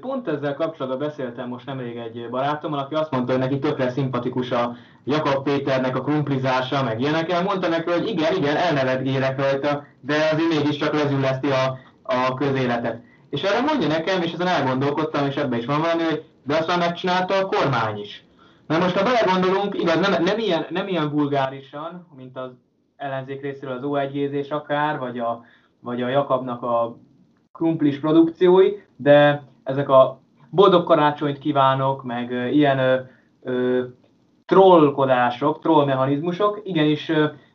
[0.00, 4.50] Pont ezzel kapcsolatban beszéltem most nemrég egy barátommal, aki azt mondta, hogy neki tökre szimpatikus
[4.50, 4.76] a
[5.08, 7.42] Jakab Péternek a krumplizása, meg ilyenekkel.
[7.42, 13.02] Mondta neki, hogy igen, igen, elnevetgélek rajta, de azért mégiscsak lezülleszti a, a közéletet.
[13.30, 16.66] És erre mondja nekem, és ezen elgondolkodtam, és ebbe is van valami, hogy de azt
[16.66, 18.24] már megcsinálta a kormány is.
[18.66, 22.50] Na most, ha belegondolunk, igaz, nem, nem, ilyen, nem ilyen vulgárisan, mint az
[22.96, 25.44] ellenzék részéről az O1 akár, vagy a,
[25.80, 26.96] vagy a Jakabnak a
[27.52, 30.20] krumplis produkciói, de ezek a
[30.50, 33.08] boldog karácsonyt kívánok, meg ilyen
[33.42, 33.82] ö,
[34.48, 37.12] trollkodások, trollmechanizmusok igenis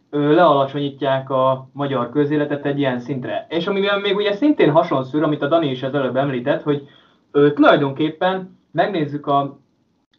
[0.10, 3.45] lealacsonyítják a magyar közéletet egy ilyen szintre.
[3.49, 6.88] És amivel még ugye szintén hasonszűr, amit a Dani is az előbb említett, hogy
[7.32, 9.60] ö, tulajdonképpen megnézzük a,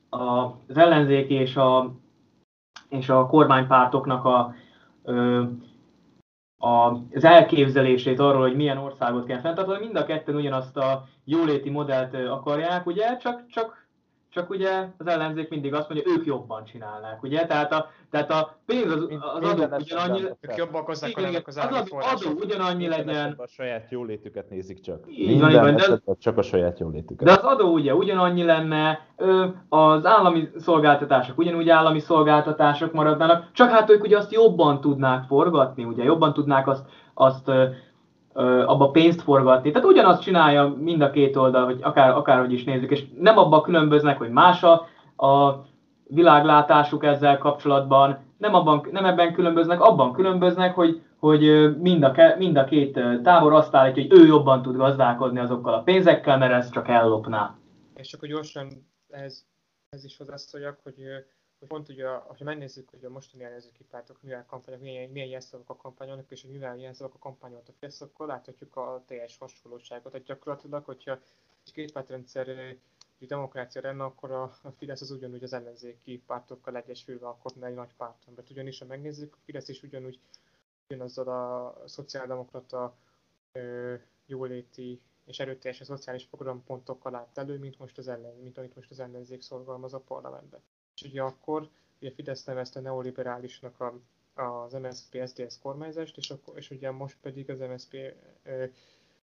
[0.08, 0.22] a,
[0.68, 1.94] az ellenzék és a,
[2.88, 4.54] és a kormánypártoknak a
[5.04, 5.42] ö,
[6.58, 12.14] az elképzelését arról, hogy milyen országot kell fenntartani, mind a ketten ugyanazt a jóléti modellt
[12.14, 13.83] akarják, ugye, csak, csak
[14.34, 17.46] csak ugye az ellenzék mindig azt mondja, ők jobban csinálnák, ugye?
[17.46, 19.06] Tehát a, tehát a pénz az,
[19.40, 20.20] az adó ugyanannyi...
[20.40, 23.34] Ők jobban okozzák igen, az az adó, adó ugyanannyi legyen.
[23.36, 25.04] A saját jólétüket nézik csak.
[25.08, 27.26] Így van, van, de, csak a saját jólétüket.
[27.26, 29.06] De az adó ugye ugyanannyi lenne,
[29.68, 35.84] az állami szolgáltatások ugyanúgy állami szolgáltatások maradnának, csak hát ők ugye azt jobban tudnák forgatni,
[35.84, 36.84] ugye jobban tudnák azt,
[37.14, 37.50] azt
[38.66, 39.70] abba pénzt forgatni.
[39.70, 43.62] Tehát ugyanazt csinálja mind a két oldal, hogy akár, akárhogy is nézzük, és nem abban
[43.62, 44.72] különböznek, hogy más a,
[45.26, 45.64] a
[46.08, 52.56] világlátásuk ezzel kapcsolatban, nem, abban, nem ebben különböznek, abban különböznek, hogy, hogy mind, a, mind
[52.56, 56.72] a két tábor azt állítja, hogy ő jobban tud gazdálkodni azokkal a pénzekkel, mert ezt
[56.72, 57.54] csak ellopná.
[57.94, 58.66] És akkor gyorsan
[59.08, 59.44] ez,
[59.88, 60.94] ez is hozzászóljak, hogy
[61.64, 65.76] hogy pont ugye, ha megnézzük, hogy a mostani ellenzéki pártok mivel kampányok, milyen, milyen a
[65.76, 70.12] kampányolnak, és hogy mivel jelszavak a kampányolt a Fidesz, akkor láthatjuk a teljes hasonlóságot.
[70.12, 71.18] Tehát gyakorlatilag, hogyha
[71.72, 72.76] két pártrendszer
[73.18, 77.94] demokrácia lenne, akkor a, a Fidesz az ugyanúgy az ellenzéki pártokkal egyesülve alkotna egy nagy
[77.96, 78.34] párton.
[78.36, 80.18] Mert ugyanis, ha megnézzük, a Fidesz is ugyanúgy
[80.88, 82.96] ugyanazzal a szociáldemokrata
[84.26, 89.00] jóléti és erőteljes szociális programpontokkal állt elő, mint, most az ellen, mint amit most az
[89.00, 90.60] ellenzék szorgalmaz a parlamentben.
[90.94, 91.68] És ugye akkor
[92.00, 94.00] ugye Fidesz nevezte neoliberálisnak a,
[94.42, 97.96] az MSZP SZDSZ kormányzást, és, akkor, és ugye most pedig az MSZP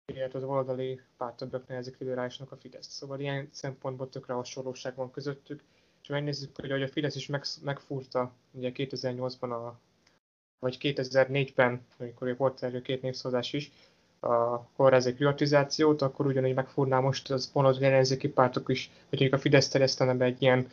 [0.06, 2.86] illetve az oldali pártoknak nevezik liberálisnak a Fidesz.
[2.86, 5.62] Szóval ilyen szempontból tökre hasonlóság van közöttük.
[6.02, 9.80] És megnézzük, hogy a Fidesz is meg, megfúrta ugye 2008-ban, a,
[10.58, 13.72] vagy 2004-ben, amikor volt erről két népszavazás is,
[14.20, 19.68] a kórházi privatizációt, akkor ugyanúgy megfúrná most az pont ellenzéki pártok is, hogy a Fidesz
[19.68, 20.70] terjesztene be egy ilyen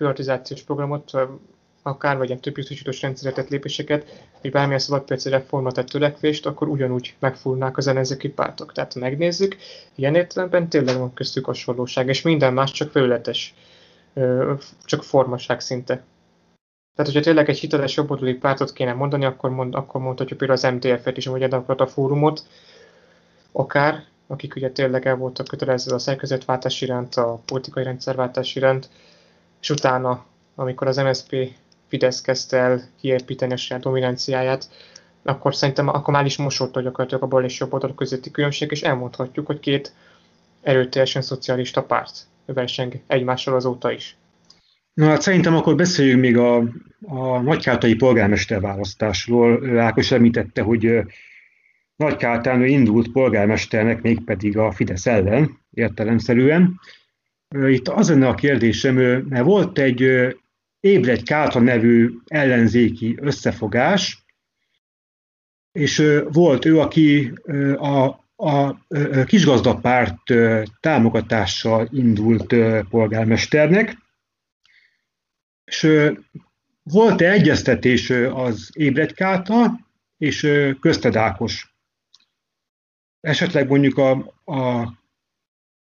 [0.00, 1.12] privatizációs programot,
[1.82, 7.14] akár vagy ilyen több biztosítós rendszeretett lépéseket, vagy bármilyen szabadpiaci reformat tett törekvést, akkor ugyanúgy
[7.18, 8.72] megfúrnák az ellenzéki pártok.
[8.72, 9.56] Tehát ha megnézzük,
[9.94, 13.54] ilyen értelemben tényleg van köztük hasonlóság, és minden más csak felületes,
[14.84, 15.94] csak formaság szinte.
[16.96, 20.74] Tehát, hogyha tényleg egy hiteles jobboldali pártot kéne mondani, akkor, mond, akkor mondhatjuk például az
[20.74, 22.42] MTF-et is, vagy a fórumot,
[23.52, 28.88] akár, akik ugye tényleg el voltak kötelezve a szerkezetváltás iránt, a politikai rendszerváltás iránt,
[29.60, 30.24] és utána,
[30.54, 31.36] amikor az MSZP
[31.88, 34.68] Fidesz kezdte el kiépíteni a saját dominanciáját,
[35.22, 38.82] akkor szerintem akkor már is mosott gyakorlatilag a bal és jobb oldal közötti különbség, és
[38.82, 39.92] elmondhatjuk, hogy két
[40.62, 44.16] erőteljesen szocialista párt verseng egymással azóta is.
[44.94, 46.56] Na hát szerintem akkor beszéljünk még a,
[47.00, 49.78] a nagykátai polgármester választásról.
[49.78, 51.04] Ákos említette, hogy
[52.00, 56.80] Nagykátán indult polgármesternek, mégpedig a Fidesz ellen, értelemszerűen.
[57.56, 58.94] Itt az lenne a kérdésem,
[59.28, 60.00] mert volt egy
[60.80, 64.24] Ébredj Káta nevű ellenzéki összefogás,
[65.72, 66.02] és
[66.32, 67.32] volt ő, aki
[67.76, 68.04] a,
[68.36, 68.84] a
[69.24, 70.22] kisgazdapárt
[70.80, 72.54] támogatással indult
[72.88, 73.96] polgármesternek,
[75.64, 76.10] és
[76.82, 79.80] volt-e egyeztetés az Ébredj Káta
[80.16, 80.48] és
[80.80, 81.74] Közted Ákos?
[83.20, 84.10] Esetleg mondjuk a,
[84.44, 84.92] a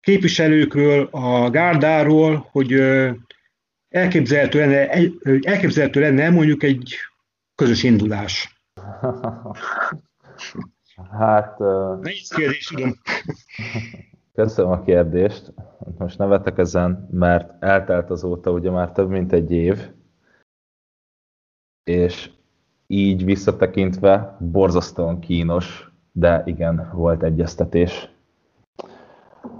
[0.02, 2.72] képviselőkről, a gárdáról, hogy
[3.88, 4.88] elképzelhető lenne,
[5.42, 6.94] elképzelhető lenne mondjuk egy
[7.54, 8.60] közös indulás.
[11.10, 11.58] Hát...
[12.00, 12.92] Nehéz kérdés, tudom.
[14.34, 15.52] Köszönöm a kérdést.
[15.98, 19.90] Most nevetek ezen, mert eltelt azóta ugye már több mint egy év,
[21.84, 22.30] és
[22.86, 28.11] így visszatekintve borzasztóan kínos, de igen, volt egyeztetés.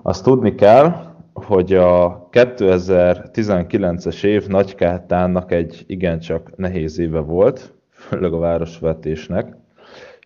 [0.02, 8.38] Azt tudni kell, hogy a 2019-es év Nagykátának egy igencsak nehéz éve volt, főleg a
[8.38, 9.56] városvetésnek,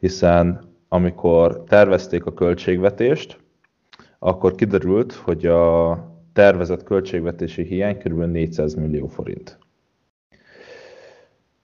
[0.01, 3.39] hiszen amikor tervezték a költségvetést,
[4.19, 5.99] akkor kiderült, hogy a
[6.33, 8.21] tervezett költségvetési hiány kb.
[8.21, 9.59] 400 millió forint.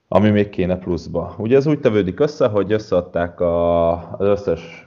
[0.09, 1.35] Ami még kéne pluszba.
[1.39, 4.82] Ugye ez úgy tevődik össze, hogy összeadták a, az összes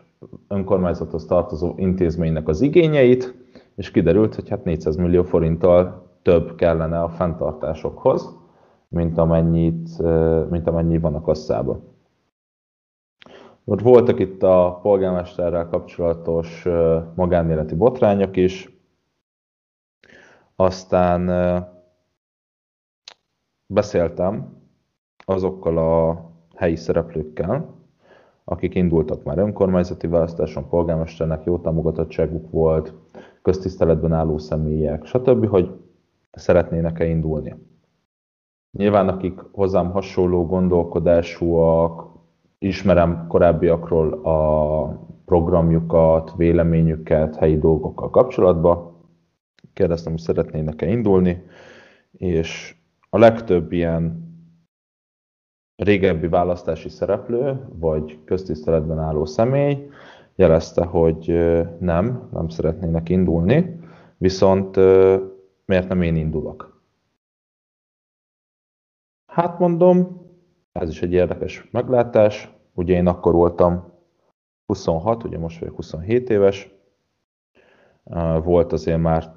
[0.48, 3.36] önkormányzathoz tartozó intézménynek az igényeit,
[3.76, 8.38] és kiderült, hogy hát 400 millió forinttal több kellene a fenntartásokhoz,
[8.88, 10.00] mint, amennyit,
[10.50, 11.94] mint amennyi van a kasszában.
[13.64, 16.68] Voltak itt a polgármesterrel kapcsolatos
[17.16, 18.70] magánéleti botrányok is,
[20.56, 21.26] aztán
[23.66, 24.64] beszéltem
[25.26, 26.26] azokkal a
[26.56, 27.74] helyi szereplőkkel,
[28.46, 32.94] akik indultak már önkormányzati választáson, polgármesternek jó támogatottságuk volt,
[33.42, 35.70] köztiszteletben álló személyek, stb., hogy
[36.32, 37.56] szeretnének-e indulni.
[38.72, 42.14] Nyilván akik hozzám hasonló gondolkodásúak,
[42.58, 44.88] ismerem korábbiakról a
[45.26, 48.94] programjukat, véleményüket, helyi dolgokkal kapcsolatban,
[49.74, 51.44] kérdeztem, hogy szeretnének-e indulni,
[52.12, 52.76] és
[53.10, 54.24] a legtöbb ilyen
[55.76, 59.89] régebbi választási szereplő, vagy köztiszteletben álló személy
[60.35, 61.27] jelezte, hogy
[61.80, 63.80] nem, nem szeretnének indulni,
[64.18, 64.76] viszont
[65.65, 66.81] miért nem én indulok?
[69.26, 70.23] Hát mondom,
[70.72, 72.53] ez is egy érdekes meglátás.
[72.73, 73.93] Ugye én akkor voltam
[74.65, 76.74] 26, ugye most vagyok 27 éves.
[78.44, 79.34] Volt azért már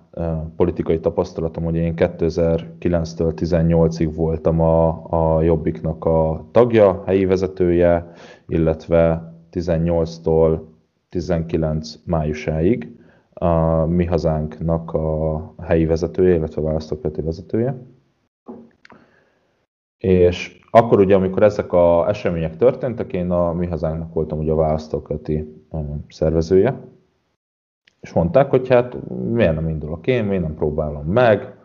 [0.57, 8.13] politikai tapasztalatom, hogy én 2009-től 18-ig voltam a, a Jobbiknak a tagja, helyi vezetője,
[8.47, 10.61] illetve 18-tól
[11.09, 12.97] 19 májusáig
[13.33, 17.83] a mi hazánknak a helyi vezetője, illetve választókerületi vezetője.
[19.99, 24.57] És akkor ugye, amikor ezek az események történtek, én a mi hazánknak voltam ugye a
[24.57, 25.65] választókerületi
[26.09, 26.81] szervezője.
[28.01, 28.97] És mondták, hogy hát
[29.33, 31.59] miért nem indulok én, miért nem próbálom meg,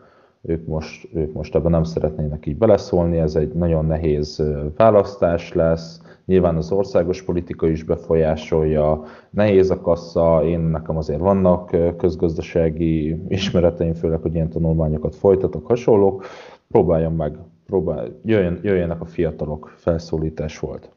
[0.46, 4.42] ők most, ők most ebben nem szeretnének így beleszólni, ez egy nagyon nehéz
[4.76, 11.96] választás lesz, nyilván az országos politika is befolyásolja, nehéz a kassa, én nekem azért vannak
[11.96, 16.24] közgazdasági ismereteim, főleg, hogy ilyen tanulmányokat folytatok, hasonlók,
[16.70, 20.90] próbáljam meg, próbál, jöjjön, jöjjenek a fiatalok, felszólítás volt.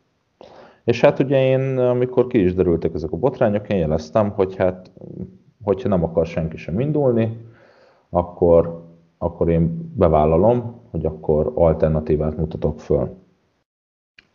[0.87, 4.91] És hát ugye én, amikor ki is derültek ezek a botrányok, én jeleztem, hogy hát,
[5.63, 7.37] hogyha nem akar senki sem indulni,
[8.09, 8.83] akkor,
[9.17, 13.15] akkor én bevállalom, hogy akkor alternatívát mutatok föl.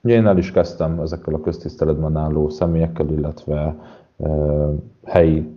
[0.03, 3.77] Ugye én el is kezdtem ezekkel a köztiszteletben álló személyekkel, illetve
[4.19, 4.29] e,
[5.05, 5.57] helyi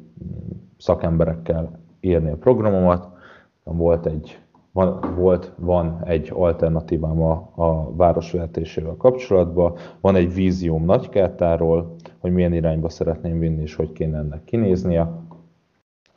[0.78, 3.08] szakemberekkel írni a programomat.
[3.64, 4.40] Volt egy
[4.76, 12.54] van, volt, van egy alternatívám a, a városvezetésével kapcsolatban, van egy vízióm Nagykátáról, hogy milyen
[12.54, 15.12] irányba szeretném vinni, és hogy kéne ennek kinéznie.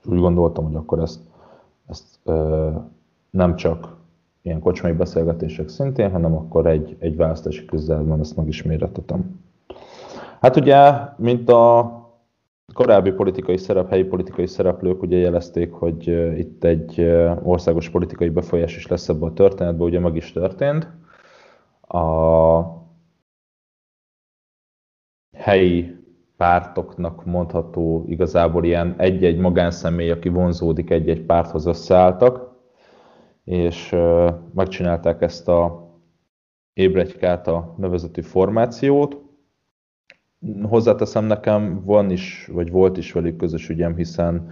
[0.04, 1.20] Úgy gondoltam, hogy akkor ezt,
[1.88, 2.70] ezt ö,
[3.30, 3.96] nem csak
[4.42, 9.40] ilyen kocsmai beszélgetések szintén, hanem akkor egy, egy választási küzdelemben ezt meg is méretetem.
[10.40, 11.97] Hát ugye, mint a
[12.72, 16.06] korábbi politikai szerep, helyi politikai szereplők ugye jelezték, hogy
[16.38, 17.00] itt egy
[17.42, 20.88] országos politikai befolyás is lesz ebbe a történetbe, ugye meg is történt.
[21.80, 22.62] A
[25.36, 25.96] helyi
[26.36, 32.56] pártoknak mondható igazából ilyen egy-egy magánszemély, aki vonzódik egy-egy párthoz összeálltak,
[33.44, 33.96] és
[34.54, 35.86] megcsinálták ezt a
[36.72, 39.27] Ébregykát a nevezetű formációt,
[40.62, 44.50] Hozzáteszem nekem, van is, vagy volt is velük közös ügyem, hiszen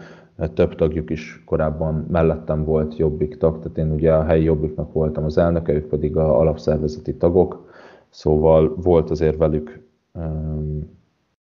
[0.54, 5.24] több tagjuk is korábban mellettem volt jobbik tag, tehát én ugye a helyi jobbiknak voltam
[5.24, 7.72] az elnöke, ők pedig a alapszervezeti tagok,
[8.10, 9.86] szóval volt azért velük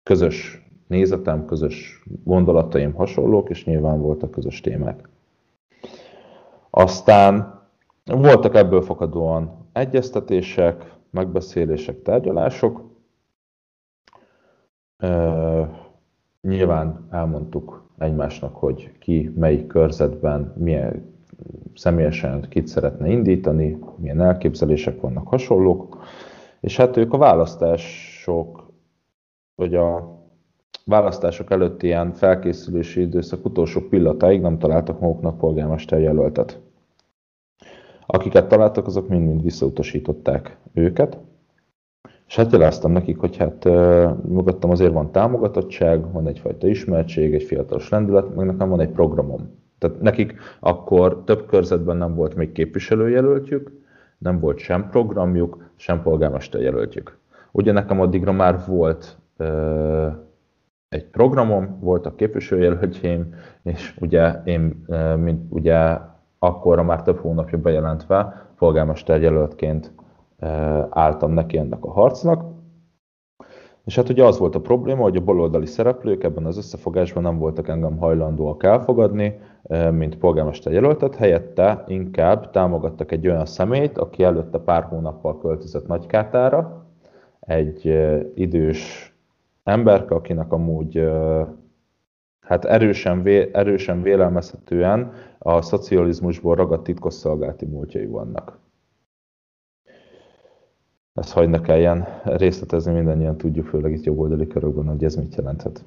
[0.02, 5.08] közös nézetem, közös gondolataim hasonlók, és nyilván voltak közös témák.
[6.70, 7.60] Aztán
[8.04, 12.92] voltak ebből fakadóan egyeztetések, megbeszélések, tárgyalások,
[16.40, 21.12] Nyilván elmondtuk egymásnak, hogy ki melyik körzetben milyen
[21.74, 26.02] személyesen kit szeretne indítani, milyen elképzelések vannak hasonlók,
[26.60, 28.72] és hát ők a választások,
[29.54, 30.18] vagy a
[30.84, 36.60] választások előtt ilyen felkészülési időszak utolsó pillanatáig nem találtak maguknak polgármester jelöltet.
[38.06, 41.18] Akiket találtak, azok mind-mind visszautasították őket.
[42.26, 43.64] És hát jeleztem nekik, hogy hát
[44.28, 49.62] mögöttem azért van támogatottság, van egyfajta ismertség, egy fiatalos rendület, meg nekem van egy programom.
[49.78, 53.72] Tehát nekik akkor több körzetben nem volt még képviselőjelöltjük,
[54.18, 57.18] nem volt sem programjuk, sem polgármesterjelöltjük.
[57.52, 60.06] Ugye nekem addigra már volt ö,
[60.88, 64.86] egy programom, voltak képviselőjelöltjeim, és ugye én,
[65.16, 65.98] mint ugye
[66.38, 69.92] akkorra már több hónapja bejelentve polgármesterjelöltként
[70.90, 72.52] álltam neki ennek a harcnak.
[73.84, 77.38] És hát ugye az volt a probléma, hogy a baloldali szereplők ebben az összefogásban nem
[77.38, 79.40] voltak engem hajlandóak elfogadni,
[79.90, 86.86] mint polgármester jelöltet, helyette inkább támogattak egy olyan személyt, aki előtte pár hónappal költözött Nagykátára,
[87.40, 87.98] egy
[88.34, 89.12] idős
[89.64, 91.10] emberke, akinek amúgy
[92.40, 98.58] hát erősen, vé, erősen vélelmezhetően a szocializmusból ragadt titkosszolgálati múltjai vannak.
[101.14, 105.84] Ezt hagyd ne kelljen részletezni, mindannyian tudjuk, főleg itt jobboldali körökben, hogy ez mit jelenthet.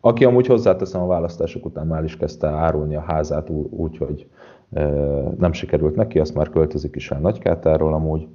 [0.00, 4.28] Aki amúgy hozzáteszem a választások után már is kezdte árulni a házát úgy, hogy
[4.72, 4.84] e,
[5.38, 8.26] nem sikerült neki, azt már költözik is el Nagykátáról amúgy.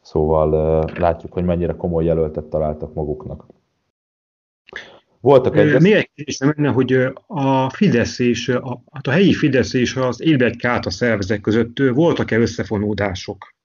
[0.00, 3.46] Szóval e, látjuk, hogy mennyire komoly jelöltet találtak maguknak.
[5.20, 5.80] Voltak egy...
[5.80, 6.92] Még egy kérdés menne, hogy
[7.26, 12.38] a Fidesz és a, hát a helyi Fidesz és az Élbert Káta szervezek között voltak-e
[12.38, 13.56] összefonódások?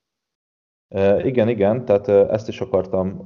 [1.24, 3.24] Igen, igen, tehát ezt is akartam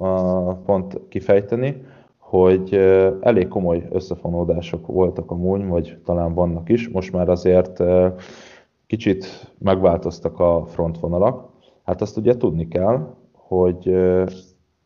[0.66, 1.86] pont kifejteni,
[2.18, 2.74] hogy
[3.22, 6.90] elég komoly összefonódások voltak amúgy, vagy talán vannak is.
[6.90, 7.84] Most már azért
[8.88, 11.50] kicsit megváltoztak a frontvonalak.
[11.84, 13.94] Hát azt ugye tudni kell, hogy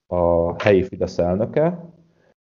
[0.08, 1.86] a helyi Fidesz elnöke,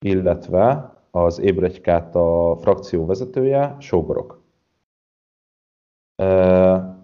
[0.06, 4.42] illetve az Ébregykát a frakció vezetője, Sógorok.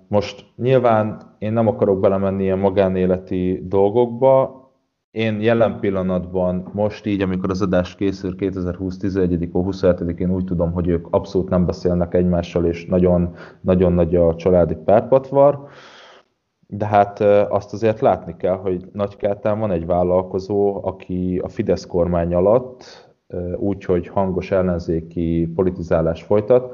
[0.07, 4.63] Most nyilván én nem akarok belemenni ilyen magánéleti dolgokba,
[5.15, 10.87] én jelen pillanatban, most így, amikor az adás készül 2020 11 27-én úgy tudom, hogy
[10.87, 15.67] ők abszolút nem beszélnek egymással, és nagyon, nagyon nagy a családi párpatvar.
[16.67, 17.19] De hát
[17.49, 22.83] azt azért látni kell, hogy Nagykátán van egy vállalkozó, aki a Fidesz kormány alatt
[23.57, 26.73] úgy, hogy hangos ellenzéki politizálás folytat,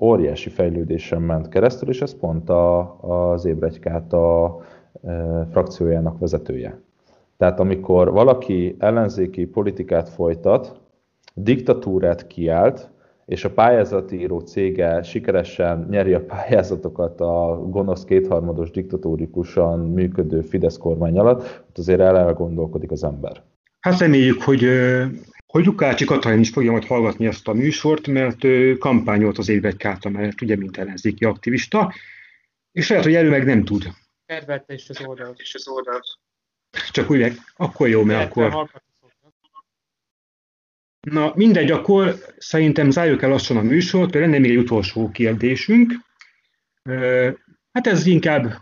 [0.00, 4.60] óriási fejlődésen ment keresztül, és ez pont a, az Ébregykát a
[5.02, 6.80] e, frakciójának vezetője.
[7.36, 10.80] Tehát amikor valaki ellenzéki politikát folytat,
[11.34, 12.90] diktatúrát kiált,
[13.30, 20.76] és a pályázati író cége sikeresen nyeri a pályázatokat a gonosz kétharmados diktatórikusan működő Fidesz
[20.76, 23.42] kormány alatt, ott azért el elgondolkodik az ember.
[23.80, 24.64] Hát reméljük, hogy,
[25.50, 29.76] hogy Lukácsi Katalin is fogja majd hallgatni ezt a műsort, mert ő kampányolt az évek
[29.76, 31.94] kárta mellett, ugye, mint ellenzéki aktivista,
[32.72, 33.88] és lehet, hogy elő meg nem tud.
[34.26, 35.40] Kedvelte is az oldalt.
[35.40, 36.04] És az oldalt.
[36.90, 38.70] Csak úgy, akkor jó, mert akkor...
[41.00, 45.92] Na, mindegy, akkor szerintem zárjuk el lassan a műsort, mert lenne még egy utolsó kérdésünk.
[47.72, 48.60] Hát ez inkább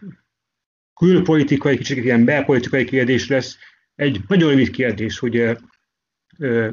[0.94, 3.56] külpolitikai, kicsit ilyen belpolitikai kérdés lesz.
[3.94, 5.56] Egy nagyon rövid kérdés, hogy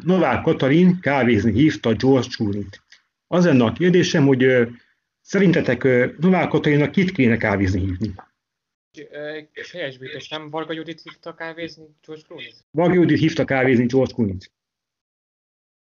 [0.04, 2.84] Novák Katalin kávézni hívta George Clooney-t.
[3.28, 4.68] Az lenne a kérdésem, hogy
[5.22, 5.84] szerintetek
[6.18, 8.14] Novák Katalinnak kit kéne kávézni hívni?
[9.52, 12.66] És helyesbítés, nem Varga Judit hívta kávézni George Clooney-t?
[12.72, 14.52] Varga Judit hívta kávézni George Clooney-t.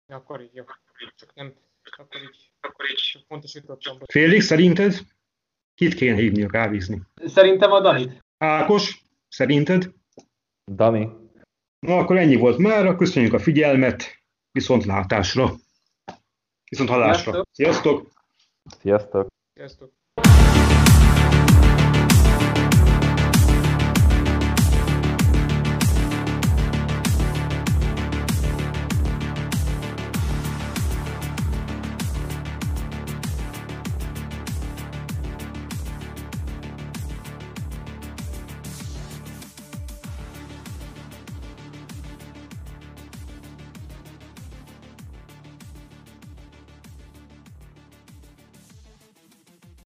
[0.08, 0.64] Ja, akkor így, jó.
[1.16, 1.54] Csak nem,
[1.98, 3.98] akkor így, akkor így pontosítottam.
[4.06, 5.00] Félix, szerinted
[5.76, 7.02] kit kéne hívni a kávézni?
[7.26, 8.24] Szerintem a Danit.
[8.38, 9.94] Ákos, szerinted?
[10.72, 11.21] Dani.
[11.88, 14.04] Na, akkor ennyi volt már, köszönjük a figyelmet,
[14.52, 15.56] viszontlátásra.
[16.70, 17.46] Viszont hallásra.
[17.52, 18.12] Sziasztok!
[18.80, 19.28] Sziasztok!
[19.54, 19.92] Sziasztok!